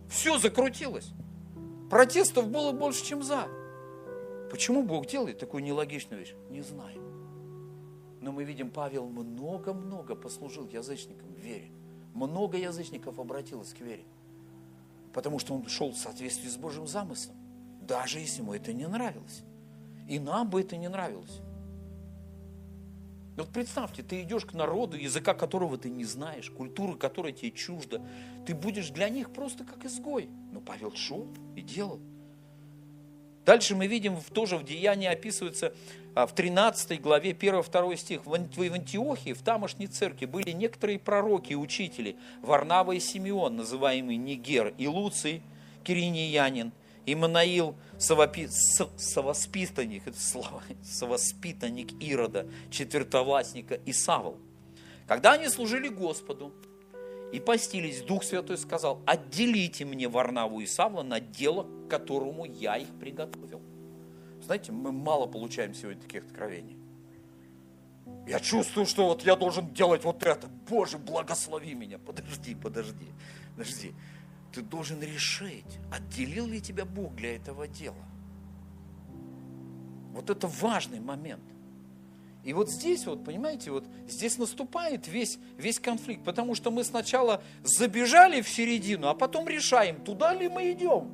Все 0.09 0.39
закрутилось. 0.39 1.13
Протестов 1.91 2.49
было 2.49 2.73
больше, 2.73 3.05
чем 3.05 3.23
за. 3.23 3.49
Почему 4.51 4.83
Бог 4.83 5.07
делает 5.07 5.39
такую 5.39 5.63
нелогичную 5.63 6.21
вещь? 6.21 6.35
Не 6.51 6.63
знаю. 6.63 7.03
Но 8.21 8.33
мы 8.33 8.45
видим, 8.45 8.71
Павел 8.71 9.07
много-много 9.07 10.15
послужил 10.15 10.67
язычникам 10.69 11.29
в 11.35 11.39
вере. 11.39 11.71
Много 12.15 12.57
язычников 12.57 13.19
обратилось 13.19 13.73
к 13.73 13.81
вере. 13.81 14.05
Потому 15.13 15.39
что 15.39 15.55
он 15.55 15.67
шел 15.67 15.91
в 15.93 15.97
соответствии 15.97 16.49
с 16.49 16.57
Божьим 16.57 16.87
замыслом. 16.87 17.37
Даже 17.83 18.19
если 18.19 18.43
ему 18.43 18.55
это 18.55 18.73
не 18.73 18.87
нравилось. 18.87 19.43
И 20.09 20.19
нам 20.19 20.51
бы 20.51 20.61
это 20.61 20.77
не 20.77 20.89
нравилось. 20.89 21.41
Вот 23.39 23.51
представьте, 23.51 24.03
ты 24.03 24.23
идешь 24.23 24.45
к 24.45 24.53
народу, 24.53 24.97
языка 24.97 25.33
которого 25.33 25.79
ты 25.79 25.89
не 25.89 26.05
знаешь, 26.05 26.51
культуры 26.51 26.97
которой 26.97 27.33
тебе 27.33 27.53
чужда. 27.53 28.01
Ты 28.45 28.55
будешь 28.55 28.91
для 28.91 29.09
них 29.09 29.31
просто 29.33 29.65
как 29.65 29.85
изгой. 29.85 30.29
Но 30.53 30.61
Павел 30.61 30.93
шел 30.97 31.29
и 31.55 31.61
делал. 31.61 32.01
Дальше 33.47 33.77
мы 33.77 33.87
видим, 33.87 34.19
тоже 34.35 34.59
в 34.59 34.65
Деянии 34.65 35.07
описывается 35.07 35.73
а, 36.15 36.27
в 36.27 36.35
13 36.35 37.01
главе 37.01 37.31
1-2 37.31 37.97
стих. 37.97 38.27
В 38.27 38.35
Антиохии, 38.35 39.33
в 39.33 39.43
тамошней 39.43 39.87
церкви 39.87 40.27
были 40.27 40.51
некоторые 40.51 40.99
пророки 40.99 41.53
и 41.53 41.57
учители, 41.57 42.17
Варнава 42.43 42.93
и 42.93 43.01
Симеон, 43.01 43.57
называемый 43.57 44.17
Нигер, 44.17 44.75
и 44.77 44.87
Луций, 44.87 45.43
Кириньянин, 45.85 46.73
Иманаил, 47.13 47.75
совопи, 47.99 48.49
совоспитанник, 48.49 50.07
это 50.07 50.21
слово, 50.21 50.63
совоспитанник 50.85 51.93
Ирода, 52.03 52.47
четвертовластника 52.71 53.81
Исавл. 53.87 54.39
Когда 55.07 55.33
они 55.33 55.49
служили 55.49 55.89
Господу 55.89 56.53
и 57.33 57.41
постились, 57.41 58.03
Дух 58.03 58.25
Святой 58.25 58.59
сказал, 58.59 59.01
отделите 59.07 59.87
мне 59.87 60.07
Варнаву 60.07 60.61
и 60.61 60.67
Савла 60.67 61.03
на 61.03 61.19
дело, 61.19 61.67
к 61.87 61.91
которому 61.91 62.45
я 62.45 62.77
их 62.77 62.89
приготовил. 63.01 63.63
Знаете, 64.43 64.73
мы 64.73 64.93
мало 64.93 65.27
получаем 65.27 65.75
сегодня 65.75 66.03
таких 66.03 66.25
откровений. 66.25 66.77
Я 68.27 68.39
чувствую, 68.41 68.85
что 68.85 69.07
вот 69.07 69.25
я 69.25 69.35
должен 69.37 69.73
делать 69.73 70.05
вот 70.05 70.23
это. 70.23 70.49
Боже, 70.69 70.99
благослови 70.99 71.75
меня. 71.75 71.99
Подожди, 71.99 72.55
подожди, 72.55 73.07
подожди 73.57 73.95
ты 74.53 74.63
должен 74.63 75.01
решить, 75.03 75.79
отделил 75.93 76.47
ли 76.47 76.61
тебя 76.61 76.85
Бог 76.85 77.15
для 77.15 77.37
этого 77.37 77.69
дела. 77.69 77.97
Вот 80.13 80.31
это 80.31 80.49
важный 80.49 81.01
момент. 81.01 81.43
И 82.45 82.53
вот 82.53 82.71
здесь, 82.71 83.05
вот, 83.07 83.25
понимаете, 83.25 83.71
вот 83.71 83.85
здесь 84.09 84.39
наступает 84.39 85.07
весь, 85.07 85.39
весь 85.57 85.79
конфликт, 85.79 86.25
потому 86.25 86.55
что 86.55 86.71
мы 86.71 86.83
сначала 86.85 87.43
забежали 87.63 88.41
в 88.41 88.49
середину, 88.49 89.09
а 89.09 89.15
потом 89.15 89.49
решаем, 89.49 90.03
туда 90.03 90.33
ли 90.33 90.49
мы 90.49 90.73
идем. 90.73 91.11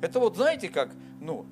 Это 0.00 0.20
вот, 0.20 0.36
знаете, 0.36 0.68
как, 0.68 0.94
ну, 1.20 1.44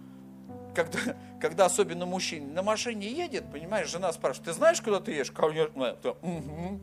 когда, 0.74 0.98
когда 1.40 1.64
особенно 1.64 2.06
мужчина 2.06 2.52
на 2.52 2.62
машине 2.62 3.10
едет, 3.10 3.50
понимаешь, 3.50 3.90
жена 3.90 4.12
спрашивает, 4.12 4.50
ты 4.50 4.52
знаешь, 4.52 4.80
куда 4.80 5.00
ты 5.00 5.12
едешь? 5.12 5.32
Конечно, 5.32 5.96
угу. 6.22 6.80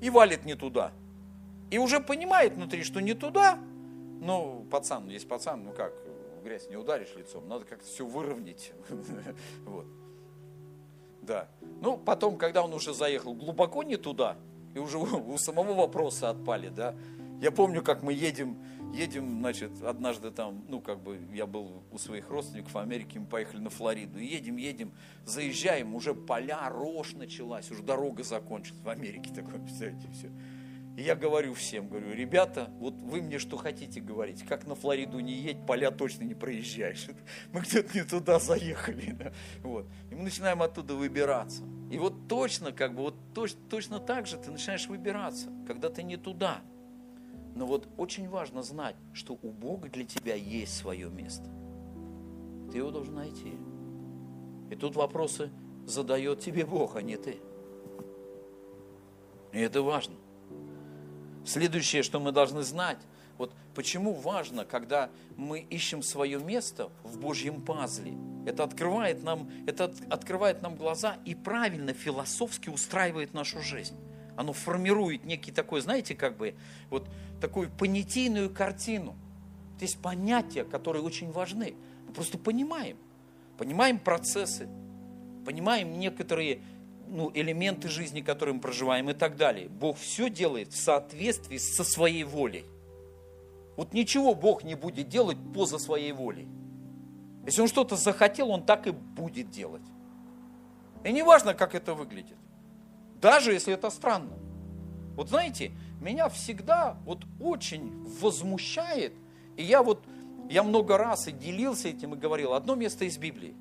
И 0.00 0.08
валит 0.08 0.44
не 0.44 0.54
туда. 0.54 0.92
И 1.70 1.78
уже 1.78 2.00
понимает 2.00 2.54
внутри, 2.54 2.84
что 2.84 3.00
не 3.00 3.14
туда. 3.14 3.58
Ну, 4.20 4.66
пацан, 4.70 5.08
есть 5.08 5.28
пацан, 5.28 5.64
ну 5.64 5.72
как, 5.72 5.92
в 6.40 6.44
грязь 6.44 6.68
не 6.68 6.76
ударишь 6.76 7.14
лицом, 7.16 7.48
надо 7.48 7.64
как-то 7.64 7.86
все 7.86 8.06
выровнять. 8.06 8.72
Вот. 9.64 9.86
Да. 11.22 11.48
Ну, 11.80 11.96
потом, 11.96 12.36
когда 12.36 12.62
он 12.62 12.74
уже 12.74 12.92
заехал 12.92 13.34
глубоко 13.34 13.82
не 13.82 13.96
туда, 13.96 14.36
и 14.74 14.78
уже 14.78 14.98
у 14.98 15.38
самого 15.38 15.72
вопроса 15.72 16.30
отпали, 16.30 16.68
да. 16.68 16.94
Я 17.40 17.50
помню, 17.50 17.82
как 17.82 18.02
мы 18.02 18.12
едем, 18.12 18.58
едем, 18.94 19.40
значит, 19.40 19.82
однажды 19.82 20.30
там, 20.30 20.64
ну, 20.68 20.80
как 20.80 21.02
бы, 21.02 21.18
я 21.32 21.46
был 21.46 21.82
у 21.90 21.98
своих 21.98 22.30
родственников 22.30 22.72
в 22.74 22.78
Америке, 22.78 23.18
мы 23.18 23.26
поехали 23.26 23.60
на 23.60 23.70
Флориду, 23.70 24.18
едем, 24.18 24.56
едем, 24.56 24.92
заезжаем, 25.24 25.94
уже 25.94 26.14
поля, 26.14 26.68
рожь 26.68 27.12
началась, 27.14 27.70
уже 27.70 27.82
дорога 27.82 28.22
закончилась 28.22 28.80
в 28.82 28.88
Америке, 28.88 29.30
такое, 29.34 29.58
представляете, 29.58 30.08
все. 30.12 30.30
И 30.96 31.02
я 31.02 31.16
говорю 31.16 31.54
всем, 31.54 31.88
говорю, 31.88 32.12
ребята, 32.12 32.70
вот 32.78 32.94
вы 32.94 33.20
мне 33.20 33.40
что 33.40 33.56
хотите 33.56 34.00
говорить, 34.00 34.44
как 34.44 34.64
на 34.66 34.76
Флориду 34.76 35.18
не 35.18 35.32
едь, 35.32 35.66
поля 35.66 35.90
точно 35.90 36.22
не 36.22 36.34
проезжаешь. 36.34 37.08
Мы 37.52 37.62
где-то 37.62 37.98
не 37.98 38.04
туда 38.04 38.38
заехали. 38.38 39.10
Да? 39.12 39.32
Вот. 39.62 39.86
И 40.12 40.14
мы 40.14 40.22
начинаем 40.22 40.62
оттуда 40.62 40.94
выбираться. 40.94 41.64
И 41.90 41.98
вот 41.98 42.28
точно, 42.28 42.70
как 42.70 42.94
бы, 42.94 43.02
вот 43.02 43.16
точно, 43.34 43.60
точно 43.68 43.98
так 43.98 44.28
же 44.28 44.36
ты 44.36 44.52
начинаешь 44.52 44.86
выбираться, 44.86 45.50
когда 45.66 45.90
ты 45.90 46.04
не 46.04 46.16
туда. 46.16 46.60
Но 47.56 47.66
вот 47.66 47.88
очень 47.96 48.28
важно 48.28 48.62
знать, 48.62 48.96
что 49.12 49.36
у 49.42 49.50
Бога 49.50 49.88
для 49.88 50.04
тебя 50.04 50.36
есть 50.36 50.76
свое 50.76 51.08
место. 51.08 51.48
Ты 52.70 52.78
его 52.78 52.92
должен 52.92 53.14
найти. 53.14 53.54
И 54.70 54.76
тут 54.76 54.94
вопросы 54.94 55.50
задает 55.86 56.40
тебе 56.40 56.64
Бог, 56.64 56.94
а 56.94 57.02
не 57.02 57.16
ты. 57.16 57.38
И 59.52 59.58
это 59.58 59.82
важно. 59.82 60.14
Следующее, 61.44 62.02
что 62.02 62.20
мы 62.20 62.32
должны 62.32 62.62
знать, 62.62 62.98
вот 63.36 63.52
почему 63.74 64.14
важно, 64.14 64.64
когда 64.64 65.10
мы 65.36 65.60
ищем 65.60 66.02
свое 66.02 66.38
место 66.38 66.90
в 67.02 67.18
Божьем 67.18 67.60
пазле. 67.60 68.14
Это 68.46 68.64
открывает 68.64 69.22
нам, 69.22 69.50
это 69.66 69.92
открывает 70.10 70.62
нам 70.62 70.76
глаза 70.76 71.18
и 71.24 71.34
правильно 71.34 71.92
философски 71.92 72.68
устраивает 72.68 73.34
нашу 73.34 73.60
жизнь. 73.60 73.96
Оно 74.36 74.52
формирует 74.52 75.24
некий 75.24 75.52
такой, 75.52 75.80
знаете, 75.80 76.14
как 76.14 76.36
бы, 76.36 76.54
вот 76.90 77.08
такую 77.40 77.70
понятийную 77.70 78.52
картину. 78.52 79.16
Есть 79.80 79.98
понятия, 79.98 80.64
которые 80.64 81.02
очень 81.02 81.30
важны. 81.30 81.74
Мы 82.06 82.14
просто 82.14 82.38
понимаем. 82.38 82.96
Понимаем 83.58 83.98
процессы, 83.98 84.68
понимаем 85.44 85.98
некоторые 85.98 86.60
ну, 87.14 87.30
элементы 87.32 87.88
жизни, 87.88 88.20
которые 88.20 88.56
мы 88.56 88.60
проживаем 88.60 89.08
и 89.08 89.14
так 89.14 89.36
далее. 89.36 89.68
Бог 89.68 89.96
все 89.96 90.28
делает 90.28 90.72
в 90.72 90.76
соответствии 90.76 91.58
со 91.58 91.84
своей 91.84 92.24
волей. 92.24 92.64
Вот 93.76 93.92
ничего 93.92 94.34
Бог 94.34 94.64
не 94.64 94.74
будет 94.74 95.08
делать 95.08 95.38
поза 95.54 95.78
своей 95.78 96.12
волей. 96.12 96.48
Если 97.46 97.60
Он 97.60 97.68
что-то 97.68 97.96
захотел, 97.96 98.50
Он 98.50 98.64
так 98.64 98.88
и 98.88 98.90
будет 98.90 99.50
делать. 99.50 99.82
И 101.04 101.12
не 101.12 101.22
важно, 101.22 101.54
как 101.54 101.74
это 101.74 101.94
выглядит. 101.94 102.36
Даже 103.20 103.52
если 103.52 103.74
это 103.74 103.90
странно. 103.90 104.36
Вот 105.14 105.28
знаете, 105.28 105.70
меня 106.00 106.28
всегда 106.28 106.96
вот 107.04 107.24
очень 107.40 108.04
возмущает, 108.20 109.14
и 109.56 109.62
я 109.62 109.82
вот, 109.82 110.04
я 110.50 110.64
много 110.64 110.98
раз 110.98 111.28
и 111.28 111.32
делился 111.32 111.88
этим 111.88 112.14
и 112.14 112.18
говорил, 112.18 112.54
одно 112.54 112.74
место 112.74 113.04
из 113.04 113.18
Библии. 113.18 113.54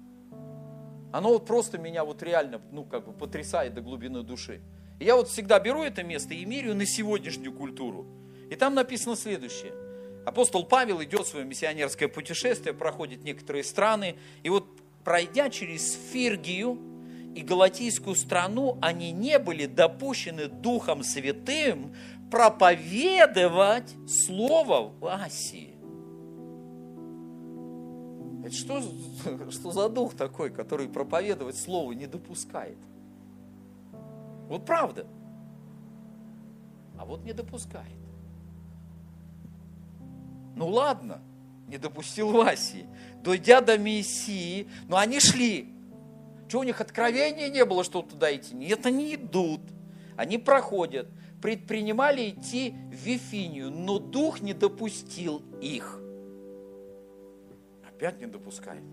Оно 1.13 1.29
вот 1.29 1.45
просто 1.45 1.77
меня 1.77 2.03
вот 2.03 2.23
реально, 2.23 2.59
ну, 2.71 2.83
как 2.85 3.05
бы 3.05 3.13
потрясает 3.13 3.75
до 3.75 3.81
глубины 3.81 4.23
души. 4.23 4.61
И 4.99 5.05
я 5.05 5.15
вот 5.15 5.29
всегда 5.29 5.59
беру 5.59 5.83
это 5.83 6.01
место 6.01 6.33
и 6.33 6.43
меряю 6.43 6.75
на 6.75 6.87
сегодняшнюю 6.87 7.53
культуру. 7.53 8.07
И 8.49 8.55
там 8.55 8.73
написано 8.73 9.15
следующее. 9.15 9.73
Апостол 10.25 10.65
Павел 10.65 11.03
идет 11.03 11.27
в 11.27 11.27
свое 11.27 11.45
миссионерское 11.45 12.07
путешествие, 12.09 12.73
проходит 12.73 13.23
некоторые 13.23 13.63
страны, 13.63 14.15
и 14.41 14.49
вот 14.49 14.65
пройдя 15.03 15.51
через 15.51 15.93
Фиргию 16.11 16.79
и 17.35 17.41
Галатийскую 17.43 18.15
страну, 18.15 18.79
они 18.81 19.11
не 19.11 19.37
были 19.37 19.67
допущены 19.67 20.47
Духом 20.47 21.03
Святым 21.03 21.95
проповедовать 22.31 23.93
Слово 24.07 24.91
в 24.99 25.05
Асии. 25.05 25.72
Это 28.43 28.53
что, 28.53 28.81
что 29.51 29.71
за 29.71 29.89
дух 29.89 30.15
такой, 30.15 30.49
который 30.49 30.89
проповедовать 30.89 31.57
Слово 31.57 31.93
не 31.93 32.07
допускает? 32.07 32.77
Вот 34.49 34.65
правда. 34.65 35.07
А 36.99 37.05
вот 37.05 37.23
не 37.23 37.33
допускает. 37.33 37.87
Ну 40.55 40.67
ладно, 40.67 41.21
не 41.67 41.77
допустил 41.77 42.31
в 42.31 42.39
Асии. 42.41 42.85
Дойдя 43.23 43.61
до 43.61 43.77
Мессии, 43.77 44.67
но 44.87 44.97
они 44.97 45.19
шли. 45.19 45.73
Что 46.47 46.59
у 46.59 46.63
них 46.63 46.81
откровения 46.81 47.49
не 47.49 47.65
было, 47.65 47.83
что 47.83 48.01
туда 48.01 48.35
идти? 48.35 48.53
Нет, 48.53 48.85
они 48.85 49.15
идут. 49.15 49.61
Они 50.17 50.37
проходят. 50.37 51.09
Предпринимали 51.41 52.29
идти 52.29 52.75
в 52.91 52.93
Вифинию, 52.93 53.71
но 53.71 53.97
дух 53.99 54.41
не 54.41 54.53
допустил 54.53 55.41
их. 55.61 55.99
Опять 58.03 58.19
не 58.19 58.27
допускает. 58.27 58.83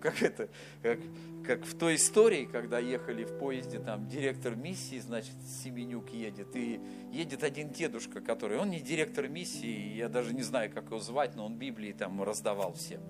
Как 0.00 0.20
это, 0.20 0.48
как, 0.82 0.98
как 1.46 1.64
в 1.64 1.78
той 1.78 1.94
истории, 1.94 2.44
когда 2.44 2.80
ехали 2.80 3.22
в 3.22 3.38
поезде, 3.38 3.78
там 3.78 4.08
директор 4.08 4.56
миссии, 4.56 4.98
значит, 4.98 5.36
Семенюк 5.62 6.10
едет, 6.10 6.56
и 6.56 6.80
едет 7.12 7.44
один 7.44 7.70
дедушка, 7.70 8.20
который, 8.20 8.58
он 8.58 8.70
не 8.70 8.80
директор 8.80 9.28
миссии, 9.28 9.94
я 9.94 10.08
даже 10.08 10.34
не 10.34 10.42
знаю, 10.42 10.72
как 10.72 10.86
его 10.86 10.98
звать, 10.98 11.36
но 11.36 11.46
он 11.46 11.56
Библии 11.56 11.92
там 11.92 12.20
раздавал 12.20 12.72
всем. 12.74 13.00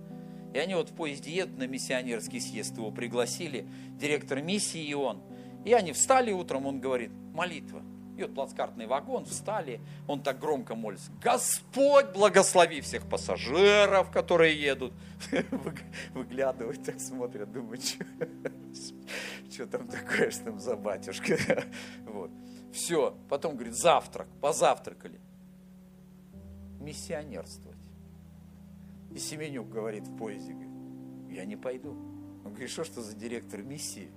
И 0.52 0.58
они 0.58 0.74
вот 0.74 0.90
в 0.90 0.94
поезде 0.94 1.30
едут 1.30 1.56
на 1.56 1.66
миссионерский 1.66 2.42
съезд, 2.42 2.76
его 2.76 2.90
пригласили, 2.90 3.66
директор 3.98 4.42
миссии 4.42 4.84
и 4.84 4.92
он. 4.92 5.22
И 5.64 5.72
они 5.72 5.94
встали 5.94 6.30
утром, 6.30 6.66
он 6.66 6.78
говорит, 6.78 7.10
молитва– 7.32 7.82
и 8.16 8.22
вот 8.22 8.34
плацкартный 8.34 8.86
вагон, 8.86 9.24
встали, 9.24 9.80
он 10.06 10.22
так 10.22 10.38
громко 10.38 10.74
молится. 10.74 11.10
Господь, 11.20 12.12
благослови 12.12 12.80
всех 12.80 13.08
пассажиров, 13.08 14.10
которые 14.10 14.60
едут. 14.60 14.92
Выглядывают, 16.14 16.84
так 16.84 17.00
смотрят, 17.00 17.50
думают, 17.50 17.82
что 19.50 19.66
там 19.70 19.88
такое, 19.88 20.30
что 20.30 20.44
там 20.44 20.60
за 20.60 20.76
батюшка. 20.76 21.64
Вот. 22.06 22.30
Все, 22.72 23.16
потом 23.28 23.54
говорит, 23.54 23.74
завтрак, 23.74 24.28
позавтракали. 24.40 25.20
Миссионерствовать. 26.80 27.78
И 29.12 29.18
Семенюк 29.18 29.68
говорит 29.68 30.06
в 30.06 30.16
поезде, 30.16 30.52
говорит, 30.52 30.70
я 31.30 31.44
не 31.44 31.56
пойду. 31.56 31.90
Он 32.44 32.50
говорит, 32.50 32.70
что 32.70 32.84
что 32.84 33.00
за 33.00 33.14
директор 33.16 33.62
миссии, 33.62 34.10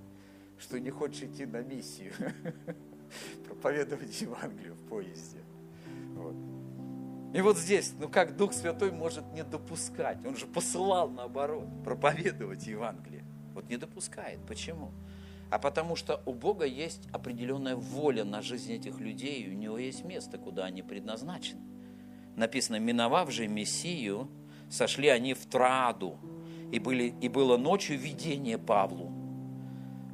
что 0.58 0.78
не 0.78 0.90
хочешь 0.90 1.22
идти 1.22 1.46
на 1.46 1.62
миссию? 1.62 2.12
Проповедовать 3.46 4.20
Евангелие 4.20 4.72
в 4.72 4.88
поезде. 4.88 5.38
Вот. 6.14 6.34
И 7.34 7.40
вот 7.42 7.58
здесь, 7.58 7.92
ну 7.98 8.08
как 8.08 8.36
Дух 8.36 8.52
Святой 8.52 8.90
может 8.90 9.24
не 9.32 9.44
допускать? 9.44 10.24
Он 10.24 10.36
же 10.36 10.46
посылал 10.46 11.10
наоборот, 11.10 11.66
проповедовать 11.84 12.66
Евангелие. 12.66 13.24
Вот 13.54 13.68
не 13.68 13.76
допускает. 13.76 14.38
Почему? 14.46 14.92
А 15.50 15.58
потому 15.58 15.96
что 15.96 16.22
у 16.26 16.34
Бога 16.34 16.64
есть 16.64 17.08
определенная 17.12 17.76
воля 17.76 18.24
на 18.24 18.42
жизнь 18.42 18.72
этих 18.72 19.00
людей, 19.00 19.42
и 19.42 19.50
у 19.50 19.54
Него 19.54 19.78
есть 19.78 20.04
место, 20.04 20.38
куда 20.38 20.66
они 20.66 20.82
предназначены. 20.82 21.60
Написано, 22.36 22.78
миновав 22.78 23.30
же 23.30 23.48
Мессию, 23.48 24.28
сошли 24.70 25.08
они 25.08 25.34
в 25.34 25.46
Траду, 25.46 26.18
и, 26.70 26.78
были, 26.78 27.14
и 27.20 27.28
было 27.28 27.56
ночью 27.56 27.98
видение 27.98 28.58
Павлу 28.58 29.17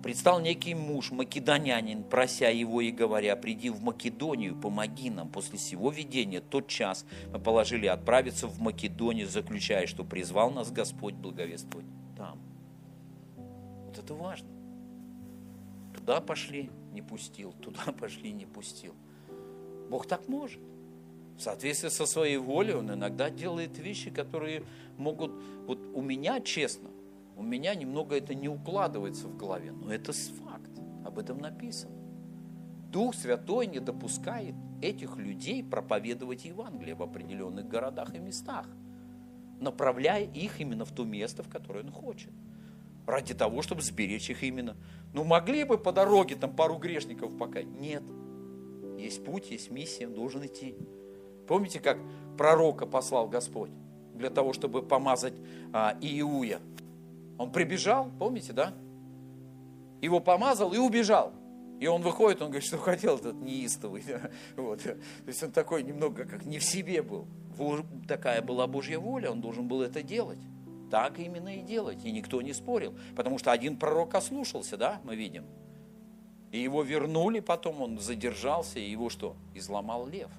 предстал 0.04 0.38
некий 0.38 0.74
муж, 0.74 1.12
македонянин, 1.12 2.04
прося 2.04 2.50
его 2.50 2.82
и 2.82 2.90
говоря, 2.90 3.36
приди 3.36 3.70
в 3.70 3.80
Македонию, 3.80 4.54
помоги 4.54 5.08
нам. 5.08 5.30
После 5.30 5.56
всего 5.56 5.90
видения, 5.90 6.42
тот 6.42 6.68
час 6.68 7.06
мы 7.32 7.38
положили 7.38 7.86
отправиться 7.86 8.46
в 8.46 8.60
Македонию, 8.60 9.26
заключая, 9.26 9.86
что 9.86 10.04
призвал 10.04 10.50
нас 10.50 10.70
Господь 10.70 11.14
благовествовать 11.14 11.86
там. 12.18 12.38
Вот 13.86 13.98
это 13.98 14.14
важно. 14.14 14.48
Туда 15.96 16.20
пошли, 16.20 16.68
не 16.92 17.00
пустил, 17.00 17.54
туда 17.54 17.90
пошли, 17.98 18.30
не 18.32 18.44
пустил. 18.44 18.92
Бог 19.88 20.06
так 20.06 20.28
может. 20.28 20.60
В 21.38 21.40
соответствии 21.40 21.88
со 21.88 22.04
своей 22.04 22.36
волей 22.36 22.74
Он 22.74 22.92
иногда 22.92 23.30
делает 23.30 23.78
вещи, 23.78 24.10
которые 24.10 24.64
могут, 24.98 25.32
вот 25.66 25.78
у 25.94 26.02
меня, 26.02 26.40
честно, 26.40 26.90
у 27.36 27.42
меня 27.42 27.74
немного 27.74 28.16
это 28.16 28.34
не 28.34 28.48
укладывается 28.48 29.26
в 29.26 29.36
голове, 29.36 29.72
но 29.72 29.92
это 29.92 30.12
факт, 30.12 30.70
об 31.04 31.18
этом 31.18 31.38
написано. 31.38 31.94
Дух 32.90 33.14
Святой 33.14 33.66
не 33.66 33.80
допускает 33.80 34.54
этих 34.80 35.16
людей 35.16 35.64
проповедовать 35.64 36.44
Евангелие 36.44 36.94
в 36.94 37.02
определенных 37.02 37.66
городах 37.66 38.14
и 38.14 38.18
местах, 38.18 38.66
направляя 39.60 40.24
их 40.24 40.60
именно 40.60 40.84
в 40.84 40.92
то 40.92 41.04
место, 41.04 41.42
в 41.42 41.48
которое 41.48 41.82
он 41.82 41.90
хочет. 41.90 42.30
Ради 43.06 43.34
того, 43.34 43.62
чтобы 43.62 43.82
сберечь 43.82 44.30
их 44.30 44.42
именно. 44.42 44.76
Ну, 45.12 45.24
могли 45.24 45.64
бы 45.64 45.76
по 45.76 45.92
дороге 45.92 46.36
там 46.36 46.54
пару 46.54 46.76
грешников 46.76 47.36
пока? 47.36 47.62
Нет. 47.62 48.02
Есть 48.98 49.24
путь, 49.24 49.50
есть 49.50 49.70
миссия, 49.70 50.06
должен 50.06 50.46
идти. 50.46 50.76
Помните, 51.46 51.80
как 51.80 51.98
пророка 52.38 52.86
послал 52.86 53.28
Господь 53.28 53.70
для 54.14 54.30
того, 54.30 54.52
чтобы 54.52 54.82
помазать 54.82 55.34
а, 55.72 55.98
Иуя 56.00 56.60
он 57.38 57.50
прибежал, 57.50 58.10
помните, 58.18 58.52
да? 58.52 58.74
Его 60.00 60.20
помазал 60.20 60.72
и 60.72 60.78
убежал. 60.78 61.32
И 61.80 61.86
он 61.86 62.02
выходит, 62.02 62.40
он 62.40 62.48
говорит, 62.48 62.66
что 62.66 62.78
хотел 62.78 63.16
этот 63.16 63.36
неистовый. 63.40 64.04
Вот. 64.56 64.82
То 64.82 64.96
есть 65.26 65.42
он 65.42 65.50
такой 65.50 65.82
немного 65.82 66.24
как 66.24 66.44
не 66.44 66.58
в 66.58 66.64
себе 66.64 67.02
был. 67.02 67.26
Такая 68.06 68.42
была 68.42 68.66
Божья 68.66 68.98
воля, 68.98 69.30
он 69.30 69.40
должен 69.40 69.66
был 69.66 69.82
это 69.82 70.02
делать. 70.02 70.38
Так 70.90 71.18
именно 71.18 71.56
и 71.56 71.62
делать. 71.62 72.04
И 72.04 72.12
никто 72.12 72.40
не 72.42 72.52
спорил. 72.52 72.94
Потому 73.16 73.38
что 73.38 73.50
один 73.50 73.76
пророк 73.76 74.14
ослушался, 74.14 74.76
да, 74.76 75.00
мы 75.04 75.16
видим. 75.16 75.44
И 76.52 76.60
его 76.60 76.82
вернули 76.82 77.40
потом, 77.40 77.82
он 77.82 77.98
задержался, 77.98 78.78
и 78.78 78.88
его 78.88 79.10
что? 79.10 79.34
Изломал 79.54 80.06
лев. 80.06 80.30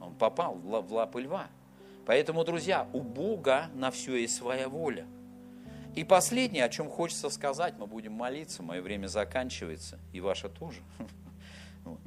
Он 0.00 0.14
попал 0.14 0.54
в 0.54 0.92
лапы 0.92 1.22
льва. 1.22 1.46
Поэтому, 2.06 2.44
друзья, 2.44 2.88
у 2.92 3.00
Бога 3.00 3.70
на 3.74 3.92
все 3.92 4.16
есть 4.16 4.34
своя 4.34 4.68
воля– 4.68 5.06
и 5.94 6.04
последнее, 6.04 6.64
о 6.64 6.68
чем 6.68 6.88
хочется 6.88 7.30
сказать, 7.30 7.74
мы 7.78 7.86
будем 7.86 8.12
молиться, 8.12 8.62
мое 8.62 8.80
время 8.80 9.08
заканчивается, 9.08 9.98
и 10.12 10.20
ваше 10.20 10.48
тоже. 10.48 10.80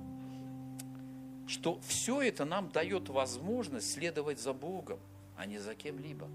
Что 1.48 1.80
все 1.86 2.22
это 2.22 2.46
нам 2.46 2.70
дает 2.70 3.10
возможность 3.10 3.92
следовать 3.92 4.40
за 4.40 4.54
Богом, 4.54 5.00
а 5.36 5.46
не 5.46 5.60
за 5.60 5.76
кем-либо. 5.76 6.28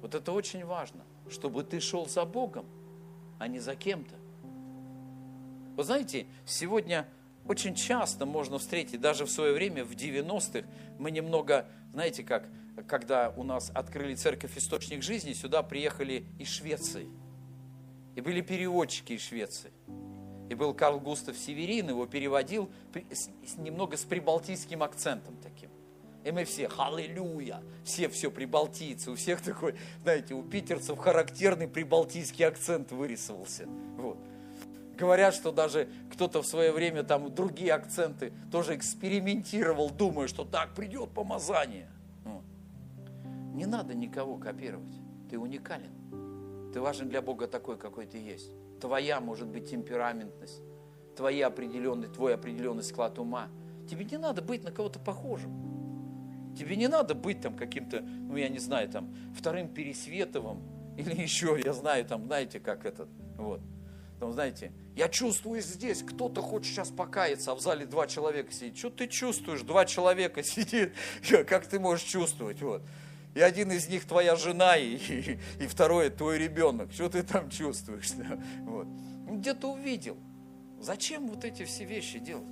Вот 0.00 0.14
это 0.14 0.32
очень 0.32 0.64
важно, 0.64 1.00
чтобы 1.30 1.64
ты 1.64 1.80
шел 1.80 2.06
за 2.06 2.24
Богом, 2.24 2.66
а 3.38 3.48
не 3.48 3.58
за 3.58 3.76
кем-то. 3.76 4.14
Вы 5.76 5.84
знаете, 5.84 6.26
сегодня 6.46 7.08
очень 7.46 7.74
часто 7.74 8.26
можно 8.26 8.58
встретить, 8.58 9.00
даже 9.00 9.26
в 9.26 9.30
свое 9.30 9.52
время, 9.52 9.84
в 9.84 9.92
90-х, 9.92 10.66
мы 10.98 11.10
немного, 11.10 11.66
знаете 11.92 12.22
как, 12.22 12.48
когда 12.86 13.30
у 13.36 13.42
нас 13.42 13.70
открыли 13.74 14.14
церковь 14.14 14.56
«Источник 14.56 15.02
жизни», 15.02 15.32
сюда 15.32 15.62
приехали 15.62 16.24
из 16.38 16.48
Швеции. 16.48 17.08
И 18.16 18.20
были 18.20 18.40
переводчики 18.40 19.12
из 19.12 19.22
Швеции. 19.22 19.72
И 20.48 20.54
был 20.54 20.74
Карл 20.74 21.00
Густав 21.00 21.36
Северин, 21.36 21.88
его 21.88 22.06
переводил 22.06 22.70
немного 23.56 23.96
с 23.96 24.04
прибалтийским 24.04 24.82
акцентом 24.82 25.36
таким. 25.42 25.70
И 26.24 26.30
мы 26.30 26.44
все, 26.44 26.68
халилюя, 26.68 27.62
все 27.84 28.08
все 28.08 28.30
прибалтийцы, 28.30 29.10
у 29.10 29.14
всех 29.14 29.42
такой, 29.42 29.74
знаете, 30.02 30.34
у 30.34 30.42
питерцев 30.42 30.98
характерный 30.98 31.68
прибалтийский 31.68 32.46
акцент 32.46 32.92
вырисовался. 32.92 33.66
Вот. 33.98 34.18
Говорят, 34.96 35.34
что 35.34 35.50
даже 35.50 35.88
кто-то 36.12 36.42
в 36.42 36.46
свое 36.46 36.70
время 36.72 37.02
там 37.02 37.34
другие 37.34 37.72
акценты 37.72 38.32
тоже 38.52 38.76
экспериментировал, 38.76 39.90
думая, 39.90 40.28
что 40.28 40.44
так 40.44 40.74
придет 40.74 41.10
помазание. 41.10 41.90
Вот. 42.24 42.44
Не 43.54 43.66
надо 43.66 43.94
никого 43.94 44.36
копировать, 44.36 44.94
ты 45.30 45.38
уникален. 45.38 46.72
Ты 46.72 46.80
важен 46.80 47.08
для 47.08 47.22
Бога 47.22 47.46
такой, 47.46 47.76
какой 47.76 48.06
ты 48.06 48.18
есть. 48.18 48.50
Твоя, 48.80 49.20
может 49.20 49.48
быть, 49.48 49.70
темпераментность, 49.70 50.60
твоя 51.16 51.48
определенный, 51.48 52.08
твой 52.08 52.34
определенный 52.34 52.82
склад 52.82 53.18
ума. 53.18 53.48
Тебе 53.88 54.04
не 54.04 54.18
надо 54.18 54.42
быть 54.42 54.64
на 54.64 54.70
кого-то 54.70 54.98
похожим. 54.98 56.54
Тебе 56.56 56.76
не 56.76 56.88
надо 56.88 57.14
быть 57.14 57.40
там 57.40 57.56
каким-то, 57.56 58.00
ну 58.00 58.36
я 58.36 58.48
не 58.48 58.58
знаю, 58.58 58.88
там, 58.88 59.12
вторым 59.36 59.68
Пересветовым, 59.68 60.62
или 60.96 61.20
еще, 61.20 61.60
я 61.64 61.72
знаю, 61.72 62.04
там, 62.04 62.26
знаете, 62.26 62.60
как 62.60 62.84
этот, 62.84 63.08
вот. 63.36 63.60
Там, 64.24 64.32
знаете, 64.32 64.72
я 64.96 65.10
чувствую 65.10 65.60
здесь, 65.60 66.02
кто-то 66.02 66.40
хочет 66.40 66.72
сейчас 66.72 66.88
покаяться, 66.88 67.52
а 67.52 67.54
в 67.54 67.60
зале 67.60 67.84
два 67.84 68.06
человека 68.06 68.50
сидит. 68.52 68.78
Что 68.78 68.88
ты 68.88 69.06
чувствуешь? 69.06 69.60
Два 69.60 69.84
человека 69.84 70.42
сидит, 70.42 70.94
как 71.46 71.66
ты 71.66 71.78
можешь 71.78 72.06
чувствовать? 72.06 72.62
Вот. 72.62 72.80
И 73.34 73.40
один 73.42 73.70
из 73.70 73.86
них 73.90 74.06
твоя 74.06 74.34
жена, 74.34 74.78
и, 74.78 74.96
и, 74.96 75.38
и 75.62 75.66
второй 75.66 76.08
твой 76.08 76.38
ребенок. 76.38 76.90
Что 76.90 77.10
ты 77.10 77.22
там 77.22 77.50
чувствуешь? 77.50 78.12
Вот. 78.62 78.86
Ну, 79.26 79.36
где-то 79.36 79.70
увидел. 79.70 80.16
Зачем 80.80 81.28
вот 81.28 81.44
эти 81.44 81.66
все 81.66 81.84
вещи 81.84 82.18
делать? 82.18 82.48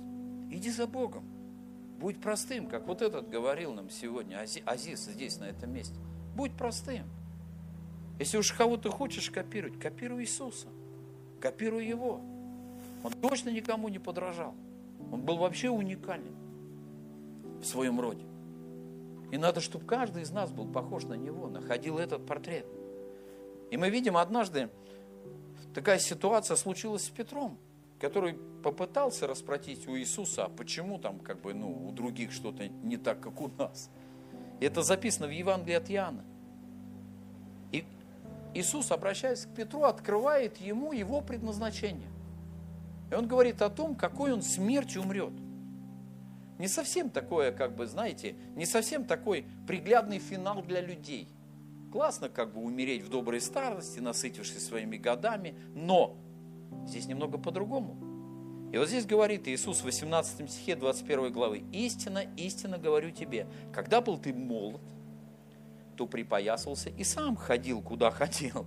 Иди 0.51 0.69
за 0.69 0.85
Богом. 0.85 1.25
Будь 1.97 2.21
простым, 2.21 2.67
как 2.67 2.85
вот 2.85 3.01
этот 3.01 3.29
говорил 3.29 3.73
нам 3.73 3.89
сегодня, 3.89 4.45
Азис 4.65 5.05
здесь, 5.05 5.39
на 5.39 5.45
этом 5.45 5.73
месте. 5.73 5.95
Будь 6.35 6.55
простым. 6.55 7.07
Если 8.19 8.37
уж 8.37 8.51
кого-то 8.53 8.91
хочешь 8.91 9.31
копировать, 9.31 9.79
копируй 9.79 10.21
Иисуса. 10.21 10.67
Копируй 11.43 11.85
Его. 11.85 12.21
Он 13.03 13.11
точно 13.11 13.49
никому 13.49 13.89
не 13.89 13.99
подражал. 13.99 14.55
Он 15.11 15.21
был 15.21 15.35
вообще 15.35 15.69
уникален 15.69 16.33
в 17.59 17.65
своем 17.65 17.99
роде. 17.99 18.23
И 19.29 19.37
надо, 19.37 19.59
чтобы 19.59 19.85
каждый 19.85 20.23
из 20.23 20.31
нас 20.31 20.53
был 20.53 20.71
похож 20.71 21.03
на 21.03 21.15
него, 21.15 21.49
находил 21.49 21.97
этот 21.97 22.25
портрет. 22.25 22.65
И 23.71 23.75
мы 23.75 23.89
видим 23.89 24.15
однажды, 24.15 24.69
такая 25.73 25.99
ситуация 25.99 26.55
случилась 26.55 27.03
с 27.03 27.09
Петром 27.09 27.57
который 27.99 28.33
попытался 28.63 29.27
распротить 29.27 29.87
у 29.87 29.97
Иисуса, 29.97 30.43
а 30.43 30.49
почему 30.49 30.99
там 30.99 31.19
как 31.19 31.39
бы, 31.39 31.53
ну, 31.53 31.87
у 31.87 31.91
других 31.93 32.33
что-то 32.33 32.67
не 32.67 32.97
так, 32.97 33.21
как 33.21 33.39
у 33.39 33.47
нас. 33.47 33.89
И 34.59 34.65
это 34.65 34.83
записано 34.83 35.27
в 35.27 35.31
Евангелии 35.31 35.75
от 35.75 35.89
Иоанна. 35.89 36.25
Иисус, 38.53 38.91
обращаясь 38.91 39.45
к 39.45 39.49
Петру, 39.49 39.83
открывает 39.83 40.57
ему 40.57 40.91
его 40.91 41.21
предназначение. 41.21 42.09
И 43.11 43.15
он 43.15 43.27
говорит 43.27 43.61
о 43.61 43.69
том, 43.69 43.95
какой 43.95 44.33
он 44.33 44.41
смертью 44.41 45.01
умрет. 45.01 45.33
Не 46.59 46.67
совсем 46.67 47.09
такое, 47.09 47.51
как 47.51 47.75
бы, 47.75 47.87
знаете, 47.87 48.35
не 48.55 48.65
совсем 48.65 49.05
такой 49.05 49.45
приглядный 49.67 50.19
финал 50.19 50.61
для 50.61 50.81
людей. 50.81 51.27
Классно 51.91 52.29
как 52.29 52.53
бы 52.53 52.61
умереть 52.61 53.03
в 53.03 53.09
доброй 53.09 53.41
старости, 53.41 53.99
насытившись 53.99 54.65
своими 54.65 54.97
годами, 54.97 55.55
но 55.75 56.17
Здесь 56.85 57.07
немного 57.07 57.37
по-другому. 57.37 57.95
И 58.71 58.77
вот 58.77 58.87
здесь 58.87 59.05
говорит 59.05 59.47
Иисус 59.47 59.81
в 59.81 59.85
18 59.85 60.49
стихе 60.49 60.75
21 60.75 61.31
главы, 61.31 61.63
«Истина, 61.71 62.23
истинно 62.37 62.77
говорю 62.77 63.11
тебе, 63.11 63.47
когда 63.71 64.01
был 64.01 64.17
ты 64.17 64.33
молод, 64.33 64.81
то 65.95 66.07
припоясался 66.07 66.89
и 66.89 67.03
сам 67.03 67.35
ходил, 67.35 67.81
куда 67.81 68.11
хотел. 68.11 68.65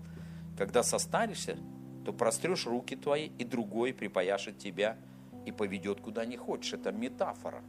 Когда 0.57 0.83
состаришься, 0.83 1.57
то 2.05 2.13
прострешь 2.13 2.67
руки 2.67 2.97
твои, 2.97 3.27
и 3.39 3.45
другой 3.45 3.93
припояшет 3.93 4.59
тебя 4.59 4.97
и 5.45 5.53
поведет 5.53 6.01
куда 6.01 6.25
не 6.25 6.37
хочешь». 6.37 6.73
Это 6.73 6.93
метафора. 6.93 7.63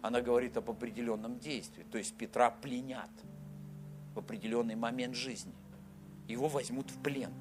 Она 0.00 0.20
говорит 0.20 0.56
об 0.56 0.70
определенном 0.70 1.38
действии. 1.38 1.84
То 1.90 1.98
есть 1.98 2.14
Петра 2.16 2.50
пленят 2.50 3.10
в 4.14 4.18
определенный 4.18 4.74
момент 4.74 5.14
жизни. 5.14 5.54
Его 6.28 6.48
возьмут 6.48 6.90
в 6.90 7.02
плен. 7.02 7.32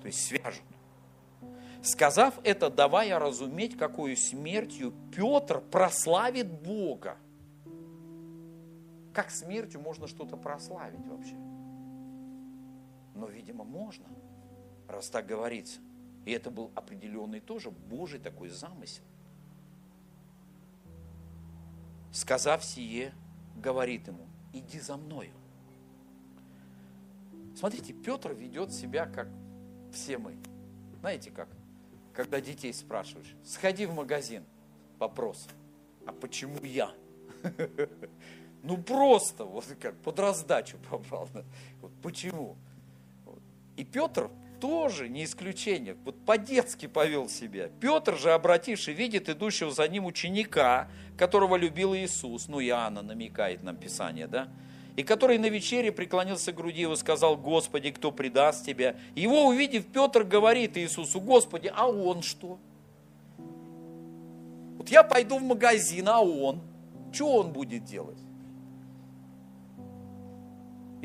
То 0.00 0.06
есть 0.06 0.24
свяжут. 0.26 0.62
Сказав 1.82 2.38
это, 2.42 2.70
давая 2.70 3.18
разуметь, 3.18 3.76
какую 3.76 4.16
смертью 4.16 4.92
Петр 5.14 5.60
прославит 5.60 6.50
Бога. 6.50 7.16
Как 9.16 9.30
смертью 9.30 9.80
можно 9.80 10.06
что-то 10.06 10.36
прославить 10.36 11.06
вообще? 11.06 11.36
Но, 13.14 13.26
видимо, 13.26 13.64
можно, 13.64 14.04
раз 14.86 15.08
так 15.08 15.24
говорится. 15.24 15.80
И 16.26 16.32
это 16.32 16.50
был 16.50 16.70
определенный 16.74 17.40
тоже 17.40 17.70
Божий 17.70 18.20
такой 18.20 18.50
замысел. 18.50 19.04
Сказав 22.12 22.62
сие, 22.62 23.14
говорит 23.56 24.06
ему, 24.06 24.26
иди 24.52 24.78
за 24.80 24.98
мною. 24.98 25.32
Смотрите, 27.56 27.94
Петр 27.94 28.34
ведет 28.34 28.70
себя, 28.70 29.06
как 29.06 29.28
все 29.92 30.18
мы. 30.18 30.36
Знаете 31.00 31.30
как? 31.30 31.48
когда 32.12 32.38
детей 32.38 32.74
спрашиваешь, 32.74 33.34
сходи 33.44 33.86
в 33.86 33.94
магазин, 33.94 34.44
вопрос, 34.98 35.48
а 36.04 36.12
почему 36.12 36.62
я? 36.64 36.90
Ну 38.66 38.76
просто, 38.78 39.44
вот 39.44 39.64
как 39.80 39.96
под 39.98 40.18
раздачу 40.18 40.76
попал. 40.90 41.28
Вот 41.80 41.92
почему? 42.02 42.56
И 43.76 43.84
Петр 43.84 44.28
тоже 44.60 45.08
не 45.08 45.24
исключение, 45.24 45.96
вот 46.04 46.16
по-детски 46.24 46.86
повел 46.86 47.28
себя. 47.28 47.68
Петр 47.80 48.16
же, 48.16 48.32
обративший, 48.32 48.94
видит 48.94 49.28
идущего 49.28 49.70
за 49.70 49.86
ним 49.86 50.06
ученика, 50.06 50.88
которого 51.16 51.56
любил 51.56 51.94
Иисус, 51.94 52.48
ну 52.48 52.60
Иоанна 52.60 53.02
намекает 53.02 53.62
нам 53.62 53.76
Писание, 53.76 54.26
да? 54.26 54.48
и 54.96 55.02
который 55.04 55.38
на 55.38 55.46
вечере 55.46 55.92
преклонился 55.92 56.52
к 56.52 56.56
груди 56.56 56.80
его, 56.80 56.96
сказал, 56.96 57.36
Господи, 57.36 57.92
кто 57.92 58.10
предаст 58.10 58.64
тебя? 58.64 58.96
Его 59.14 59.46
увидев, 59.46 59.86
Петр 59.86 60.24
говорит 60.24 60.76
Иисусу, 60.76 61.20
Господи, 61.20 61.70
а 61.72 61.86
он 61.86 62.22
что? 62.22 62.58
Вот 64.78 64.88
я 64.88 65.04
пойду 65.04 65.38
в 65.38 65.42
магазин, 65.42 66.08
а 66.08 66.20
он? 66.20 66.62
Что 67.12 67.34
он 67.34 67.52
будет 67.52 67.84
делать? 67.84 68.18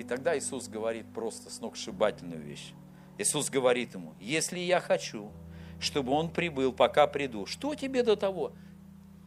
И 0.02 0.04
тогда 0.04 0.36
Иисус 0.36 0.68
говорит 0.68 1.06
просто 1.14 1.52
сногсшибательную 1.52 2.42
вещь. 2.42 2.74
Иисус 3.20 3.52
говорит 3.52 3.94
ему, 3.94 4.16
если 4.20 4.58
я 4.58 4.80
хочу, 4.80 5.30
чтобы 5.80 6.12
он 6.14 6.32
прибыл, 6.32 6.74
пока 6.74 7.06
приду, 7.06 7.46
что 7.46 7.76
тебе 7.76 8.02
до 8.02 8.16
того? 8.16 8.54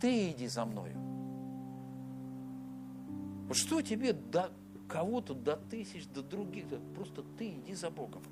Ты 0.00 0.30
иди 0.30 0.48
за 0.48 0.64
мною. 0.64 0.96
Вот 3.46 3.56
что 3.56 3.82
тебе 3.82 4.14
до 4.14 4.50
кого-то, 4.88 5.32
до 5.32 5.56
тысяч, 5.56 6.08
до 6.08 6.22
других, 6.22 6.64
просто 6.96 7.22
ты 7.38 7.50
иди 7.50 7.74
за 7.74 7.90
Богом. 7.90 8.24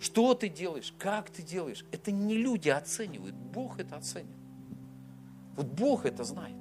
Что 0.00 0.34
ты 0.34 0.48
делаешь, 0.48 0.92
как 0.98 1.30
ты 1.30 1.42
делаешь, 1.42 1.84
это 1.92 2.10
не 2.10 2.36
люди 2.36 2.70
оценивают, 2.70 3.36
Бог 3.36 3.78
это 3.78 3.94
оценит. 3.94 4.34
Вот 5.54 5.66
Бог 5.66 6.06
это 6.06 6.24
знает. 6.24 6.56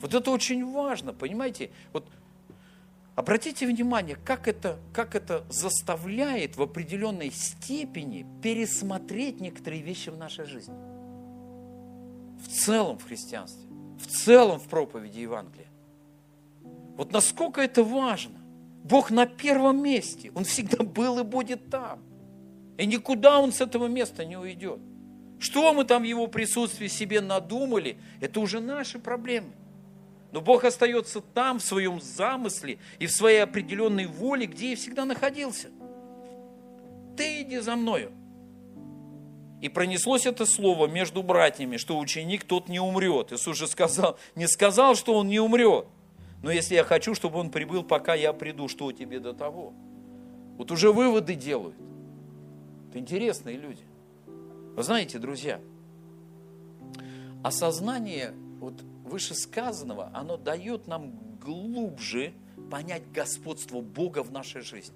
Вот 0.00 0.14
это 0.14 0.30
очень 0.30 0.64
важно, 0.72 1.12
понимаете? 1.12 1.72
Вот 1.92 2.08
обратите 3.18 3.66
внимание, 3.66 4.16
как 4.24 4.48
это, 4.48 4.78
как 4.92 5.14
это 5.14 5.44
заставляет 5.48 6.56
в 6.56 6.62
определенной 6.62 7.30
степени 7.30 8.26
пересмотреть 8.42 9.40
некоторые 9.40 9.82
вещи 9.82 10.10
в 10.10 10.16
нашей 10.16 10.44
жизни. 10.44 10.74
В 12.42 12.48
целом 12.48 12.98
в 12.98 13.04
христианстве 13.04 13.68
в 13.98 14.06
целом 14.06 14.58
в 14.60 14.68
проповеди 14.68 15.20
Евангелия. 15.20 15.66
Вот 16.96 17.12
насколько 17.12 17.60
это 17.60 17.82
важно. 17.82 18.38
Бог 18.84 19.10
на 19.10 19.26
первом 19.26 19.82
месте. 19.82 20.30
Он 20.34 20.44
всегда 20.44 20.82
был 20.84 21.18
и 21.18 21.24
будет 21.24 21.68
там. 21.68 22.00
И 22.78 22.86
никуда 22.86 23.40
он 23.40 23.52
с 23.52 23.60
этого 23.60 23.86
места 23.86 24.24
не 24.24 24.36
уйдет. 24.36 24.80
Что 25.40 25.72
мы 25.74 25.84
там 25.84 26.02
в 26.02 26.06
его 26.06 26.26
присутствии 26.26 26.88
себе 26.88 27.20
надумали, 27.20 27.98
это 28.20 28.40
уже 28.40 28.60
наши 28.60 28.98
проблемы. 28.98 29.52
Но 30.32 30.40
Бог 30.40 30.64
остается 30.64 31.20
там, 31.20 31.58
в 31.58 31.64
своем 31.64 32.00
замысле 32.00 32.78
и 32.98 33.06
в 33.06 33.12
своей 33.12 33.42
определенной 33.42 34.06
воле, 34.06 34.46
где 34.46 34.72
и 34.72 34.74
всегда 34.74 35.04
находился. 35.04 35.68
Ты 37.16 37.42
иди 37.42 37.58
за 37.58 37.76
мною. 37.76 38.12
И 39.60 39.68
пронеслось 39.68 40.26
это 40.26 40.46
слово 40.46 40.86
между 40.86 41.22
братьями, 41.22 41.78
что 41.78 41.98
ученик 41.98 42.44
тот 42.44 42.68
не 42.68 42.78
умрет. 42.78 43.32
Иисус 43.32 43.56
же 43.56 43.66
сказал, 43.66 44.16
не 44.36 44.46
сказал, 44.46 44.94
что 44.94 45.14
он 45.14 45.28
не 45.28 45.40
умрет. 45.40 45.86
Но 46.42 46.52
если 46.52 46.76
я 46.76 46.84
хочу, 46.84 47.14
чтобы 47.14 47.40
он 47.40 47.50
прибыл, 47.50 47.82
пока 47.82 48.14
я 48.14 48.32
приду, 48.32 48.68
что 48.68 48.92
тебе 48.92 49.18
до 49.18 49.32
того? 49.32 49.72
Вот 50.56 50.70
уже 50.70 50.92
выводы 50.92 51.34
делают. 51.34 51.74
Это 52.88 52.98
интересные 52.98 53.56
люди. 53.56 53.82
Вы 54.76 54.82
знаете, 54.82 55.18
друзья, 55.18 55.60
осознание 57.42 58.32
вот 58.60 58.74
вышесказанного, 59.08 60.10
оно 60.14 60.36
дает 60.36 60.86
нам 60.86 61.12
глубже 61.40 62.32
понять 62.70 63.10
господство 63.12 63.80
Бога 63.80 64.22
в 64.22 64.30
нашей 64.30 64.62
жизни. 64.62 64.94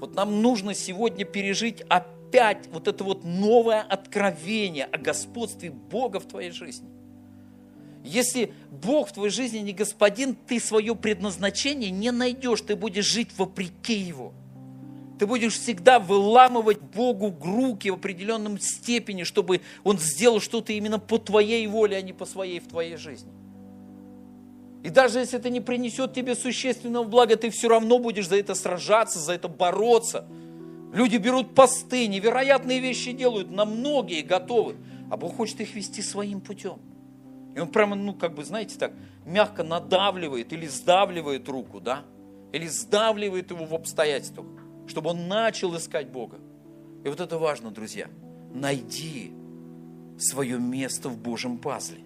Вот 0.00 0.14
нам 0.14 0.42
нужно 0.42 0.74
сегодня 0.74 1.24
пережить 1.24 1.82
опять 1.88 2.68
вот 2.72 2.88
это 2.88 3.04
вот 3.04 3.24
новое 3.24 3.82
откровение 3.82 4.84
о 4.84 4.98
господстве 4.98 5.70
Бога 5.70 6.20
в 6.20 6.26
твоей 6.26 6.50
жизни. 6.50 6.88
Если 8.04 8.52
Бог 8.70 9.08
в 9.08 9.12
твоей 9.12 9.30
жизни 9.30 9.58
не 9.58 9.72
господин, 9.72 10.36
ты 10.36 10.60
свое 10.60 10.94
предназначение 10.94 11.90
не 11.90 12.12
найдешь, 12.12 12.60
ты 12.60 12.76
будешь 12.76 13.06
жить 13.06 13.36
вопреки 13.36 13.94
Его. 13.94 14.32
Ты 15.18 15.26
будешь 15.26 15.54
всегда 15.54 15.98
выламывать 15.98 16.80
Богу 16.80 17.34
руки 17.42 17.90
в 17.90 17.94
определенном 17.94 18.58
степени, 18.58 19.22
чтобы 19.22 19.62
Он 19.82 19.98
сделал 19.98 20.40
что-то 20.40 20.72
именно 20.72 20.98
по 20.98 21.18
твоей 21.18 21.66
воле, 21.66 21.96
а 21.96 22.02
не 22.02 22.12
по 22.12 22.26
своей 22.26 22.60
в 22.60 22.68
твоей 22.68 22.96
жизни. 22.96 23.32
И 24.82 24.90
даже 24.90 25.18
если 25.18 25.38
это 25.38 25.50
не 25.50 25.60
принесет 25.60 26.12
тебе 26.12 26.36
существенного 26.36 27.04
блага, 27.04 27.36
ты 27.36 27.50
все 27.50 27.68
равно 27.68 27.98
будешь 27.98 28.28
за 28.28 28.36
это 28.36 28.54
сражаться, 28.54 29.18
за 29.18 29.32
это 29.32 29.48
бороться. 29.48 30.26
Люди 30.92 31.16
берут 31.16 31.54
посты, 31.54 32.06
невероятные 32.06 32.78
вещи 32.78 33.12
делают, 33.12 33.50
на 33.50 33.64
многие 33.64 34.22
готовы. 34.22 34.76
А 35.10 35.16
Бог 35.16 35.36
хочет 35.36 35.60
их 35.60 35.74
вести 35.74 36.02
своим 36.02 36.40
путем. 36.40 36.78
И 37.56 37.58
он 37.58 37.68
прямо, 37.68 37.96
ну, 37.96 38.14
как 38.14 38.34
бы, 38.34 38.44
знаете, 38.44 38.76
так, 38.78 38.92
мягко 39.24 39.64
надавливает 39.64 40.52
или 40.52 40.66
сдавливает 40.66 41.48
руку, 41.48 41.80
да? 41.80 42.02
Или 42.52 42.68
сдавливает 42.68 43.50
его 43.50 43.64
в 43.64 43.74
обстоятельствах, 43.74 44.46
чтобы 44.86 45.10
он 45.10 45.28
начал 45.28 45.76
искать 45.76 46.08
Бога. 46.08 46.38
И 47.04 47.08
вот 47.08 47.20
это 47.20 47.38
важно, 47.38 47.70
друзья. 47.70 48.08
Найди 48.52 49.32
свое 50.18 50.58
место 50.58 51.08
в 51.08 51.18
Божьем 51.18 51.58
пазле. 51.58 52.00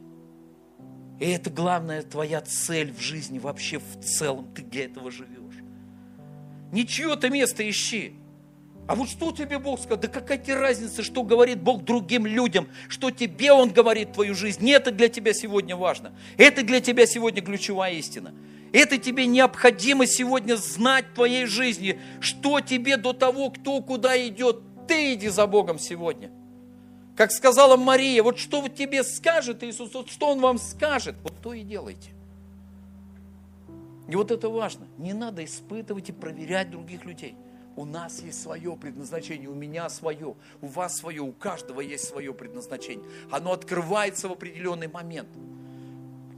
И 1.20 1.28
это 1.28 1.50
главная 1.50 2.02
твоя 2.02 2.40
цель 2.40 2.92
в 2.92 3.00
жизни 3.00 3.38
вообще 3.38 3.78
в 3.78 4.02
целом. 4.02 4.48
Ты 4.54 4.62
для 4.62 4.86
этого 4.86 5.10
живешь. 5.10 5.56
Не 6.72 6.86
чье-то 6.86 7.28
место 7.28 7.68
ищи. 7.68 8.14
А 8.88 8.94
вот 8.94 9.08
что 9.08 9.30
тебе 9.30 9.58
Бог 9.58 9.78
сказал? 9.78 9.98
Да 9.98 10.08
какая 10.08 10.38
тебе 10.38 10.56
разница, 10.56 11.02
что 11.02 11.22
говорит 11.22 11.62
Бог 11.62 11.84
другим 11.84 12.26
людям, 12.26 12.68
что 12.88 13.10
тебе 13.10 13.52
Он 13.52 13.70
говорит 13.70 14.14
твою 14.14 14.34
жизнь. 14.34 14.64
Не 14.64 14.72
это 14.72 14.90
для 14.90 15.08
тебя 15.08 15.32
сегодня 15.32 15.76
важно. 15.76 16.12
Это 16.36 16.62
для 16.62 16.80
тебя 16.80 17.06
сегодня 17.06 17.42
ключевая 17.42 17.94
истина. 17.94 18.34
Это 18.72 18.98
тебе 18.98 19.26
необходимо 19.26 20.06
сегодня 20.06 20.56
знать 20.56 21.06
в 21.06 21.14
твоей 21.14 21.46
жизни, 21.46 22.00
что 22.20 22.60
тебе 22.60 22.96
до 22.96 23.12
того, 23.12 23.50
кто 23.50 23.80
куда 23.82 24.16
идет. 24.28 24.60
Ты 24.86 25.14
иди 25.14 25.28
за 25.28 25.46
Богом 25.46 25.78
сегодня. 25.78 26.30
Как 27.16 27.32
сказала 27.32 27.76
Мария, 27.76 28.22
вот 28.22 28.38
что 28.38 28.66
тебе 28.68 29.04
скажет 29.04 29.62
Иисус, 29.62 29.92
вот 29.92 30.08
что 30.08 30.28
Он 30.28 30.40
вам 30.40 30.58
скажет, 30.58 31.16
вот 31.22 31.34
то 31.42 31.52
и 31.52 31.62
делайте. 31.62 32.10
И 34.08 34.16
вот 34.16 34.30
это 34.30 34.48
важно. 34.48 34.86
Не 34.98 35.12
надо 35.12 35.44
испытывать 35.44 36.08
и 36.08 36.12
проверять 36.12 36.70
других 36.70 37.04
людей. 37.04 37.36
У 37.76 37.84
нас 37.84 38.20
есть 38.20 38.42
свое 38.42 38.76
предназначение, 38.76 39.48
у 39.48 39.54
меня 39.54 39.88
свое, 39.88 40.34
у 40.60 40.66
вас 40.66 40.96
свое, 40.96 41.22
у 41.22 41.32
каждого 41.32 41.80
есть 41.80 42.08
свое 42.08 42.34
предназначение. 42.34 43.04
Оно 43.30 43.52
открывается 43.52 44.28
в 44.28 44.32
определенный 44.32 44.88
момент. 44.88 45.28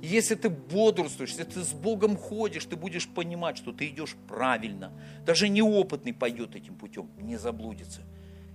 Если 0.02 0.34
ты 0.34 0.50
бодрствуешь, 0.50 1.30
если 1.30 1.44
ты 1.44 1.62
с 1.62 1.72
Богом 1.72 2.16
ходишь, 2.16 2.64
ты 2.64 2.74
будешь 2.74 3.06
понимать, 3.06 3.56
что 3.56 3.72
ты 3.72 3.86
идешь 3.86 4.16
правильно. 4.26 4.92
Даже 5.24 5.48
неопытный 5.48 6.12
пойдет 6.12 6.56
этим 6.56 6.74
путем, 6.74 7.08
не 7.18 7.36
заблудится. 7.36 8.02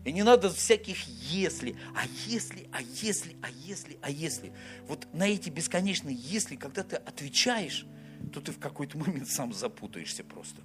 И 0.03 0.11
не 0.11 0.23
надо 0.23 0.49
всяких 0.49 1.07
если, 1.07 1.77
а 1.95 2.05
если, 2.27 2.67
а 2.73 2.81
если, 2.81 3.37
а 3.41 3.49
если, 3.49 3.97
а 4.01 4.09
если. 4.09 4.51
Вот 4.89 5.07
на 5.13 5.25
эти 5.25 5.49
бесконечные 5.49 6.17
если, 6.17 6.57
когда 6.57 6.83
ты 6.83 6.97
отвечаешь, 6.97 7.85
то 8.33 8.41
ты 8.41 8.51
в 8.51 8.59
какой-то 8.59 8.97
момент 8.97 9.29
сам 9.29 9.53
запутаешься 9.53 10.25
просто. 10.25 10.61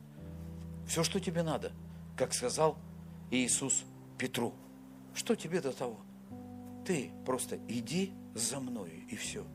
Все, 0.88 1.04
что 1.04 1.20
тебе 1.20 1.44
надо, 1.44 1.70
как 2.16 2.34
сказал 2.34 2.76
Иисус 3.30 3.84
Петру. 4.18 4.52
Что 5.14 5.36
тебе 5.36 5.60
до 5.60 5.70
того? 5.70 6.00
Ты 6.84 7.12
просто 7.24 7.60
иди 7.68 8.12
за 8.34 8.58
мною 8.58 9.06
и 9.08 9.14
все. 9.14 9.46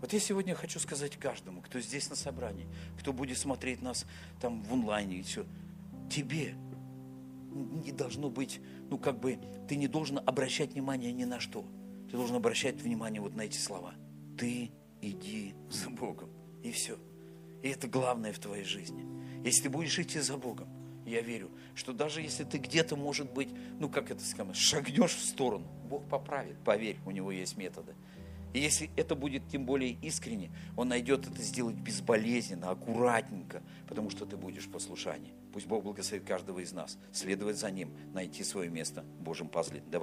Вот 0.00 0.12
я 0.12 0.20
сегодня 0.20 0.54
хочу 0.54 0.78
сказать 0.78 1.16
каждому, 1.16 1.60
кто 1.60 1.80
здесь 1.80 2.08
на 2.08 2.16
собрании, 2.16 2.68
кто 2.98 3.12
будет 3.12 3.38
смотреть 3.38 3.82
нас 3.82 4.06
там 4.40 4.62
в 4.62 4.72
онлайне 4.72 5.18
и 5.18 5.22
все. 5.22 5.44
Тебе 6.10 6.54
не 7.84 7.92
должно 7.92 8.30
быть, 8.30 8.60
ну 8.90 8.98
как 8.98 9.18
бы, 9.18 9.38
ты 9.68 9.76
не 9.76 9.88
должен 9.88 10.18
обращать 10.18 10.72
внимание 10.72 11.12
ни 11.12 11.24
на 11.24 11.40
что. 11.40 11.64
Ты 12.10 12.16
должен 12.16 12.36
обращать 12.36 12.76
внимание 12.80 13.20
вот 13.20 13.34
на 13.34 13.42
эти 13.42 13.58
слова. 13.58 13.94
Ты 14.38 14.70
иди 15.02 15.54
за 15.70 15.90
Богом. 15.90 16.30
И 16.62 16.70
все. 16.72 16.98
И 17.62 17.68
это 17.68 17.88
главное 17.88 18.32
в 18.32 18.38
твоей 18.38 18.64
жизни. 18.64 19.04
Если 19.44 19.64
ты 19.64 19.70
будешь 19.70 19.98
идти 19.98 20.20
за 20.20 20.36
Богом, 20.36 20.68
я 21.06 21.22
верю, 21.22 21.50
что 21.74 21.92
даже 21.92 22.20
если 22.20 22.44
ты 22.44 22.58
где-то, 22.58 22.96
может 22.96 23.32
быть, 23.32 23.48
ну 23.78 23.88
как 23.88 24.10
это 24.10 24.24
сказать, 24.24 24.56
шагнешь 24.56 25.14
в 25.14 25.24
сторону, 25.24 25.66
Бог 25.88 26.08
поправит, 26.08 26.58
поверь, 26.64 26.98
у 27.06 27.10
него 27.10 27.32
есть 27.32 27.56
методы. 27.56 27.94
И 28.52 28.60
если 28.60 28.90
это 28.96 29.14
будет 29.14 29.48
тем 29.48 29.64
более 29.66 29.92
искренне, 30.02 30.50
Он 30.76 30.88
найдет 30.88 31.26
это 31.26 31.42
сделать 31.42 31.76
безболезненно, 31.76 32.70
аккуратненько, 32.70 33.62
потому 33.86 34.10
что 34.10 34.26
ты 34.26 34.36
будешь 34.36 34.66
в 34.66 34.70
послушании. 34.70 35.32
Пусть 35.52 35.66
Бог 35.66 35.82
благословит 35.82 36.26
каждого 36.26 36.60
из 36.60 36.72
нас, 36.72 36.98
следовать 37.12 37.56
за 37.56 37.70
Ним, 37.70 37.92
найти 38.12 38.44
свое 38.44 38.70
место 38.70 39.02
в 39.18 39.22
Божьем 39.22 39.48
пазле. 39.48 39.82
Давай 39.90 39.96